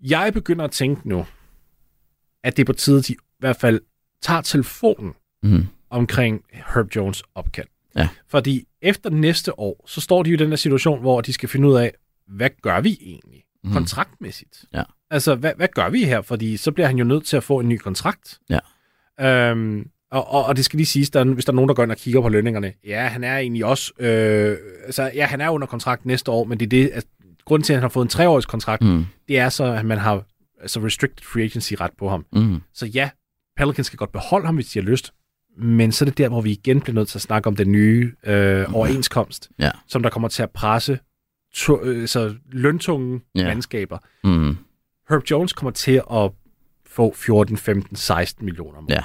Jeg 0.01 0.33
begynder 0.33 0.65
at 0.65 0.71
tænke 0.71 1.09
nu, 1.09 1.27
at 2.45 2.57
det 2.57 2.63
er 2.63 2.67
på 2.67 2.73
tide, 2.73 2.99
at 2.99 3.09
de 3.09 3.13
i 3.13 3.17
hvert 3.39 3.57
fald 3.57 3.81
tager 4.23 4.41
telefonen 4.41 5.15
Mm-hmm. 5.43 5.67
omkring 5.91 6.45
Herb 6.75 6.97
Jones 6.97 7.23
opkald. 7.35 7.67
Ja. 7.97 8.09
Fordi 8.29 8.65
efter 8.87 9.11
næste 9.11 9.59
år, 9.61 9.85
så 9.89 10.01
står 10.01 10.23
de 10.23 10.31
jo 10.31 10.35
i 10.35 10.37
den 10.39 10.51
der 10.51 10.57
situation, 10.57 11.01
hvor 11.01 11.21
de 11.21 11.33
skal 11.33 11.49
finde 11.49 11.69
ud 11.69 11.75
af, 11.75 11.93
hvad 12.29 12.51
gør 12.63 12.81
vi 12.81 12.99
egentlig 13.01 13.43
Mhm. 13.65 13.73
kontraktmæssigt? 13.73 14.65
Ja. 14.75 14.83
Altså, 15.11 15.35
hvad, 15.35 15.53
hvad 15.57 15.69
gør 15.75 15.89
vi 15.91 16.05
her? 16.05 16.21
Fordi 16.23 16.57
så 16.57 16.73
bliver 16.73 16.87
han 16.87 16.99
jo 16.99 17.05
nødt 17.05 17.27
til 17.27 17.37
at 17.37 17.45
få 17.45 17.61
en 17.61 17.69
ny 17.69 17.77
kontrakt. 17.79 18.39
Ja. 18.51 18.59
Øhm, 19.51 19.89
og, 20.11 20.29
og, 20.31 20.45
og 20.45 20.57
det 20.57 20.65
skal 20.65 20.77
lige 20.77 20.87
siges, 20.87 21.11
der, 21.11 21.21
er- 21.21 21.25
hvis 21.25 21.45
der 21.45 21.53
er 21.53 21.55
nogen, 21.55 21.69
der 21.69 21.75
går 21.75 21.83
ind 21.83 21.91
og 21.91 21.97
kigger 21.97 22.21
på 22.21 22.29
lønningerne. 22.29 22.73
Ja, 22.87 23.07
han 23.07 23.25
er 23.25 23.39
egentlig 23.39 23.65
også... 23.65 23.93
Øh, 23.99 24.57
altså, 24.85 25.11
ja, 25.15 25.27
han 25.27 25.41
er 25.41 25.51
under 25.51 25.67
kontrakt 25.67 26.07
næste 26.07 26.31
år, 26.31 26.45
men 26.45 26.61
det 26.61 26.67
er 26.67 26.71
det... 26.71 26.91
Altså, 26.95 27.09
grunden 27.45 27.65
til, 27.65 27.73
at 27.73 27.77
han 27.77 27.83
har 27.83 27.89
fået 27.89 28.05
en 28.05 28.09
treårig 28.09 28.45
kontrakt, 28.45 28.83
Mm. 28.83 29.05
det 29.29 29.39
er 29.39 29.49
så, 29.49 29.65
at 29.65 29.85
man 29.85 29.99
har 29.99 30.25
altså 30.61 30.81
restricted 30.81 31.25
free 31.25 31.45
agency 31.45 31.75
ret 31.81 31.91
på 31.99 32.09
ham. 32.09 32.27
Mm. 32.33 32.61
Så 32.75 32.87
ja, 32.87 33.11
Pelicans 33.57 33.87
skal 33.87 33.97
godt 33.97 34.13
beholde 34.13 34.47
ham, 34.47 34.55
hvis 34.55 34.67
de 34.67 34.79
har 34.79 34.85
lyst. 34.87 35.13
Men 35.59 35.93
så 35.93 36.05
er 36.05 36.07
det 36.09 36.19
der, 36.19 36.29
hvor 36.29 36.41
vi 36.41 36.51
igen 36.53 36.81
bliver 36.81 36.95
nødt 36.95 37.09
til 37.09 37.19
at 37.19 37.23
snakke 37.23 37.47
om 37.47 37.57
den 37.57 37.73
nye 37.73 38.13
øh, 38.27 38.75
overenskomst, 38.75 39.51
Ja. 39.59 39.71
som 39.87 40.03
der 40.03 40.11
kommer 40.11 40.29
til 40.29 40.43
at 40.43 40.51
presse 40.51 40.99
to, 41.55 41.83
øh, 41.83 42.09
så 42.09 42.35
løntunge 42.53 43.21
Ja. 43.35 43.45
mandskaber. 43.45 43.99
Mm. 44.25 44.57
Herb 45.09 45.23
Jones 45.31 45.53
kommer 45.53 45.71
til 45.71 46.03
at 46.13 46.31
få 46.87 47.13
14, 47.17 47.57
15, 47.57 47.97
16 47.97 48.45
millioner 48.45 48.79
om. 48.79 48.87
Ja. 48.89 49.03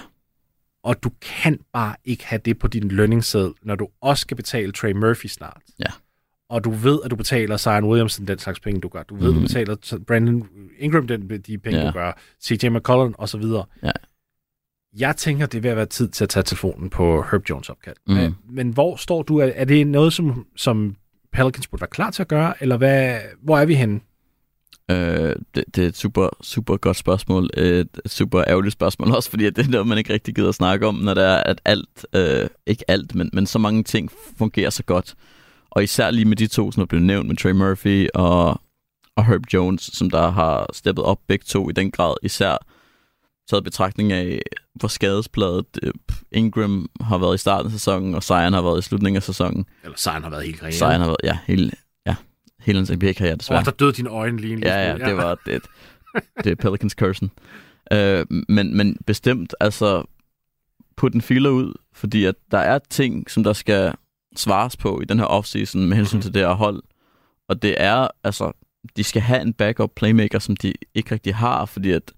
Og 0.84 1.04
du 1.04 1.12
kan 1.22 1.60
bare 1.74 1.96
ikke 2.06 2.26
have 2.26 2.42
det 2.46 2.60
på 2.60 2.68
din 2.68 2.88
lønningsseddel, 2.88 3.54
når 3.64 3.76
du 3.76 3.88
også 4.02 4.22
skal 4.22 4.38
betale 4.38 4.72
Trey 4.72 4.92
Murphy 4.92 5.26
snart. 5.28 5.62
Ja. 5.80 5.86
Og 6.50 6.64
du 6.64 6.70
ved, 6.72 7.00
at 7.06 7.12
du 7.12 7.16
betaler 7.16 7.58
Zion 7.58 7.84
Williamson 7.84 8.28
den 8.28 8.40
slags 8.40 8.60
penge, 8.60 8.82
du 8.82 8.88
gør. 8.88 9.04
Du 9.04 9.16
ved, 9.16 9.28
mm. 9.32 9.36
du 9.36 9.42
betaler 9.42 10.00
Brandon 10.08 10.48
Ingram 10.80 11.08
den, 11.08 11.42
de 11.48 11.58
penge, 11.58 11.80
Ja. 11.80 11.88
du 11.88 11.92
gør. 11.92 12.12
CJ 12.44 12.68
McCollum 12.70 13.16
og 13.18 13.30
så 13.30 13.38
videre. 13.38 13.66
Ja. 13.84 13.92
Jeg 14.98 15.16
tænker, 15.18 15.46
det 15.46 15.64
ved 15.64 15.70
at 15.70 15.78
være 15.78 15.86
tid 15.86 16.10
til 16.10 16.24
at 16.24 16.30
tage 16.30 16.44
telefonen 16.44 16.90
på 16.90 17.26
Herb 17.32 17.50
Jones 17.50 17.70
opkald. 17.70 17.96
Mm. 18.08 18.36
Men 18.50 18.70
hvor 18.70 18.96
står 18.96 19.24
du? 19.24 19.38
Er, 19.38 19.46
er 19.56 19.66
det 19.66 19.88
noget, 19.88 20.14
som, 20.14 20.46
som 20.56 20.96
Pelicans 21.34 21.68
burde 21.68 21.82
være 21.82 21.88
klar 21.88 22.12
til 22.12 22.22
at 22.22 22.28
gøre, 22.28 22.54
eller 22.60 22.78
hvad, 22.78 23.20
hvor 23.42 23.58
er 23.58 23.66
vi 23.66 23.76
henne? 23.76 24.00
Øh, 24.92 25.36
det, 25.56 25.64
det 25.76 25.84
er 25.84 25.88
et 25.88 25.98
super, 25.98 26.30
super 26.42 26.78
godt 26.78 26.98
spørgsmål. 26.98 27.50
Et, 27.58 28.02
super 28.06 28.44
ærgerligt 28.48 28.74
spørgsmål 28.74 29.12
også, 29.12 29.30
fordi 29.30 29.50
det 29.50 29.66
er 29.66 29.70
noget, 29.70 29.88
man 29.88 29.98
ikke 29.98 30.14
rigtig 30.14 30.36
gider 30.36 30.50
at 30.50 30.56
snakke 30.56 30.88
om, 30.88 30.96
når 30.96 31.14
det 31.14 31.24
er, 31.24 31.44
at 31.44 31.62
alt, 31.66 32.06
øh, 32.16 32.50
ikke 32.66 32.84
alt, 32.88 33.16
men, 33.16 33.30
men 33.34 33.46
så 33.46 33.60
mange 33.60 33.84
ting 33.84 34.12
fungerer 34.38 34.70
så 34.70 34.84
godt. 34.84 35.16
Og 35.70 35.84
især 35.84 36.12
lige 36.12 36.26
med 36.26 36.36
de 36.36 36.48
to, 36.48 36.72
som 36.72 36.82
er 36.82 36.86
blevet 36.86 37.06
nævnt 37.06 37.28
med 37.28 37.36
Trey 37.36 37.52
Murphy 37.52 38.08
og, 38.14 38.62
og 39.16 39.26
Herb 39.26 39.42
Jones, 39.54 39.82
som 39.94 40.10
der 40.10 40.32
har 40.32 40.70
steppet 40.74 41.06
op 41.06 41.20
begge 41.28 41.46
to 41.48 41.70
i 41.70 41.74
den 41.74 41.92
grad, 41.92 42.16
især 42.24 42.58
taget 43.50 43.64
betragtning 43.64 44.12
af, 44.12 44.42
hvor 44.76 44.88
skadespladet 44.88 45.66
øh, 45.84 45.92
Ingram 46.32 46.90
har 47.02 47.18
været 47.18 47.36
i 47.36 47.38
starten 47.38 47.66
af 47.66 47.72
sæsonen, 47.72 48.16
og 48.16 48.24
Zion 48.24 48.54
har 48.54 48.62
været 48.62 48.80
i 48.80 48.82
slutningen 48.82 49.16
af 49.18 49.24
sæsonen. 49.24 49.66
Eller 49.84 49.98
Zion 49.98 50.24
har 50.24 50.30
været 50.30 50.46
helt 50.46 50.64
ren. 50.64 50.72
Zion 50.72 50.90
har 50.92 51.06
været, 51.06 51.18
ja, 51.24 51.38
hele, 51.48 51.72
ja, 52.06 52.16
hele 52.60 52.78
hans 52.78 52.92
NBA-karriere 52.92 53.36
desværre. 53.36 53.60
Åh, 53.60 53.66
der 53.66 53.72
døde 53.72 53.92
dine 53.94 54.10
øjne 54.10 54.38
lige 54.38 54.54
en 54.54 54.64
Ja, 54.64 54.90
ja, 54.90 54.96
smule. 54.96 55.10
det 55.10 55.18
var 55.18 55.38
det, 55.46 55.62
det 56.44 56.52
er 56.52 56.56
Pelicans 56.56 56.94
cursen. 56.94 57.32
Øh, 57.94 58.26
men, 58.50 58.78
men 58.78 58.98
bestemt, 59.08 59.56
altså, 59.60 60.04
put 60.98 61.14
den 61.14 61.22
filer 61.22 61.50
ud, 61.50 61.74
fordi 61.94 62.26
at 62.26 62.36
der 62.52 62.58
er 62.58 62.80
ting, 62.90 63.32
som 63.32 63.44
der 63.44 63.54
skal 63.54 63.94
svares 64.36 64.78
på 64.78 65.02
i 65.02 65.06
den 65.06 65.20
her 65.20 65.26
offseason 65.26 65.86
med 65.88 65.98
hensyn 65.98 66.18
Mhm. 66.18 66.22
til 66.22 66.34
det 66.34 66.42
her 66.42 66.54
hold. 66.54 66.84
Og 67.50 67.62
det 67.62 67.76
er, 67.78 68.08
altså, 68.24 68.52
de 68.98 69.04
skal 69.04 69.22
have 69.22 69.42
en 69.42 69.54
backup 69.54 69.90
playmaker, 69.96 70.40
som 70.40 70.56
de 70.56 70.74
ikke 70.96 71.12
rigtig 71.14 71.36
har, 71.36 71.66
fordi 71.66 71.92
at 71.92 72.12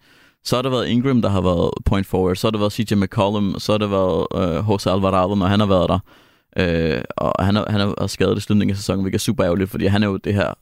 så 0.45 0.55
har 0.55 0.61
der 0.61 0.69
været 0.69 0.87
Ingram, 0.87 1.21
der 1.21 1.29
har 1.29 1.41
været 1.41 1.71
point 1.85 2.07
forward, 2.07 2.35
så 2.35 2.47
har 2.47 2.51
der 2.51 2.59
været 2.59 2.73
CJ 2.73 2.95
McCollum, 2.95 3.55
så 3.59 3.71
har 3.73 3.77
der 3.77 3.87
været 3.87 4.27
øh, 4.57 4.69
Jose 4.69 4.91
Alvarado, 4.91 5.35
når 5.35 5.45
han 5.45 5.59
har 5.59 5.67
været 5.67 5.89
der. 5.89 5.99
Øh, 6.57 7.03
og 7.17 7.45
han 7.45 7.55
har, 7.55 7.65
han 7.69 7.79
har 7.79 8.07
skadet 8.07 8.37
i 8.37 8.41
slutningen 8.41 8.71
af 8.71 8.77
sæsonen, 8.77 9.01
hvilket 9.01 9.19
er 9.19 9.21
super 9.21 9.45
ærgerligt, 9.45 9.69
fordi 9.69 9.85
han 9.85 10.03
er 10.03 10.07
jo 10.07 10.17
det 10.17 10.33
her 10.33 10.53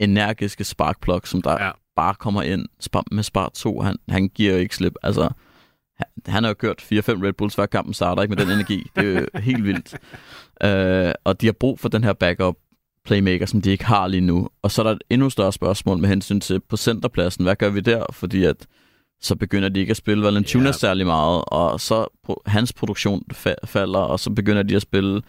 energiske 0.00 0.64
sparkplug, 0.64 1.20
som 1.24 1.42
der 1.42 1.64
Ja. 1.64 1.70
bare 1.96 2.14
kommer 2.14 2.42
ind 2.42 2.66
med 3.12 3.22
spar 3.22 3.48
2. 3.54 3.80
Han, 3.80 3.96
han 4.08 4.28
giver 4.28 4.52
jo 4.52 4.58
ikke 4.58 4.76
slip. 4.76 4.94
Altså, 5.02 5.28
han, 6.26 6.44
har 6.44 6.50
jo 6.50 6.54
kørt 6.54 6.80
4-5 6.82 6.86
Red 6.96 7.32
Bulls 7.32 7.54
hver 7.54 7.66
kampen 7.66 7.94
starter, 7.94 8.22
ikke 8.22 8.34
med 8.34 8.44
den 8.44 8.52
energi. 8.52 8.86
Det 8.96 9.16
er 9.16 9.20
jo 9.20 9.26
helt 9.50 9.64
vildt. 9.64 9.94
Øh, 10.62 11.12
og 11.24 11.40
de 11.40 11.46
har 11.46 11.52
brug 11.52 11.80
for 11.80 11.88
den 11.88 12.04
her 12.04 12.12
backup 12.12 12.56
playmaker, 13.04 13.46
som 13.46 13.62
de 13.62 13.70
ikke 13.70 13.84
har 13.84 14.06
lige 14.06 14.20
nu. 14.20 14.48
Og 14.62 14.70
så 14.70 14.82
er 14.82 14.84
der 14.84 14.92
et 14.92 15.02
endnu 15.10 15.30
større 15.30 15.52
spørgsmål 15.52 15.98
med 15.98 16.08
hensyn 16.08 16.40
til 16.40 16.60
på 16.60 16.76
centerpladsen. 16.76 17.44
Hvad 17.44 17.56
gør 17.56 17.68
vi 17.70 17.80
der? 17.80 18.04
Fordi 18.12 18.44
at 18.44 18.66
så 19.24 19.36
begynder 19.36 19.68
de 19.68 19.80
ikke 19.80 19.90
at 19.90 19.96
spille 19.96 20.24
Valentunas 20.24 20.64
Ja. 20.64 20.68
ja. 20.68 20.72
særlig 20.90 21.06
meget, 21.06 21.44
og 21.46 21.80
så 21.80 22.06
hans 22.46 22.72
produktion 22.72 23.22
fa- 23.32 23.66
falder, 23.66 23.98
og 23.98 24.20
så 24.20 24.30
begynder 24.30 24.62
de 24.62 24.76
at 24.76 24.82
spille 24.82 25.22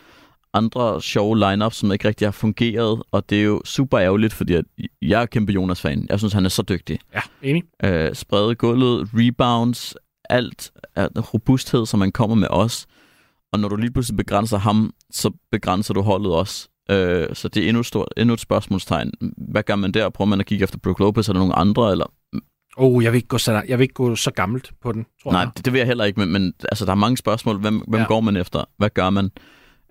andre 0.54 1.02
sjove 1.02 1.38
lineups, 1.38 1.76
som 1.78 1.92
ikke 1.92 2.08
rigtig 2.08 2.28
har 2.28 2.32
fungeret, 2.32 3.04
og 3.12 3.30
det 3.30 3.40
er 3.40 3.44
jo 3.44 3.62
super 3.66 4.00
ærgerligt, 4.00 4.34
fordi 4.34 4.54
at 4.54 4.66
jeg 5.02 5.22
er 5.22 5.26
kæmpe 5.26 5.52
Jonas-fan. 5.52 6.06
Jeg 6.10 6.20
synes, 6.20 6.34
han 6.34 6.46
er 6.46 6.50
så 6.50 6.62
dygtig. 6.70 7.00
Ja, 7.14 7.20
enig. 7.42 7.64
Øh, 7.84 8.16
sprede 8.16 8.56
gulvet, 8.56 9.10
rebounds, 9.14 9.96
alt 10.30 10.72
er 10.96 11.08
robusthed, 11.22 11.86
som 11.86 12.00
man 12.00 12.12
kommer 12.12 12.36
med 12.36 12.48
os. 12.52 12.86
Og 13.54 13.60
når 13.60 13.68
du 13.70 13.76
lige 13.76 13.92
pludselig 13.92 14.18
begrænser 14.18 14.58
ham, 14.58 14.94
så 15.12 15.32
begrænser 15.52 15.94
du 15.94 16.02
holdet 16.02 16.32
også. 16.32 16.68
Øh, 16.92 17.28
så 17.34 17.48
det 17.48 17.64
er 17.64 17.68
endnu, 17.70 17.84
stort, 17.84 18.08
endnu 18.18 18.34
et 18.34 18.40
spørgsmålstegn. 18.40 19.12
Hvad 19.38 19.64
gør 19.64 19.76
man 19.76 19.92
der? 19.92 20.10
Prøver 20.10 20.30
man 20.30 20.40
at 20.40 20.46
kigge 20.46 20.64
efter 20.64 20.78
Brook 20.78 21.00
Lopez 21.00 21.30
eller 21.30 21.40
nogle 21.40 21.56
andre? 21.56 21.92
Eller? 21.92 22.06
Oh, 22.78 23.04
jeg 23.04 23.12
vil 23.12 23.18
ikke 23.18 23.28
gå 23.28 23.38
så, 23.38 23.64
jeg 23.68 23.78
vil 23.80 23.84
ikke 23.84 23.94
gå 23.94 24.16
så 24.16 24.32
gammelt 24.32 24.72
på 24.82 24.92
den, 24.92 25.06
tror 25.24 25.32
Nej, 25.32 25.42
jeg. 25.42 25.52
det, 25.58 25.66
det 25.66 25.74
vil 25.74 25.80
jeg 25.80 25.88
heller 25.88 26.04
ikke, 26.06 26.20
men, 26.20 26.32
men 26.32 26.54
altså, 26.72 26.86
der 26.86 26.92
er 26.92 26.96
mange 26.96 27.18
spørgsmål. 27.18 27.58
Hvem, 27.60 27.78
hvem 27.88 28.02
Ja. 28.02 28.08
går 28.08 28.22
man 28.22 28.38
efter? 28.38 28.64
Hvad 28.78 28.90
gør 28.90 29.10
man? 29.10 29.32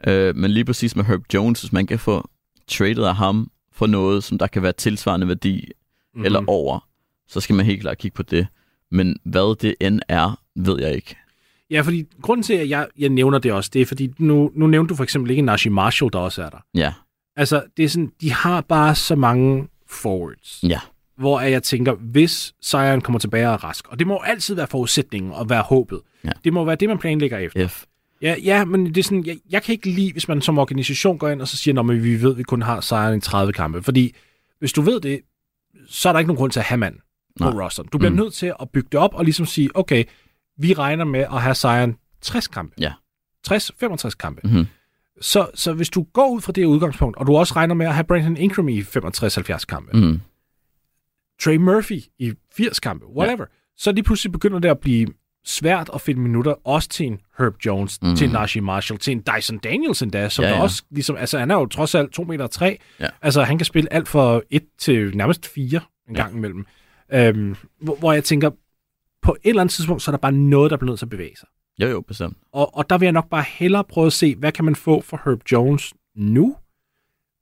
Øh, 0.06 0.36
men 0.36 0.50
lige 0.50 0.64
præcis 0.64 0.96
med 0.96 1.04
Herb 1.04 1.20
Jones, 1.34 1.60
hvis 1.60 1.72
man 1.72 1.86
kan 1.86 1.98
få 1.98 2.30
traded 2.68 3.04
af 3.04 3.14
ham 3.16 3.50
for 3.72 3.86
noget, 3.86 4.24
som 4.24 4.38
der 4.38 4.46
kan 4.46 4.62
være 4.62 4.72
tilsvarende 4.72 5.28
værdi 5.28 5.54
Mhm. 6.14 6.20
mm. 6.20 6.24
eller 6.24 6.44
over, 6.46 6.88
så 7.28 7.40
skal 7.40 7.54
man 7.56 7.66
helt 7.66 7.80
klart 7.80 7.98
kigge 7.98 8.14
på 8.14 8.22
det. 8.22 8.46
Men 8.90 9.16
hvad 9.24 9.56
det 9.60 9.74
end 9.80 10.00
er, 10.08 10.38
ved 10.56 10.80
jeg 10.80 10.94
ikke. 10.94 11.16
Ja, 11.70 11.80
fordi 11.80 12.04
grunden 12.22 12.42
til, 12.42 12.54
at 12.54 12.68
jeg, 12.68 12.86
jeg 12.98 13.08
nævner 13.08 13.38
det 13.38 13.52
også, 13.52 13.70
det 13.72 13.82
er, 13.82 13.86
fordi 13.86 14.12
nu, 14.18 14.50
nu 14.54 14.66
nævnte 14.66 14.88
du 14.88 14.96
for 14.96 15.04
eksempel 15.04 15.30
ikke 15.30 15.42
Najee 15.42 15.72
Marshall, 15.72 16.12
der 16.12 16.18
også 16.18 16.42
er 16.42 16.50
der. 16.50 16.58
Ja, 16.74 16.92
Altså, 17.36 17.62
det 17.76 17.84
er 17.84 17.88
sådan, 17.88 18.12
de 18.20 18.32
har 18.32 18.60
bare 18.60 18.94
så 18.94 19.16
mange 19.16 19.68
forwards. 19.88 20.60
ja, 20.62 20.80
Hvor 21.16 21.40
jeg 21.40 21.62
tænker, 21.62 21.94
hvis 21.94 22.54
sejren 22.60 23.00
kommer 23.00 23.18
tilbage 23.18 23.48
og 23.48 23.52
er 23.52 23.64
rask, 23.64 23.88
og 23.88 23.98
det 23.98 24.06
må 24.06 24.18
altid 24.18 24.54
være 24.54 24.66
forudsætningen 24.66 25.32
og 25.32 25.50
være 25.50 25.62
håbet. 25.62 26.00
Ja. 26.24 26.30
Det 26.44 26.52
må 26.52 26.64
være 26.64 26.76
det, 26.76 26.88
man 26.88 26.98
planlægger 26.98 27.38
efter. 27.38 27.68
F. 27.68 27.84
Ja, 28.22 28.36
ja 28.44 28.64
men 28.64 28.86
det 28.86 28.96
er 28.96 29.02
sådan, 29.02 29.26
jeg, 29.26 29.38
jeg 29.50 29.62
kan 29.62 29.72
ikke 29.72 29.90
lide, 29.90 30.12
hvis 30.12 30.28
man 30.28 30.40
som 30.40 30.58
organisation 30.58 31.18
går 31.18 31.28
ind 31.28 31.40
og 31.40 31.48
så 31.48 31.56
siger, 31.56 31.80
at 31.80 32.02
vi 32.02 32.22
ved, 32.22 32.30
at 32.30 32.38
vi 32.38 32.42
kun 32.42 32.62
har 32.62 32.80
sejren 32.80 33.18
i 33.18 33.20
30 33.20 33.52
kampe. 33.52 33.82
Fordi 33.82 34.14
hvis 34.58 34.72
du 34.72 34.82
ved 34.82 35.00
det, 35.00 35.20
så 35.88 36.08
er 36.08 36.12
der 36.12 36.20
ikke 36.20 36.26
nogen 36.28 36.38
grund 36.38 36.52
til 36.52 36.60
at 36.60 36.66
have 36.66 36.78
mand 36.78 36.96
på 37.40 37.50
Nej. 37.50 37.64
rosteren. 37.64 37.88
Du 37.92 37.98
bliver 37.98 38.10
mm. 38.10 38.16
Mm. 38.16 38.22
nødt 38.22 38.34
til 38.34 38.52
at 38.60 38.70
bygge 38.70 38.88
det 38.92 39.00
op 39.00 39.14
og 39.14 39.24
ligesom 39.24 39.46
sige, 39.46 39.70
okay, 39.74 40.04
vi 40.58 40.72
regner 40.72 41.04
med 41.04 41.20
at 41.20 41.42
have 41.42 41.54
sejren 41.54 41.96
60 42.20 42.46
kampe. 42.48 42.74
Ja. 42.78 42.92
60-65 43.48 44.10
kampe. 44.10 44.40
Mm-hmm. 44.44 44.66
Så, 45.20 45.46
så 45.54 45.72
hvis 45.72 45.90
du 45.90 46.02
går 46.12 46.30
ud 46.30 46.40
fra 46.40 46.52
det 46.52 46.64
udgangspunkt, 46.64 47.16
og 47.16 47.26
du 47.26 47.36
også 47.36 47.54
regner 47.56 47.74
med 47.74 47.86
at 47.86 47.94
have 47.94 48.04
Brandon 48.04 48.36
Ingram 48.36 48.68
i 48.68 48.80
65-70 48.80 49.64
kampe, 49.64 49.96
mm. 49.96 50.20
Trey 51.42 51.56
Murphy 51.56 52.00
i 52.18 52.32
80 52.56 52.80
kampe, 52.80 53.06
whatever, 53.06 53.44
ja. 53.50 53.56
så 53.76 53.92
lige 53.92 54.04
pludselig 54.04 54.32
begynder 54.32 54.58
det 54.58 54.68
at 54.68 54.78
blive 54.78 55.08
svært 55.44 55.90
at 55.94 56.00
finde 56.00 56.20
minutter, 56.20 56.54
også 56.66 56.88
til 56.88 57.06
en 57.06 57.20
Herb 57.38 57.54
Jones, 57.66 57.98
mm. 58.02 58.16
Til 58.16 58.24
en 58.26 58.32
Najee 58.32 58.62
Marshall, 58.62 58.98
til 59.00 59.12
en 59.12 59.22
Dyson 59.36 59.58
Daniels 59.58 60.02
endda, 60.02 60.28
som 60.28 60.42
Ja, 60.42 60.48
ja, 60.50 60.56
ja. 60.56 60.62
også 60.62 60.82
ligesom, 60.90 61.16
altså 61.16 61.38
han 61.38 61.50
er 61.50 61.54
jo 61.54 61.66
trods 61.66 61.94
alt 61.94 62.12
2 62.12 62.24
meter 62.24 62.46
3, 62.46 62.78
Ja. 63.00 63.08
altså 63.22 63.42
han 63.42 63.58
kan 63.58 63.64
spille 63.64 63.92
alt 63.92 64.08
fra 64.08 64.40
1 64.50 64.62
til 64.78 65.16
nærmest 65.16 65.46
4 65.46 65.80
en 66.08 66.16
Ja. 66.16 66.22
gang 66.22 66.36
imellem, 66.36 66.66
øhm, 67.12 67.56
hvor, 67.80 67.96
hvor 67.96 68.12
jeg 68.12 68.24
tænker, 68.24 68.50
på 69.22 69.36
et 69.44 69.48
eller 69.48 69.60
andet 69.62 69.74
tidspunkt, 69.74 70.02
så 70.02 70.10
er 70.10 70.12
der 70.12 70.18
bare 70.20 70.32
noget, 70.32 70.70
der 70.70 70.76
bliver 70.76 70.90
nødt 70.90 70.98
til 70.98 71.06
at 71.06 71.10
bevæge 71.10 71.36
sig. 71.36 71.48
Jo, 71.78 71.86
jo, 71.88 72.00
bestemt. 72.00 72.36
Og, 72.52 72.76
og 72.76 72.90
der 72.90 72.98
vil 72.98 73.06
jeg 73.06 73.12
nok 73.12 73.28
bare 73.30 73.44
hellere 73.48 73.84
prøve 73.84 74.06
at 74.06 74.12
se, 74.12 74.36
hvad 74.36 74.52
kan 74.52 74.64
man 74.64 74.76
få 74.76 75.00
for 75.00 75.20
Herb 75.24 75.40
Jones 75.52 75.94
nu? 76.16 76.56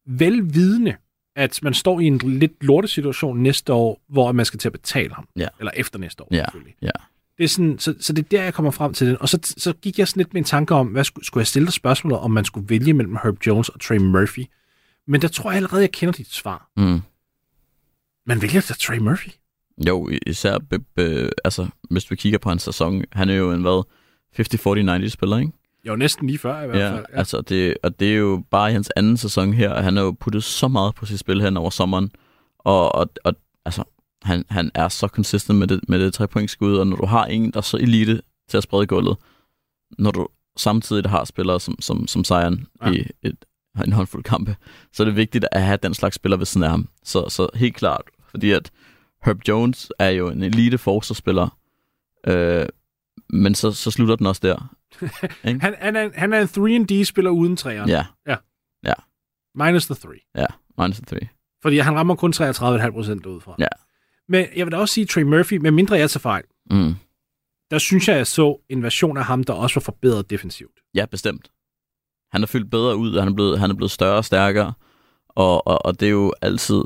Velvidende, 0.06 0.96
at 1.36 1.58
man 1.62 1.74
står 1.74 2.00
i 2.00 2.04
en 2.04 2.18
lidt 2.18 2.64
lortesituation 2.64 3.38
næste 3.42 3.72
år, 3.72 4.00
hvor 4.08 4.32
man 4.32 4.44
skal 4.44 4.58
til 4.60 4.68
at 4.68 4.72
betale 4.72 5.14
ham. 5.14 5.28
Ja. 5.36 5.48
Eller 5.58 5.72
efter 5.76 5.98
næste 5.98 6.22
år, 6.22 6.28
Ja, 6.30 6.44
selvfølgelig. 6.44 6.74
ja. 6.82 6.90
Det 7.38 7.44
er 7.44 7.48
sådan, 7.48 7.78
så, 7.78 7.94
så 8.00 8.12
det 8.12 8.24
er 8.24 8.28
der, 8.28 8.42
jeg 8.42 8.54
kommer 8.54 8.70
frem 8.70 8.94
til 8.94 9.06
den. 9.06 9.16
Og 9.20 9.28
så, 9.28 9.54
så 9.56 9.72
gik 9.72 9.98
jeg 9.98 10.08
sådan 10.08 10.20
lidt 10.20 10.34
med 10.34 10.40
en 10.40 10.44
tanke 10.44 10.74
om, 10.74 10.86
hvad 10.86 11.04
skulle, 11.04 11.24
skulle 11.26 11.40
jeg 11.42 11.46
stille 11.46 11.66
dig 11.66 11.72
spørgsmålet, 11.72 12.18
om 12.18 12.30
man 12.30 12.44
skulle 12.44 12.68
vælge 12.68 12.92
mellem 12.92 13.16
Herb 13.22 13.46
Jones 13.46 13.68
og 13.68 13.80
Trey 13.80 13.96
Murphy? 13.96 14.44
Men 15.06 15.22
der 15.22 15.28
tror 15.28 15.50
jeg 15.50 15.56
allerede, 15.56 15.82
jeg 15.82 15.92
kender 15.92 16.12
dit 16.12 16.32
svar. 16.32 16.70
Mm. 16.76 17.00
Man 18.26 18.42
vælger 18.42 18.60
da 18.60 18.74
Trey 18.74 18.98
Murphy. 18.98 19.28
Jo, 19.88 20.10
især, 20.26 20.58
be, 20.58 20.78
be, 20.78 21.30
altså, 21.44 21.66
hvis 21.90 22.10
vi 22.10 22.16
kigger 22.16 22.38
på 22.38 22.48
hans 22.48 22.62
sæson, 22.62 23.04
han 23.12 23.28
er 23.28 23.34
jo 23.34 23.52
en, 23.52 23.60
hvad, 23.62 23.82
50-40-90 25.04 25.08
spiller, 25.08 25.38
ikke? 25.38 25.52
Jo, 25.86 25.96
næsten 25.96 26.26
lige 26.26 26.38
før 26.38 26.62
i 26.62 26.66
hvert 26.66 26.78
Ja, 26.78 26.94
fald. 26.94 27.04
altså 27.12 27.40
det, 27.40 27.76
og 27.82 28.00
det 28.00 28.12
er 28.12 28.16
jo 28.16 28.42
bare 28.50 28.72
hans 28.72 28.90
anden 28.96 29.16
sæson 29.16 29.52
her, 29.52 29.70
og 29.70 29.84
han 29.84 29.96
har 29.96 30.04
jo 30.04 30.16
puttet 30.20 30.44
så 30.44 30.68
meget 30.68 30.94
på 30.94 31.06
sit 31.06 31.18
spil 31.18 31.42
hen 31.42 31.56
over 31.56 31.70
sommeren, 31.70 32.10
og, 32.58 32.94
og, 32.94 33.10
og 33.24 33.34
altså, 33.64 33.84
han, 34.22 34.44
han 34.50 34.70
er 34.74 34.88
så 34.88 35.06
consistent 35.06 35.58
med 35.58 35.66
det, 35.66 35.80
med 35.88 36.00
det 36.00 36.14
trepointskud, 36.14 36.76
og 36.76 36.86
når 36.86 36.96
du 36.96 37.06
har 37.06 37.24
en, 37.24 37.50
der 37.50 37.56
er 37.56 37.60
så 37.62 37.76
elite 37.76 38.22
til 38.48 38.56
at 38.56 38.62
sprede 38.62 38.86
gulvet, 38.86 39.16
når 39.98 40.10
du 40.10 40.28
samtidig 40.56 41.10
har 41.10 41.24
spillere 41.24 41.60
som, 41.60 41.80
som, 41.80 42.06
som 42.06 42.24
Zion 42.24 42.66
Ja. 42.82 42.88
ja. 42.90 42.92
i 42.92 43.06
et, 43.22 43.44
en 43.86 43.92
håndfuld 43.92 44.24
kampe, 44.24 44.56
så 44.92 45.02
er 45.02 45.04
det 45.04 45.16
vigtigt 45.16 45.44
at 45.52 45.62
have 45.62 45.78
den 45.82 45.94
slags 45.94 46.16
spiller 46.16 46.36
ved 46.36 46.46
siden 46.46 46.64
af 46.64 46.70
ham. 46.70 46.88
Så, 47.04 47.28
så 47.28 47.48
helt 47.54 47.74
klart, 47.76 48.02
fordi 48.30 48.50
at 48.50 48.70
Herb 49.24 49.48
Jones 49.48 49.92
er 49.98 50.08
jo 50.10 50.28
en 50.28 50.42
elite 50.42 50.78
forsvarsspiller, 50.78 51.58
øh, 52.26 52.66
men 53.28 53.54
så, 53.54 53.72
så 53.72 53.90
slutter 53.90 54.16
den 54.16 54.26
også 54.26 54.40
der. 54.44 54.74
Han, 55.42 55.60
han, 55.60 55.96
er, 55.96 56.10
han 56.14 56.32
er 56.32 56.40
en 56.56 56.82
3D-spiller 56.90 57.30
uden 57.30 57.56
træerne. 57.56 57.92
Ja, 58.26 58.34
Minus 59.54 59.86
the 59.86 59.94
3. 59.94 60.08
ja, 60.36 60.46
minus 60.78 60.96
the 60.96 61.04
three. 61.06 61.28
Fordi 61.62 61.78
han 61.78 61.94
rammer 61.94 62.14
kun 62.14 62.32
33,5 62.36 62.90
procent 62.90 63.24
derudfra. 63.24 63.54
Ja. 63.58 63.66
Men 64.28 64.46
jeg 64.56 64.66
vil 64.66 64.72
da 64.72 64.76
også 64.76 64.94
sige, 64.94 65.06
Trey 65.06 65.22
Murphy, 65.22 65.54
med 65.56 65.70
mindre 65.70 65.96
jeg 65.98 66.10
tager 66.10 66.20
fejl, 66.20 66.44
Mm. 66.70 66.94
der 67.70 67.78
synes 67.78 68.08
jeg, 68.08 68.16
jeg 68.16 68.26
så 68.26 68.64
en 68.68 68.82
version 68.82 69.16
af 69.16 69.24
ham, 69.24 69.44
der 69.44 69.52
også 69.52 69.74
var 69.74 69.80
forbedret 69.80 70.30
defensivt. 70.30 70.78
Ja, 70.94 71.04
bestemt. 71.06 71.50
Han 72.32 72.42
er 72.42 72.46
fyldt 72.46 72.70
bedre 72.70 72.96
ud, 72.96 73.14
og 73.14 73.22
han 73.22 73.32
er 73.32 73.34
blevet, 73.34 73.58
han 73.60 73.70
er 73.70 73.74
blevet 73.74 73.90
større 73.90 74.16
og 74.16 74.24
stærkere, 74.24 74.72
og, 75.28 75.66
og, 75.66 75.84
og 75.86 76.00
det 76.00 76.06
er 76.06 76.10
jo 76.10 76.32
altid 76.42 76.82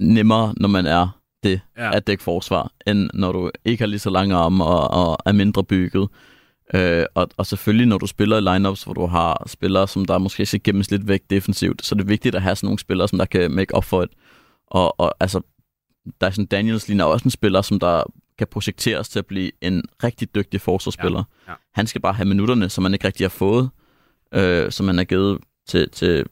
nemmere, 0.00 0.54
når 0.56 0.68
man 0.68 0.86
er 0.86 1.20
det 1.42 1.60
Ja. 1.76 1.84
ja. 1.84 1.96
at 1.96 2.06
dække 2.06 2.22
forsvar, 2.22 2.72
end 2.86 3.10
når 3.14 3.32
du 3.32 3.50
ikke 3.64 3.82
har 3.82 3.86
lige 3.86 3.98
så 3.98 4.10
lange 4.10 4.34
arme 4.36 4.64
og, 4.64 4.90
og 5.10 5.18
er 5.26 5.32
mindre 5.32 5.64
bygget. 5.64 6.08
Øh, 6.74 7.06
og, 7.14 7.28
og 7.36 7.46
selvfølgelig, 7.46 7.86
når 7.86 7.98
du 7.98 8.06
spiller 8.06 8.36
i 8.36 8.54
lineups, 8.54 8.82
hvor 8.82 8.92
du 8.92 9.06
har 9.06 9.44
spillere, 9.46 9.88
som 9.88 10.04
der 10.04 10.18
måske 10.18 10.46
skal 10.46 10.62
gemmes 10.64 10.90
lidt 10.90 11.08
væk 11.08 11.22
defensivt, 11.30 11.86
så 11.86 11.94
er 11.94 11.96
det 11.96 12.08
vigtigt 12.08 12.34
at 12.34 12.42
have 12.42 12.56
sådan 12.56 12.66
nogle 12.66 12.78
spillere, 12.78 13.08
som 13.08 13.18
der 13.18 13.24
kan 13.24 13.50
make 13.50 13.76
up 13.76 13.84
for 13.84 14.00
det. 14.00 14.10
Og, 14.66 15.00
og 15.00 15.14
altså, 15.20 15.40
Dyson 16.22 16.46
Daniels 16.46 16.88
ligner 16.88 17.04
også 17.04 17.24
en 17.24 17.30
spiller, 17.30 17.62
som 17.62 17.80
der 17.80 18.02
kan 18.38 18.46
projekteres 18.50 19.08
til 19.08 19.18
at 19.18 19.26
blive 19.26 19.50
en 19.60 19.82
rigtig 20.04 20.34
dygtig 20.34 20.60
forsvarsspiller. 20.60 21.24
Ja, 21.46 21.52
ja. 21.52 21.56
Han 21.74 21.86
skal 21.86 22.00
bare 22.00 22.12
have 22.12 22.28
minutterne, 22.28 22.68
som 22.68 22.82
man 22.82 22.92
ikke 22.94 23.06
rigtig 23.06 23.24
har 23.24 23.28
fået, 23.28 23.70
øh, 24.34 24.72
som 24.72 24.86
man 24.86 24.98
er 24.98 25.04
givet 25.04 25.38
til, 25.66 25.90
til 25.90 26.24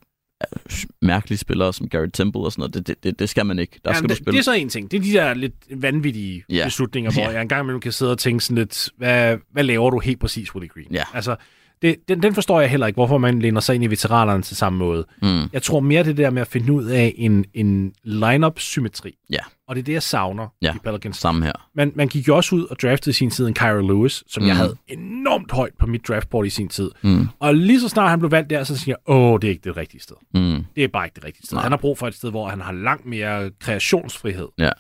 mærkelige 1.02 1.38
spillere 1.38 1.72
som 1.72 1.88
Gary 1.88 2.06
Temple 2.12 2.40
og 2.42 2.52
sådan 2.52 2.60
noget. 2.60 2.74
Det, 2.74 2.86
det, 2.86 3.04
det, 3.04 3.18
det 3.18 3.28
skal 3.28 3.46
man 3.46 3.58
ikke. 3.58 3.80
Der 3.84 3.90
Ja, 3.90 3.94
skal 3.96 4.08
det, 4.08 4.16
du 4.18 4.22
spille. 4.22 4.32
det 4.32 4.38
er 4.38 4.44
så 4.44 4.52
en 4.52 4.68
ting. 4.68 4.90
Det 4.90 4.96
er 4.96 5.02
de 5.02 5.12
der 5.12 5.34
lidt 5.34 5.54
vanvittige 5.70 6.44
Ja. 6.50 6.64
beslutninger, 6.64 7.12
hvor 7.12 7.22
Ja. 7.22 7.30
jeg 7.30 7.42
engang 7.42 7.60
imellem 7.62 7.80
kan 7.80 7.92
sidde 7.92 8.12
og 8.12 8.18
tænke 8.18 8.44
sådan 8.44 8.58
lidt, 8.58 8.90
hvad, 8.96 9.36
hvad 9.52 9.64
laver 9.64 9.90
du 9.90 9.98
helt 9.98 10.20
præcis, 10.20 10.54
Willie 10.54 10.68
Green? 10.68 10.86
Ja. 10.92 11.04
Altså, 11.14 11.36
det, 11.82 11.96
den, 12.08 12.22
den 12.22 12.34
forstår 12.34 12.60
jeg 12.60 12.70
heller 12.70 12.86
ikke, 12.86 12.96
hvorfor 12.96 13.18
man 13.18 13.38
læner 13.42 13.60
sig 13.60 13.74
ind 13.74 13.84
i 13.84 13.86
veteranerne 13.86 14.42
til 14.42 14.56
samme 14.56 14.78
måde. 14.78 15.06
Mm. 15.22 15.42
Jeg 15.52 15.62
tror 15.62 15.80
mere 15.80 16.04
det 16.04 16.16
der 16.16 16.30
med 16.30 16.42
at 16.42 16.48
finde 16.48 16.72
ud 16.72 16.84
af 16.84 17.14
en, 17.16 17.44
en 17.54 17.92
line-up-symmetri. 18.04 19.14
Ja. 19.30 19.38
Og 19.68 19.76
det 19.76 19.82
er 19.82 19.84
det, 19.84 19.92
jeg 19.92 20.02
savner 20.02 20.48
Ja. 20.62 20.74
i 20.74 20.78
Pelicans. 20.84 21.16
Samme 21.16 21.44
her. 21.44 21.68
Man, 21.74 21.92
man 21.94 22.08
gik 22.08 22.28
jo 22.28 22.36
også 22.36 22.54
ud 22.56 22.64
og 22.64 22.76
draftede 22.82 23.10
i 23.10 23.12
sin 23.12 23.30
tid 23.30 23.46
en 23.46 23.54
Kyra 23.54 23.80
Lewis, 23.80 24.24
som 24.26 24.42
mm. 24.42 24.48
jeg 24.48 24.56
havde 24.56 24.76
enormt 24.88 25.52
højt 25.52 25.72
på 25.78 25.86
mit 25.86 26.08
draftboard 26.08 26.46
i 26.46 26.50
sin 26.50 26.68
tid. 26.68 26.90
Mm. 27.02 27.28
Og 27.38 27.54
lige 27.54 27.80
så 27.80 27.88
snart 27.88 28.10
han 28.10 28.18
blev 28.18 28.30
valgt 28.30 28.50
der, 28.50 28.64
så 28.64 28.78
siger 28.78 28.96
jeg, 29.08 29.14
åh, 29.14 29.38
det 29.40 29.44
er 29.48 29.50
ikke 29.50 29.64
det 29.64 29.76
rigtige 29.76 30.00
sted. 30.00 30.16
Mm. 30.34 30.64
Det 30.76 30.84
er 30.84 30.88
bare 30.88 31.06
ikke 31.06 31.14
det 31.14 31.24
rigtige 31.24 31.46
sted. 31.46 31.56
Nej. 31.56 31.62
Han 31.62 31.72
har 31.72 31.78
brug 31.78 31.98
for 31.98 32.06
et 32.08 32.14
sted, 32.14 32.30
hvor 32.30 32.48
han 32.48 32.60
har 32.60 32.72
langt 32.72 33.06
mere 33.06 33.50
kreationsfrihed. 33.60 34.48
Ja. 34.58 34.70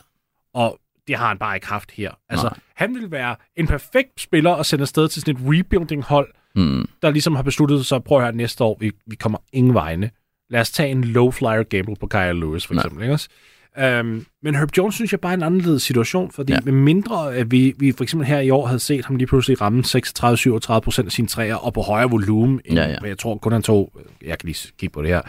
Og 0.54 0.78
det 1.08 1.16
har 1.16 1.28
han 1.28 1.38
bare 1.38 1.56
ikke 1.56 1.66
haft 1.66 1.90
her. 1.90 2.10
Altså, 2.28 2.46
Nej. 2.46 2.58
han 2.74 2.94
vil 2.94 3.10
være 3.10 3.36
en 3.56 3.66
perfekt 3.66 4.20
spiller 4.20 4.54
at 4.54 4.66
sende 4.66 4.82
afsted 4.82 5.08
til 5.08 5.22
sådan 5.22 5.36
et 5.36 5.40
rebuilding-hold, 5.58 6.28
Mm. 6.56 6.88
der 7.02 7.10
ligesom 7.10 7.34
har 7.36 7.42
besluttet 7.42 7.86
sig, 7.86 8.04
prøv 8.04 8.18
at 8.18 8.24
høre, 8.24 8.32
næste 8.36 8.64
år, 8.64 8.76
vi, 8.80 8.90
vi 9.06 9.16
kommer 9.16 9.38
ingen 9.52 9.74
vegne. 9.74 10.10
Lad 10.50 10.60
os 10.60 10.70
tage 10.70 10.90
en 10.90 11.04
low-flyer 11.04 11.62
gamble 11.62 11.96
på 12.00 12.06
Kyle 12.06 12.32
Lewis, 12.40 12.66
for 12.66 12.74
Nej. 12.74 12.80
eksempel. 12.82 13.02
Ikke 13.02 13.14
også? 13.14 13.28
Um, 14.00 14.26
men 14.42 14.54
Herb 14.54 14.76
Jones 14.76 14.94
synes 14.94 15.12
jeg 15.12 15.20
bare 15.20 15.32
er 15.32 15.36
en 15.36 15.42
anderledes 15.42 15.82
situation, 15.82 16.30
fordi. 16.30 16.52
Ja. 16.52 16.58
med 16.64 16.72
mindre, 16.72 17.34
at 17.36 17.50
vi, 17.50 17.74
vi 17.78 17.92
for 17.92 18.02
eksempel 18.02 18.26
her 18.28 18.40
i 18.40 18.50
år 18.50 18.66
havde 18.66 18.78
set 18.78 19.04
ham 19.06 19.16
lige 19.16 19.26
pludselig 19.26 19.60
ramme 19.60 19.82
36-37 20.76 20.80
procent 20.80 21.06
af 21.06 21.12
sine 21.12 21.28
træer, 21.28 21.54
og 21.54 21.74
på 21.74 21.80
højere 21.82 22.10
volumen, 22.10 22.60
end 22.64 22.78
Ja, 22.78 22.88
ja. 22.88 22.98
hvad 23.00 23.10
jeg 23.10 23.18
tror 23.18 23.36
kun 23.38 23.52
han 23.52 23.62
tog, 23.62 23.92
jeg 24.22 24.38
kan 24.38 24.46
lige 24.46 24.68
kigge 24.78 24.92
på 24.92 25.02
det 25.02 25.08
her, 25.10 25.20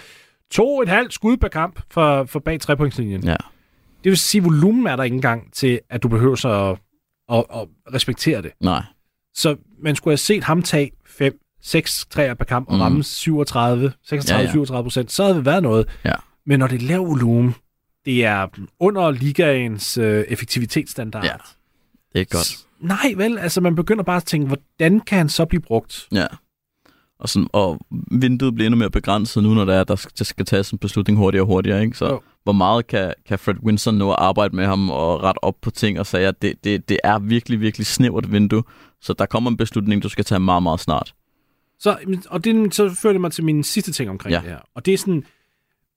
to 0.51 0.81
et 0.81 0.89
halvt 0.89 1.13
skud 1.13 1.37
per 1.37 1.47
kamp 1.47 1.79
for, 1.91 2.23
for 2.25 2.39
bag 2.39 2.59
trepointslinjen. 2.59 3.23
Ja. 3.23 3.35
Det 4.03 4.09
vil 4.09 4.17
sige, 4.17 4.39
at 4.41 4.45
volumen 4.45 4.87
er 4.87 4.95
der 4.95 5.03
ikke 5.03 5.15
engang 5.15 5.53
til, 5.53 5.79
at 5.89 6.03
du 6.03 6.07
behøver 6.07 6.35
så 6.35 6.49
at, 7.29 7.37
at, 7.37 7.45
at 7.55 7.67
respektere 7.93 8.41
det. 8.41 8.51
Nej. 8.61 8.83
Så 9.37 9.55
man 9.83 9.95
skulle 9.95 10.11
have 10.11 10.17
set 10.17 10.43
ham 10.43 10.61
tage 10.63 10.91
5, 11.05 11.39
6 11.61 12.05
træer 12.09 12.33
per 12.33 12.45
kamp 12.45 12.67
og 12.67 12.73
Mhm. 12.73 12.81
ramme 12.81 13.03
37, 13.03 13.91
36-37 14.03 14.83
procent, 14.83 15.11
så 15.11 15.23
havde 15.23 15.35
det 15.35 15.45
været 15.45 15.63
noget. 15.63 15.87
Ja. 16.05 16.13
Men 16.45 16.59
når 16.59 16.67
det 16.67 16.81
er 16.83 16.87
lav 16.87 17.07
volumen, 17.07 17.55
det 18.05 18.25
er 18.25 18.47
under 18.79 19.11
ligaens 19.11 19.97
øh, 19.97 20.25
effektivitetsstandard. 20.27 21.23
Ja. 21.23 21.33
Det 22.13 22.21
er 22.21 22.25
godt. 22.37 22.57
Nej, 22.79 23.13
vel, 23.17 23.37
altså 23.37 23.61
man 23.61 23.75
begynder 23.75 24.03
bare 24.03 24.17
at 24.17 24.23
tænke, 24.25 24.47
hvordan 24.47 24.99
kan 24.99 25.17
han 25.17 25.29
så 25.29 25.45
blive 25.45 25.61
brugt? 25.61 26.07
Ja. 26.11 26.25
Og, 27.19 27.29
sådan, 27.29 27.47
og 27.53 27.79
vinduet 28.11 28.55
bliver 28.55 28.65
endnu 28.67 28.77
mere 28.77 28.89
begrænset 28.89 29.43
nu, 29.43 29.53
når 29.53 29.65
der, 29.65 29.73
er, 29.73 29.83
der 29.83 29.95
skal, 29.95 30.11
der 30.17 30.23
skal 30.23 30.45
tages 30.45 30.71
en 30.71 30.77
beslutning 30.77 31.17
hurtigere 31.19 31.43
og 31.43 31.47
hurtigere. 31.47 31.81
Ikke? 31.83 31.97
Så 31.97 32.05
Jo. 32.07 32.21
hvor 32.43 32.53
meget 32.53 32.87
kan, 32.87 33.13
kan 33.27 33.39
Fred 33.39 33.55
Winson 33.63 33.95
nå 33.95 34.09
at 34.11 34.15
arbejde 34.19 34.55
med 34.55 34.65
ham 34.65 34.89
og 34.89 35.23
rette 35.23 35.43
op 35.43 35.55
på 35.61 35.69
ting 35.71 35.99
og 35.99 36.05
sige, 36.05 36.27
at 36.27 36.41
det, 36.41 36.53
det, 36.63 36.89
det 36.89 36.99
er 37.03 37.19
virkelig, 37.19 37.61
virkelig 37.61 37.87
snævert 37.87 38.31
vindue. 38.31 38.63
Så 39.01 39.13
der 39.13 39.25
kommer 39.25 39.51
en 39.51 39.57
beslutning, 39.57 40.03
du 40.03 40.09
skal 40.09 40.25
tage 40.25 40.39
meget, 40.39 40.63
meget 40.63 40.79
snart. 40.79 41.15
Så, 41.79 41.97
og 42.29 42.43
det, 42.43 42.73
så 42.73 42.89
fører 42.89 43.13
det 43.13 43.21
mig 43.21 43.31
til 43.31 43.43
min 43.43 43.63
sidste 43.63 43.91
ting 43.91 44.09
omkring 44.09 44.31
Ja. 44.33 44.39
det 44.41 44.49
her. 44.49 44.59
Og 44.75 44.85
det 44.85 44.93
er 44.93 44.97
sådan, 44.97 45.25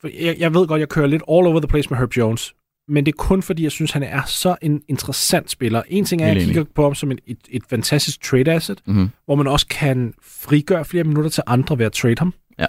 jeg, 0.05 0.37
jeg 0.39 0.55
ved 0.55 0.67
godt, 0.67 0.81
jeg 0.81 0.89
kører 0.89 1.07
lidt 1.07 1.23
all 1.23 1.47
over 1.47 1.61
the 1.61 1.69
place 1.69 1.91
med 1.91 1.99
Herb 1.99 2.17
Jones, 2.17 2.55
men 2.89 3.07
det 3.07 3.13
er 3.13 3.17
kun 3.17 3.43
fordi, 3.43 3.63
jeg 3.63 3.73
synes, 3.73 3.91
han 3.91 4.03
er 4.03 4.23
så 4.25 4.57
en 4.63 4.83
interessant 4.89 5.51
spiller. 5.51 5.83
En 5.89 6.05
ting 6.05 6.23
er, 6.23 6.27
at 6.31 6.37
jeg 6.37 6.45
kigger 6.45 6.65
på 6.65 6.83
ham 6.83 6.95
som 6.95 7.11
et, 7.11 7.21
et, 7.27 7.39
et 7.51 7.63
fantastisk 7.71 8.23
trade 8.23 8.53
asset, 8.53 8.83
Mm-hmm. 8.87 9.11
hvor 9.25 9.35
man 9.35 9.47
også 9.47 9.67
kan 9.67 10.15
frigøre 10.23 10.85
flere 10.85 11.05
minutter 11.05 11.31
til 11.31 11.43
andre 11.47 11.79
ved 11.79 11.87
at 11.87 11.93
trade 11.93 12.17
ham. 12.19 12.35
Ja. 12.59 12.67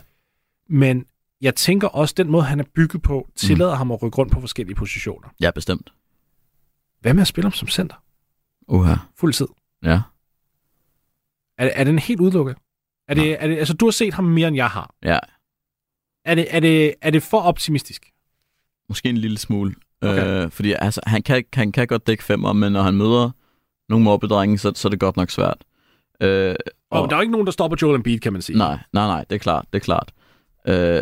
Men 0.69 1.05
jeg 1.41 1.55
tænker 1.55 1.87
også, 1.87 2.13
den 2.17 2.29
måde, 2.31 2.43
han 2.43 2.59
er 2.59 2.63
bygget 2.75 3.01
på, 3.01 3.27
tillader 3.35 3.71
mm. 3.73 3.77
ham 3.77 3.91
at 3.91 4.01
rykke 4.03 4.17
rundt 4.17 4.31
på 4.31 4.39
forskellige 4.39 4.75
positioner. 4.75 5.27
Ja, 5.41 5.51
bestemt. 5.51 5.93
Hvad 7.01 7.13
med 7.13 7.21
at 7.21 7.27
spille 7.27 7.45
ham 7.45 7.51
som 7.53 7.67
center? 7.67 7.95
Uha. 8.67 8.95
Fuld 9.17 9.33
tid. 9.33 9.47
Ja. 9.83 10.01
Er, 11.61 11.69
er 11.75 11.83
den 11.83 11.99
helt 11.99 12.19
udelukket? 12.19 12.55
Er 13.07 13.13
det, 13.13 13.43
er 13.43 13.47
det, 13.47 13.57
altså, 13.57 13.73
du 13.73 13.85
har 13.85 13.91
set 13.91 14.13
ham 14.13 14.23
mere, 14.23 14.47
end 14.47 14.55
jeg 14.55 14.67
har. 14.67 14.93
Ja. 15.03 15.19
Er 16.25 16.35
det, 16.35 16.47
er 16.49 16.59
det, 16.59 16.93
er 17.01 17.09
det 17.11 17.23
for 17.23 17.41
optimistisk? 17.41 18.11
Måske 18.89 19.09
en 19.09 19.17
lille 19.17 19.37
smule. 19.37 19.75
Okay. 20.01 20.43
Øh, 20.45 20.51
fordi 20.51 20.71
altså, 20.71 21.01
han, 21.07 21.21
kan, 21.23 21.43
han 21.53 21.71
kan 21.71 21.87
godt 21.87 22.07
dække 22.07 22.23
femmer, 22.23 22.53
men 22.53 22.73
når 22.73 22.81
han 22.81 22.93
møder 22.93 23.31
nogle 23.89 24.05
mobbedrenge, 24.05 24.57
så, 24.57 24.71
så 24.75 24.87
er 24.87 24.89
det 24.89 24.99
godt 24.99 25.17
nok 25.17 25.29
svært. 25.29 25.57
Øh, 26.21 26.55
Og 26.91 27.09
der 27.09 27.15
er 27.15 27.17
jo 27.17 27.21
ikke 27.21 27.31
nogen, 27.31 27.45
der 27.47 27.51
stopper 27.51 27.77
Joel 27.81 27.95
Embiid, 27.95 28.19
kan 28.19 28.33
man 28.33 28.41
sige. 28.41 28.57
Nej, 28.57 28.79
nej, 28.93 29.07
nej, 29.07 29.25
det 29.29 29.35
er 29.35 29.39
klart, 29.39 29.65
det 29.73 29.79
er 29.79 29.83
klart. 29.83 30.11
Øh, 30.67 31.01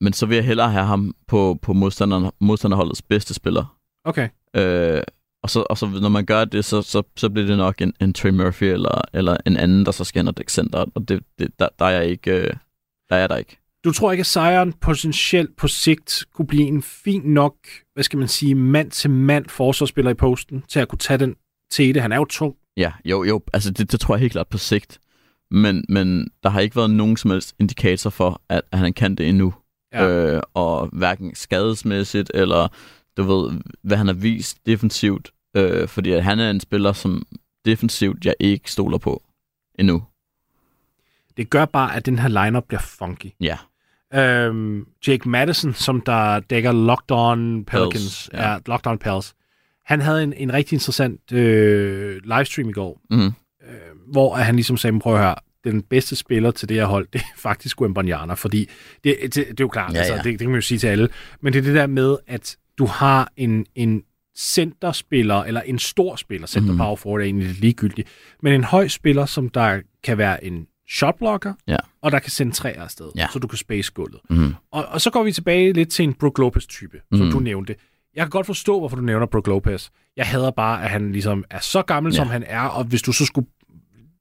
men 0.00 0.12
så 0.12 0.26
vil 0.26 0.34
jeg 0.34 0.44
hellere 0.44 0.70
have 0.70 0.84
ham 0.84 1.14
på, 1.26 1.58
på 1.62 1.72
modstander, 1.72 2.30
modstanderholdets 2.40 3.02
bedste 3.02 3.34
spiller. 3.34 3.78
Okay. 4.04 4.28
Øh, 4.56 5.02
og, 5.42 5.50
så, 5.50 5.66
og 5.70 5.78
så 5.78 5.86
når 5.86 6.08
man 6.08 6.26
gør 6.26 6.44
det, 6.44 6.64
så, 6.64 6.82
så, 6.82 7.02
så 7.16 7.30
bliver 7.30 7.46
det 7.46 7.56
nok 7.56 7.80
en, 7.80 7.92
en 8.00 8.12
Trey 8.12 8.30
Murphy 8.30 8.64
eller, 8.64 9.00
eller 9.12 9.36
en 9.46 9.56
anden, 9.56 9.86
der 9.86 9.92
så 9.92 10.04
skal 10.04 10.18
hen 10.18 10.28
og 10.28 10.36
dække 10.36 10.52
center. 10.52 10.84
Og 10.94 11.08
det, 11.08 11.22
det, 11.38 11.50
der, 11.58 11.68
der 11.78 11.84
er 11.84 11.90
jeg 11.90 12.06
ikke... 12.06 12.30
Øh, 12.30 12.54
der 13.08 13.16
er 13.16 13.20
jeg 13.20 13.28
der 13.28 13.36
ikke. 13.36 13.56
Du 13.84 13.92
tror 13.92 14.12
ikke, 14.12 14.20
at 14.20 14.26
sejren 14.26 14.72
potentielt 14.72 15.56
på 15.56 15.68
sigt 15.68 16.24
kunne 16.34 16.46
blive 16.46 16.66
en 16.66 16.82
fin 16.82 17.22
nok, 17.22 17.54
hvad 17.94 18.04
skal 18.04 18.18
man 18.18 18.28
sige, 18.28 18.54
mand-til-mand 18.54 19.48
forsvarsspiller 19.48 20.10
i 20.10 20.14
posten, 20.14 20.62
til 20.68 20.80
at 20.80 20.88
kunne 20.88 20.98
tage 20.98 21.18
den 21.18 21.36
tete? 21.70 22.00
Han 22.00 22.12
er 22.12 22.16
jo 22.16 22.24
tung. 22.24 22.56
Ja, 22.76 22.92
jo, 23.04 23.24
jo, 23.24 23.40
altså 23.52 23.70
det, 23.70 23.92
det 23.92 24.00
tror 24.00 24.14
jeg 24.14 24.20
helt 24.20 24.32
klart 24.32 24.48
på 24.48 24.58
sigt. 24.58 24.98
Men, 25.50 25.84
men 25.88 26.28
der 26.42 26.50
har 26.50 26.60
ikke 26.60 26.76
været 26.76 26.90
nogen 26.90 27.16
som 27.16 27.30
helst 27.30 27.54
indikator 27.58 28.10
for, 28.10 28.42
at, 28.48 28.62
at 28.72 28.78
han 28.78 28.92
kan 28.92 29.14
det 29.14 29.28
endnu. 29.28 29.54
Ja. 29.92 30.08
Øh, 30.08 30.42
og 30.54 30.88
hverken 30.92 31.34
skadesmæssigt, 31.34 32.30
eller 32.34 32.68
du 33.20 33.24
ved, 33.24 33.60
hvad 33.82 33.96
han 33.96 34.06
har 34.06 34.14
vist 34.14 34.66
defensivt. 34.66 35.30
Øh, 35.56 35.88
fordi 35.88 36.12
at 36.12 36.24
han 36.24 36.38
er 36.38 36.50
en 36.50 36.60
spiller, 36.60 36.92
som 36.92 37.26
defensivt 37.64 38.24
jeg 38.24 38.34
ikke 38.40 38.72
stoler 38.72 38.98
på 38.98 39.22
endnu. 39.78 40.02
Det 41.36 41.50
gør 41.50 41.64
bare, 41.64 41.96
at 41.96 42.06
den 42.06 42.18
her 42.18 42.28
lineup 42.44 42.64
bliver 42.68 42.80
funky. 42.80 43.26
Ja, 43.40 43.56
Øhm, 44.14 44.86
Jake 45.06 45.28
Madison, 45.28 45.74
som 45.74 46.00
der 46.00 46.40
dækker 46.40 46.72
Locked 46.72 47.10
On 47.10 47.64
Pelicans, 47.64 47.92
Pels, 47.92 48.30
ja. 48.32 48.50
ja, 48.50 48.58
Locked 48.66 48.86
On 48.86 48.98
Pels, 48.98 49.34
han 49.84 50.00
havde 50.00 50.22
en, 50.22 50.32
en 50.32 50.52
rigtig 50.52 50.76
interessant 50.76 51.32
øh, 51.32 52.20
livestream 52.24 52.68
i 52.68 52.72
går, 52.72 53.00
mm-hmm. 53.10 53.32
øh, 53.68 54.12
hvor 54.12 54.34
han 54.34 54.54
ligesom 54.54 54.76
sagde, 54.76 55.00
prøv 55.00 55.14
at 55.14 55.20
høre, 55.20 55.34
den 55.64 55.82
bedste 55.82 56.16
spiller 56.16 56.50
til 56.50 56.68
det 56.68 56.76
her 56.76 56.84
hold, 56.84 57.08
det 57.12 57.20
er 57.20 57.24
faktisk 57.36 57.80
Wembanyama, 57.80 58.34
fordi 58.34 58.68
det, 59.04 59.16
det, 59.22 59.34
det 59.34 59.40
er 59.48 59.54
jo 59.60 59.68
klart, 59.68 59.92
Ja, 59.92 59.98
altså, 59.98 60.12
ja. 60.14 60.18
det, 60.18 60.24
det 60.24 60.38
kan 60.38 60.48
man 60.48 60.54
jo 60.54 60.62
sige 60.62 60.78
til 60.78 60.86
alle, 60.86 61.08
men 61.40 61.52
det 61.52 61.58
er 61.58 61.62
det 61.62 61.74
der 61.74 61.86
med, 61.86 62.16
at 62.26 62.56
du 62.78 62.86
har 62.86 63.32
en, 63.36 63.66
en 63.74 64.02
centerspiller, 64.36 65.36
eller 65.42 65.60
en 65.60 65.78
stor 65.78 66.16
spiller, 66.16 66.46
center 66.46 66.72
Mhm. 66.72 66.78
power 66.78 66.96
forward 66.96 67.20
er 67.20 67.24
egentlig 67.24 67.46
lidt 67.46 67.60
ligegyldigt, 67.60 68.08
men 68.42 68.52
en 68.52 68.64
høj 68.64 68.88
spiller, 68.88 69.26
som 69.26 69.48
der 69.48 69.80
kan 70.04 70.18
være 70.18 70.44
en 70.44 70.66
shotblocker, 70.90 71.54
Ja. 71.68 71.76
og 72.02 72.12
der 72.12 72.18
kan 72.18 72.30
sende 72.30 72.52
træer 72.52 72.82
afsted, 72.82 73.06
Ja. 73.16 73.26
så 73.32 73.38
du 73.38 73.46
kan 73.46 73.58
space 73.58 73.92
gulvet. 73.92 74.20
Mm-hmm. 74.30 74.54
Og, 74.72 74.84
og 74.86 75.00
så 75.00 75.10
går 75.10 75.22
vi 75.22 75.32
tilbage 75.32 75.72
lidt 75.72 75.88
til 75.90 76.02
en 76.02 76.14
Brook 76.14 76.38
Lopez-type, 76.38 77.00
som 77.12 77.20
Mhm. 77.26 77.30
du 77.32 77.38
nævnte. 77.38 77.74
Jeg 78.16 78.22
kan 78.24 78.30
godt 78.30 78.46
forstå, 78.46 78.78
hvorfor 78.78 78.96
du 78.96 79.02
nævner 79.02 79.26
Brook 79.26 79.46
Lopez. 79.46 79.88
Jeg 80.16 80.26
hader 80.26 80.50
bare, 80.50 80.84
at 80.84 80.90
han 80.90 81.12
ligesom 81.12 81.44
er 81.50 81.58
så 81.60 81.82
gammel, 81.82 82.12
ja. 82.12 82.16
Som 82.16 82.28
han 82.28 82.44
er, 82.46 82.60
og 82.60 82.84
hvis 82.84 83.02
du 83.02 83.12
så 83.12 83.24
skulle 83.24 83.48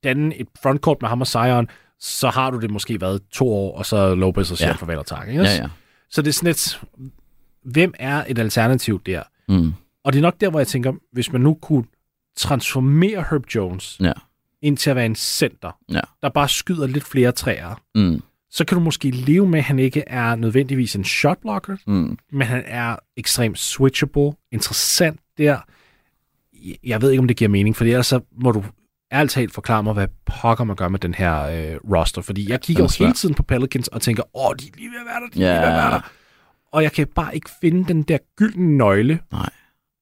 danne 0.03 0.35
et 0.35 0.47
frontcourt 0.63 0.97
med 1.01 1.09
ham 1.09 1.21
og 1.21 1.27
Zion, 1.27 1.67
så 1.99 2.29
har 2.29 2.51
du 2.51 2.59
det 2.59 2.71
måske 2.71 3.01
været 3.01 3.21
to 3.31 3.49
år, 3.53 3.77
og 3.77 3.85
så 3.85 4.15
Lopez 4.15 4.51
og 4.51 4.57
siger 4.57 4.75
Ja. 4.89 4.97
og 4.97 5.05
tak. 5.05 5.27
Ikke? 5.27 5.41
Ja, 5.41 5.49
ja. 5.55 5.67
Så 6.09 6.21
det 6.21 6.27
er 6.29 6.33
sådan 6.33 6.49
et, 6.49 6.81
hvem 7.63 7.93
er 7.99 8.23
et 8.27 8.39
alternativ 8.39 9.01
der? 9.05 9.23
Mm. 9.49 9.73
Og 10.03 10.13
det 10.13 10.19
er 10.19 10.23
nok 10.23 10.41
der, 10.41 10.49
hvor 10.49 10.59
jeg 10.59 10.67
tænker, 10.67 10.93
hvis 11.11 11.31
man 11.31 11.41
nu 11.41 11.53
kunne 11.53 11.83
transformere 12.37 13.25
Herb 13.29 13.43
Jones 13.55 13.97
Ja. 13.99 14.11
ind 14.61 14.77
til 14.77 14.89
at 14.89 14.95
være 14.95 15.05
en 15.05 15.15
center, 15.15 15.77
Ja. 15.91 15.99
der 16.21 16.29
bare 16.29 16.49
skyder 16.49 16.87
lidt 16.87 17.03
flere 17.03 17.31
træer, 17.31 17.81
Mm. 17.95 18.21
så 18.51 18.65
kan 18.65 18.77
du 18.77 18.83
måske 18.83 19.11
leve 19.11 19.47
med, 19.47 19.59
at 19.59 19.65
han 19.65 19.79
ikke 19.79 20.03
er 20.07 20.35
nødvendigvis 20.35 20.95
en 20.95 21.03
shotblocker, 21.03 21.77
Mm. 21.87 22.17
men 22.31 22.47
han 22.47 22.63
er 22.67 22.95
ekstremt 23.17 23.59
switchable, 23.59 24.31
interessant 24.51 25.19
der. 25.37 25.57
Jeg 26.83 27.01
ved 27.01 27.11
ikke, 27.11 27.21
om 27.21 27.27
det 27.27 27.37
giver 27.37 27.49
mening, 27.49 27.75
for 27.75 27.85
ellers 27.85 28.07
så 28.07 28.19
må 28.41 28.51
du 28.51 28.63
ærligt 29.11 29.31
talt 29.33 29.53
forklare 29.53 29.83
mig, 29.83 29.93
hvad 29.93 30.07
pokker 30.25 30.63
man 30.63 30.75
gør 30.75 30.87
med 30.87 30.99
den 30.99 31.13
her 31.13 31.41
øh, 31.41 31.75
roster. 31.91 32.21
Fordi 32.21 32.49
jeg 32.49 32.61
kigger 32.61 32.83
er 32.83 32.95
jo 32.99 33.03
hele 33.05 33.13
tiden 33.15 33.35
på 33.35 33.43
Pelicans 33.43 33.87
og 33.87 34.01
tænker, 34.01 34.23
åh, 34.37 34.51
de 34.59 34.65
er 34.67 34.71
lige 34.77 34.89
ved 34.89 34.97
at 34.99 35.05
være 35.05 35.19
der, 35.21 35.27
de 35.33 35.43
er 35.43 35.47
Ja. 35.47 35.53
lige 35.53 35.61
ved 35.61 35.67
at 35.77 35.83
være 35.83 35.91
der. 35.91 36.11
Og 36.71 36.83
jeg 36.83 36.91
kan 36.91 37.07
bare 37.07 37.35
ikke 37.35 37.49
finde 37.61 37.87
den 37.87 38.03
der 38.03 38.17
gyldne 38.35 38.77
nøgle 38.77 39.19
Nej. 39.31 39.49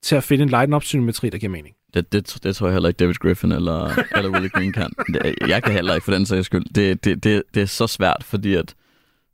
til 0.04 0.16
at 0.16 0.24
finde 0.24 0.44
en 0.44 0.50
line-up 0.50 0.84
symmetri, 0.84 1.30
der 1.30 1.38
giver 1.38 1.52
mening. 1.52 1.76
Det, 1.94 2.12
det, 2.12 2.40
det 2.44 2.56
tror 2.56 2.68
jeg 2.68 2.74
heller 2.74 2.90
ikke 2.90 2.98
David 2.98 3.14
Griffin 3.14 3.52
eller, 3.52 4.04
eller 4.16 4.30
Willie 4.30 4.50
Green 4.50 4.74
kan. 4.74 4.92
Det, 5.14 5.36
jeg 5.48 5.64
kan 5.64 5.74
heller 5.74 5.94
ikke 5.94 6.06
for 6.06 6.12
den 6.12 6.26
sags 6.26 6.46
skyld. 6.46 6.66
Det, 6.76 7.04
det, 7.04 7.24
det, 7.24 7.44
det 7.54 7.62
er 7.62 7.66
så 7.66 7.88
svært, 7.88 8.24
fordi 8.24 8.54
at 8.54 8.76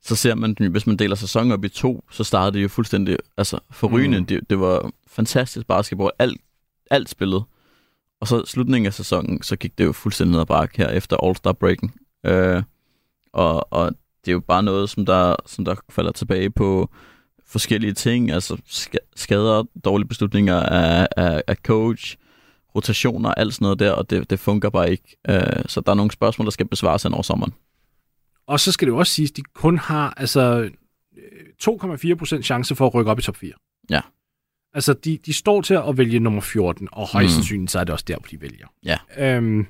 så 0.02 0.16
ser 0.16 0.36
man, 0.36 0.56
hvis 0.72 0.88
man 0.88 0.98
deler 0.98 1.16
sæsonen 1.16 1.52
op 1.52 1.66
i 1.66 1.70
to, 1.70 2.04
så 2.12 2.24
startede 2.24 2.58
det 2.58 2.64
jo 2.64 2.68
fuldstændig 2.68 3.18
altså, 3.38 3.60
forrygende. 3.72 4.20
Mm. 4.20 4.26
Det, 4.26 4.50
det 4.50 4.60
var 4.60 4.92
fantastisk 5.08 5.68
basketball. 5.68 6.12
Alt, 6.20 6.42
alt 6.92 7.10
spillet. 7.10 7.44
Og 8.22 8.28
så 8.28 8.46
slutningen 8.46 8.86
af 8.86 8.94
sæsonen, 8.94 9.44
så 9.44 9.56
gik 9.56 9.78
det 9.78 9.86
jo 9.86 9.92
fuldstændig 9.92 10.32
ned 10.32 10.42
ad 10.42 10.46
bakke 10.46 10.78
her 10.78 10.90
efter 10.90 11.18
All-Star-breaken. 11.24 11.94
Øh, 12.26 12.64
og, 13.34 13.74
og 13.74 13.92
det 14.26 14.32
er 14.32 14.34
jo 14.34 14.40
bare 14.40 14.64
noget, 14.64 14.90
som 14.90 15.06
der, 15.06 15.36
som 15.46 15.66
der 15.66 15.76
falder 15.90 16.12
tilbage 16.12 16.50
på 16.50 16.90
forskellige 17.54 17.93
ting, 17.93 18.32
altså 18.32 18.58
skader, 19.16 19.64
dårlige 19.86 20.08
beslutninger 20.08 20.60
af, 20.60 21.08
af, 21.18 21.43
af 21.47 21.56
coach, 21.56 22.18
rotationer, 22.76 23.34
alt 23.34 23.54
sådan 23.54 23.66
noget 23.66 23.80
der, 23.80 23.91
og 23.91 24.10
det, 24.10 24.30
det 24.30 24.39
fungerer 24.39 24.70
bare 24.70 24.91
ikke. 24.91 25.18
Øh, 25.30 25.64
så 25.66 25.82
der 25.82 25.91
er 25.91 25.95
nogle 25.95 26.12
spørgsmål, 26.12 26.45
der 26.45 26.51
skal 26.51 26.68
besvares 26.68 27.04
hen 27.04 27.14
over 27.14 27.24
sommeren. 27.24 27.54
Og 28.47 28.60
så 28.60 28.72
skal 28.72 28.86
det 28.88 28.91
jo 28.91 28.97
også 28.97 29.14
siges, 29.14 29.32
at 29.32 29.38
de 29.38 29.41
kun 29.41 29.78
har 29.78 30.14
altså 30.18 30.70
2,4% 31.64 32.41
chance 32.41 32.76
for 32.76 32.88
at 32.88 32.93
rykke 32.93 33.12
op 33.12 33.20
i 33.20 33.22
top 33.22 33.36
4. 33.36 33.51
Ja. 33.89 34.01
Altså, 34.74 34.93
de, 34.93 35.18
de 35.26 35.34
står 35.34 35.62
til 35.62 35.74
at 35.74 35.97
vælge 35.97 36.20
nummer 36.20 36.41
14, 36.41 36.88
og 36.91 37.08
højst 37.08 37.26
mm. 37.26 37.34
sandsynligt 37.34 37.72
så 37.72 37.80
er 37.80 37.84
det 37.84 37.93
også 37.93 38.06
der, 38.08 38.18
hvor 38.18 38.28
de 38.28 38.41
vælger. 38.41 38.68
Ja. 38.86 38.97
Øhm, 39.18 39.68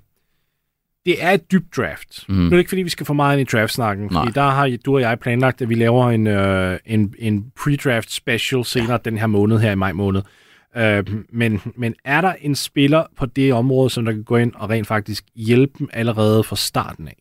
det 1.06 1.24
er 1.24 1.32
et 1.32 1.52
dybt 1.52 1.78
draft. 1.78 2.30
Mm. 2.30 2.36
Nu 2.36 2.46
er 2.46 2.50
det 2.50 2.58
ikke, 2.58 2.70
fordi 2.70 2.82
vi 2.82 2.90
skal 2.90 3.06
få 3.06 3.14
meget 3.14 3.40
ind 3.40 3.50
i 3.50 3.52
draftsnakken, 3.58 4.10
fordi 4.10 4.32
der 4.32 4.50
har 4.50 4.78
du 4.86 4.96
og 4.96 5.02
jeg 5.02 5.20
planlagt, 5.20 5.62
at 5.62 5.70
vi 5.70 5.76
laver 5.76 6.10
en, 6.10 6.28
øh, 6.28 6.80
en, 6.86 7.14
en 7.20 7.52
pre-draft 7.60 8.14
special 8.14 8.66
senere 8.66 8.92
ja. 8.92 8.98
den 8.98 9.18
her 9.18 9.28
måned, 9.28 9.60
her 9.60 9.72
i 9.72 9.76
maj 9.76 9.92
måned. 9.92 10.22
Øh, 10.78 11.06
men, 11.30 11.62
men 11.76 11.96
er 12.06 12.22
der 12.22 12.34
en 12.42 12.56
spiller 12.56 13.04
på 13.18 13.26
det 13.26 13.54
område, 13.54 13.90
som 13.90 14.06
der 14.06 14.12
kan 14.12 14.24
gå 14.24 14.38
ind 14.38 14.54
og 14.56 14.70
rent 14.70 14.88
faktisk 14.88 15.26
hjælpe 15.36 15.74
dem 15.80 15.90
allerede 15.94 16.44
fra 16.44 16.56
starten 16.56 17.08
af? 17.08 17.18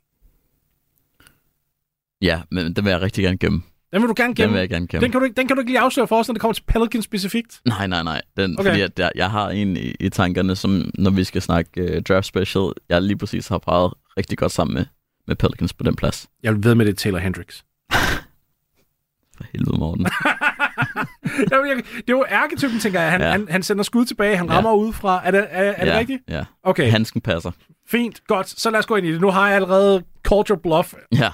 Ja, 2.22 2.40
men 2.50 2.76
den 2.76 2.84
vil 2.84 2.90
jeg 2.90 3.00
rigtig 3.00 3.24
gerne 3.24 3.38
gemme. 3.38 3.62
Den 3.92 4.02
vil 4.02 4.08
du 4.08 4.14
gerne 4.16 4.34
gemme? 4.34 4.46
Den 4.46 4.52
vil 4.52 4.58
jeg 4.58 4.68
gerne 4.68 4.86
gemme. 4.86 5.04
Den 5.04 5.12
kan 5.12 5.20
du, 5.20 5.28
den 5.36 5.48
kan 5.48 5.56
du 5.56 5.60
ikke 5.60 5.70
lige 5.70 5.80
afsløre 5.80 6.08
for 6.08 6.18
os, 6.18 6.28
når 6.28 6.32
det 6.32 6.40
kommer 6.40 6.54
til 6.54 6.62
Pelican 6.62 7.02
specifikt? 7.02 7.60
Nej, 7.64 7.86
nej, 7.86 8.02
nej. 8.02 8.22
Den, 8.36 8.58
okay. 8.58 8.70
Fordi 8.70 8.80
at 8.80 8.98
jeg, 8.98 9.10
jeg 9.14 9.30
har 9.30 9.50
en 9.50 9.76
i, 9.76 9.94
i 10.00 10.08
tankerne, 10.08 10.56
som 10.56 10.90
når 10.94 11.10
vi 11.10 11.24
skal 11.24 11.42
snakke 11.42 11.96
uh, 11.96 12.02
draft 12.02 12.26
special, 12.26 12.72
jeg 12.88 13.02
lige 13.02 13.16
præcis 13.16 13.48
har 13.48 13.58
peget 13.58 13.92
rigtig 14.16 14.38
godt 14.38 14.52
sammen 14.52 14.74
med, 14.74 14.84
med 15.26 15.36
Pelicans 15.36 15.72
på 15.72 15.84
den 15.84 15.96
plads. 15.96 16.28
Jeg 16.42 16.54
vil 16.54 16.64
ved 16.64 16.74
med 16.74 16.86
det 16.86 16.98
Taylor 16.98 17.18
Hendricks. 17.18 17.64
for 19.36 19.44
helvede, 19.52 19.78
Morten. 19.78 20.06
Jamen, 21.52 21.68
jeg, 21.68 21.76
det 21.76 22.08
er 22.08 22.12
jo 22.12 22.24
ærketypen, 22.30 22.78
tænker 22.78 23.00
jeg. 23.00 23.10
Han, 23.10 23.20
ja. 23.20 23.30
han, 23.30 23.46
han 23.50 23.62
sender 23.62 23.82
skud 23.82 24.04
tilbage, 24.04 24.36
han 24.36 24.50
rammer 24.50 24.70
ja. 24.70 24.76
udefra. 24.76 25.22
Er 25.24 25.30
det, 25.30 25.46
er, 25.50 25.62
er 25.62 25.86
ja. 25.86 25.90
det 25.90 25.98
rigtigt? 25.98 26.22
Ja. 26.28 26.44
Okay. 26.62 26.90
Hansken 26.90 27.20
passer. 27.20 27.50
Fint, 27.88 28.26
godt. 28.26 28.48
Så 28.48 28.70
lad 28.70 28.78
os 28.78 28.86
gå 28.86 28.96
ind 28.96 29.06
i 29.06 29.12
det. 29.12 29.20
Nu 29.20 29.30
har 29.30 29.46
jeg 29.46 29.54
allerede 29.54 30.02
culture 30.22 30.58
bluff. 30.58 30.94
Ja. 31.12 31.30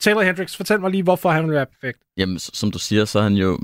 Taylor 0.00 0.22
Hendricks, 0.22 0.56
fortæl 0.56 0.80
mig 0.80 0.90
lige, 0.90 1.02
hvorfor 1.02 1.30
han 1.30 1.44
vil 1.44 1.54
være 1.54 1.66
perfekt. 1.66 1.98
Jamen, 2.16 2.38
som 2.38 2.70
du 2.70 2.78
siger, 2.78 3.04
så 3.04 3.18
er 3.18 3.22
han 3.22 3.34
jo 3.34 3.58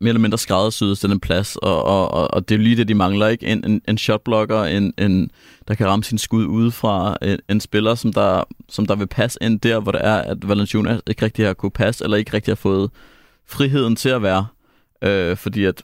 mere 0.00 0.08
eller 0.08 0.20
mindre 0.20 0.38
skræddersyet 0.38 0.98
til 0.98 1.10
den 1.10 1.20
plads, 1.20 1.56
og, 1.56 1.84
og, 1.84 2.10
og, 2.10 2.34
og 2.34 2.48
det 2.48 2.54
er 2.54 2.58
jo 2.58 2.62
lige 2.62 2.76
det, 2.76 2.88
de 2.88 2.94
mangler, 2.94 3.28
ikke? 3.28 3.46
En, 3.46 3.64
en, 3.64 3.82
en 3.88 3.98
shotblocker, 3.98 4.62
en, 4.62 4.94
en, 4.98 5.30
der 5.68 5.74
kan 5.74 5.86
ramme 5.86 6.04
sin 6.04 6.18
skud 6.18 6.46
udefra, 6.46 7.16
en, 7.22 7.38
en 7.48 7.60
spiller, 7.60 7.94
som 7.94 8.12
der, 8.12 8.44
som 8.68 8.86
der 8.86 8.96
vil 8.96 9.06
passe 9.06 9.38
ind 9.42 9.60
der, 9.60 9.80
hvor 9.80 9.92
det 9.92 10.00
er, 10.04 10.16
at 10.16 10.48
Valanciunas 10.48 11.00
ikke 11.06 11.24
rigtig 11.24 11.46
har 11.46 11.54
kunne 11.54 11.70
passe, 11.70 12.04
eller 12.04 12.16
ikke 12.16 12.32
rigtig 12.32 12.50
har 12.50 12.56
fået 12.56 12.90
friheden 13.46 13.96
til 13.96 14.08
at 14.08 14.22
være. 14.22 14.46
Øh, 15.04 15.36
fordi 15.36 15.64
at 15.64 15.82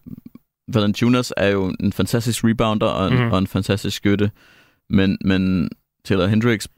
Valanciunas 0.75 1.33
er 1.37 1.49
jo 1.49 1.75
en 1.81 1.93
fantastisk 1.93 2.45
rebounder 2.45 2.87
og 2.87 3.09
en, 3.09 3.25
mm. 3.25 3.33
og 3.33 3.39
en 3.39 3.47
fantastisk 3.47 3.97
skytte, 3.97 4.31
men, 4.91 5.19
men 5.25 5.71
Taylor 6.05 6.27
Hendricks 6.27 6.69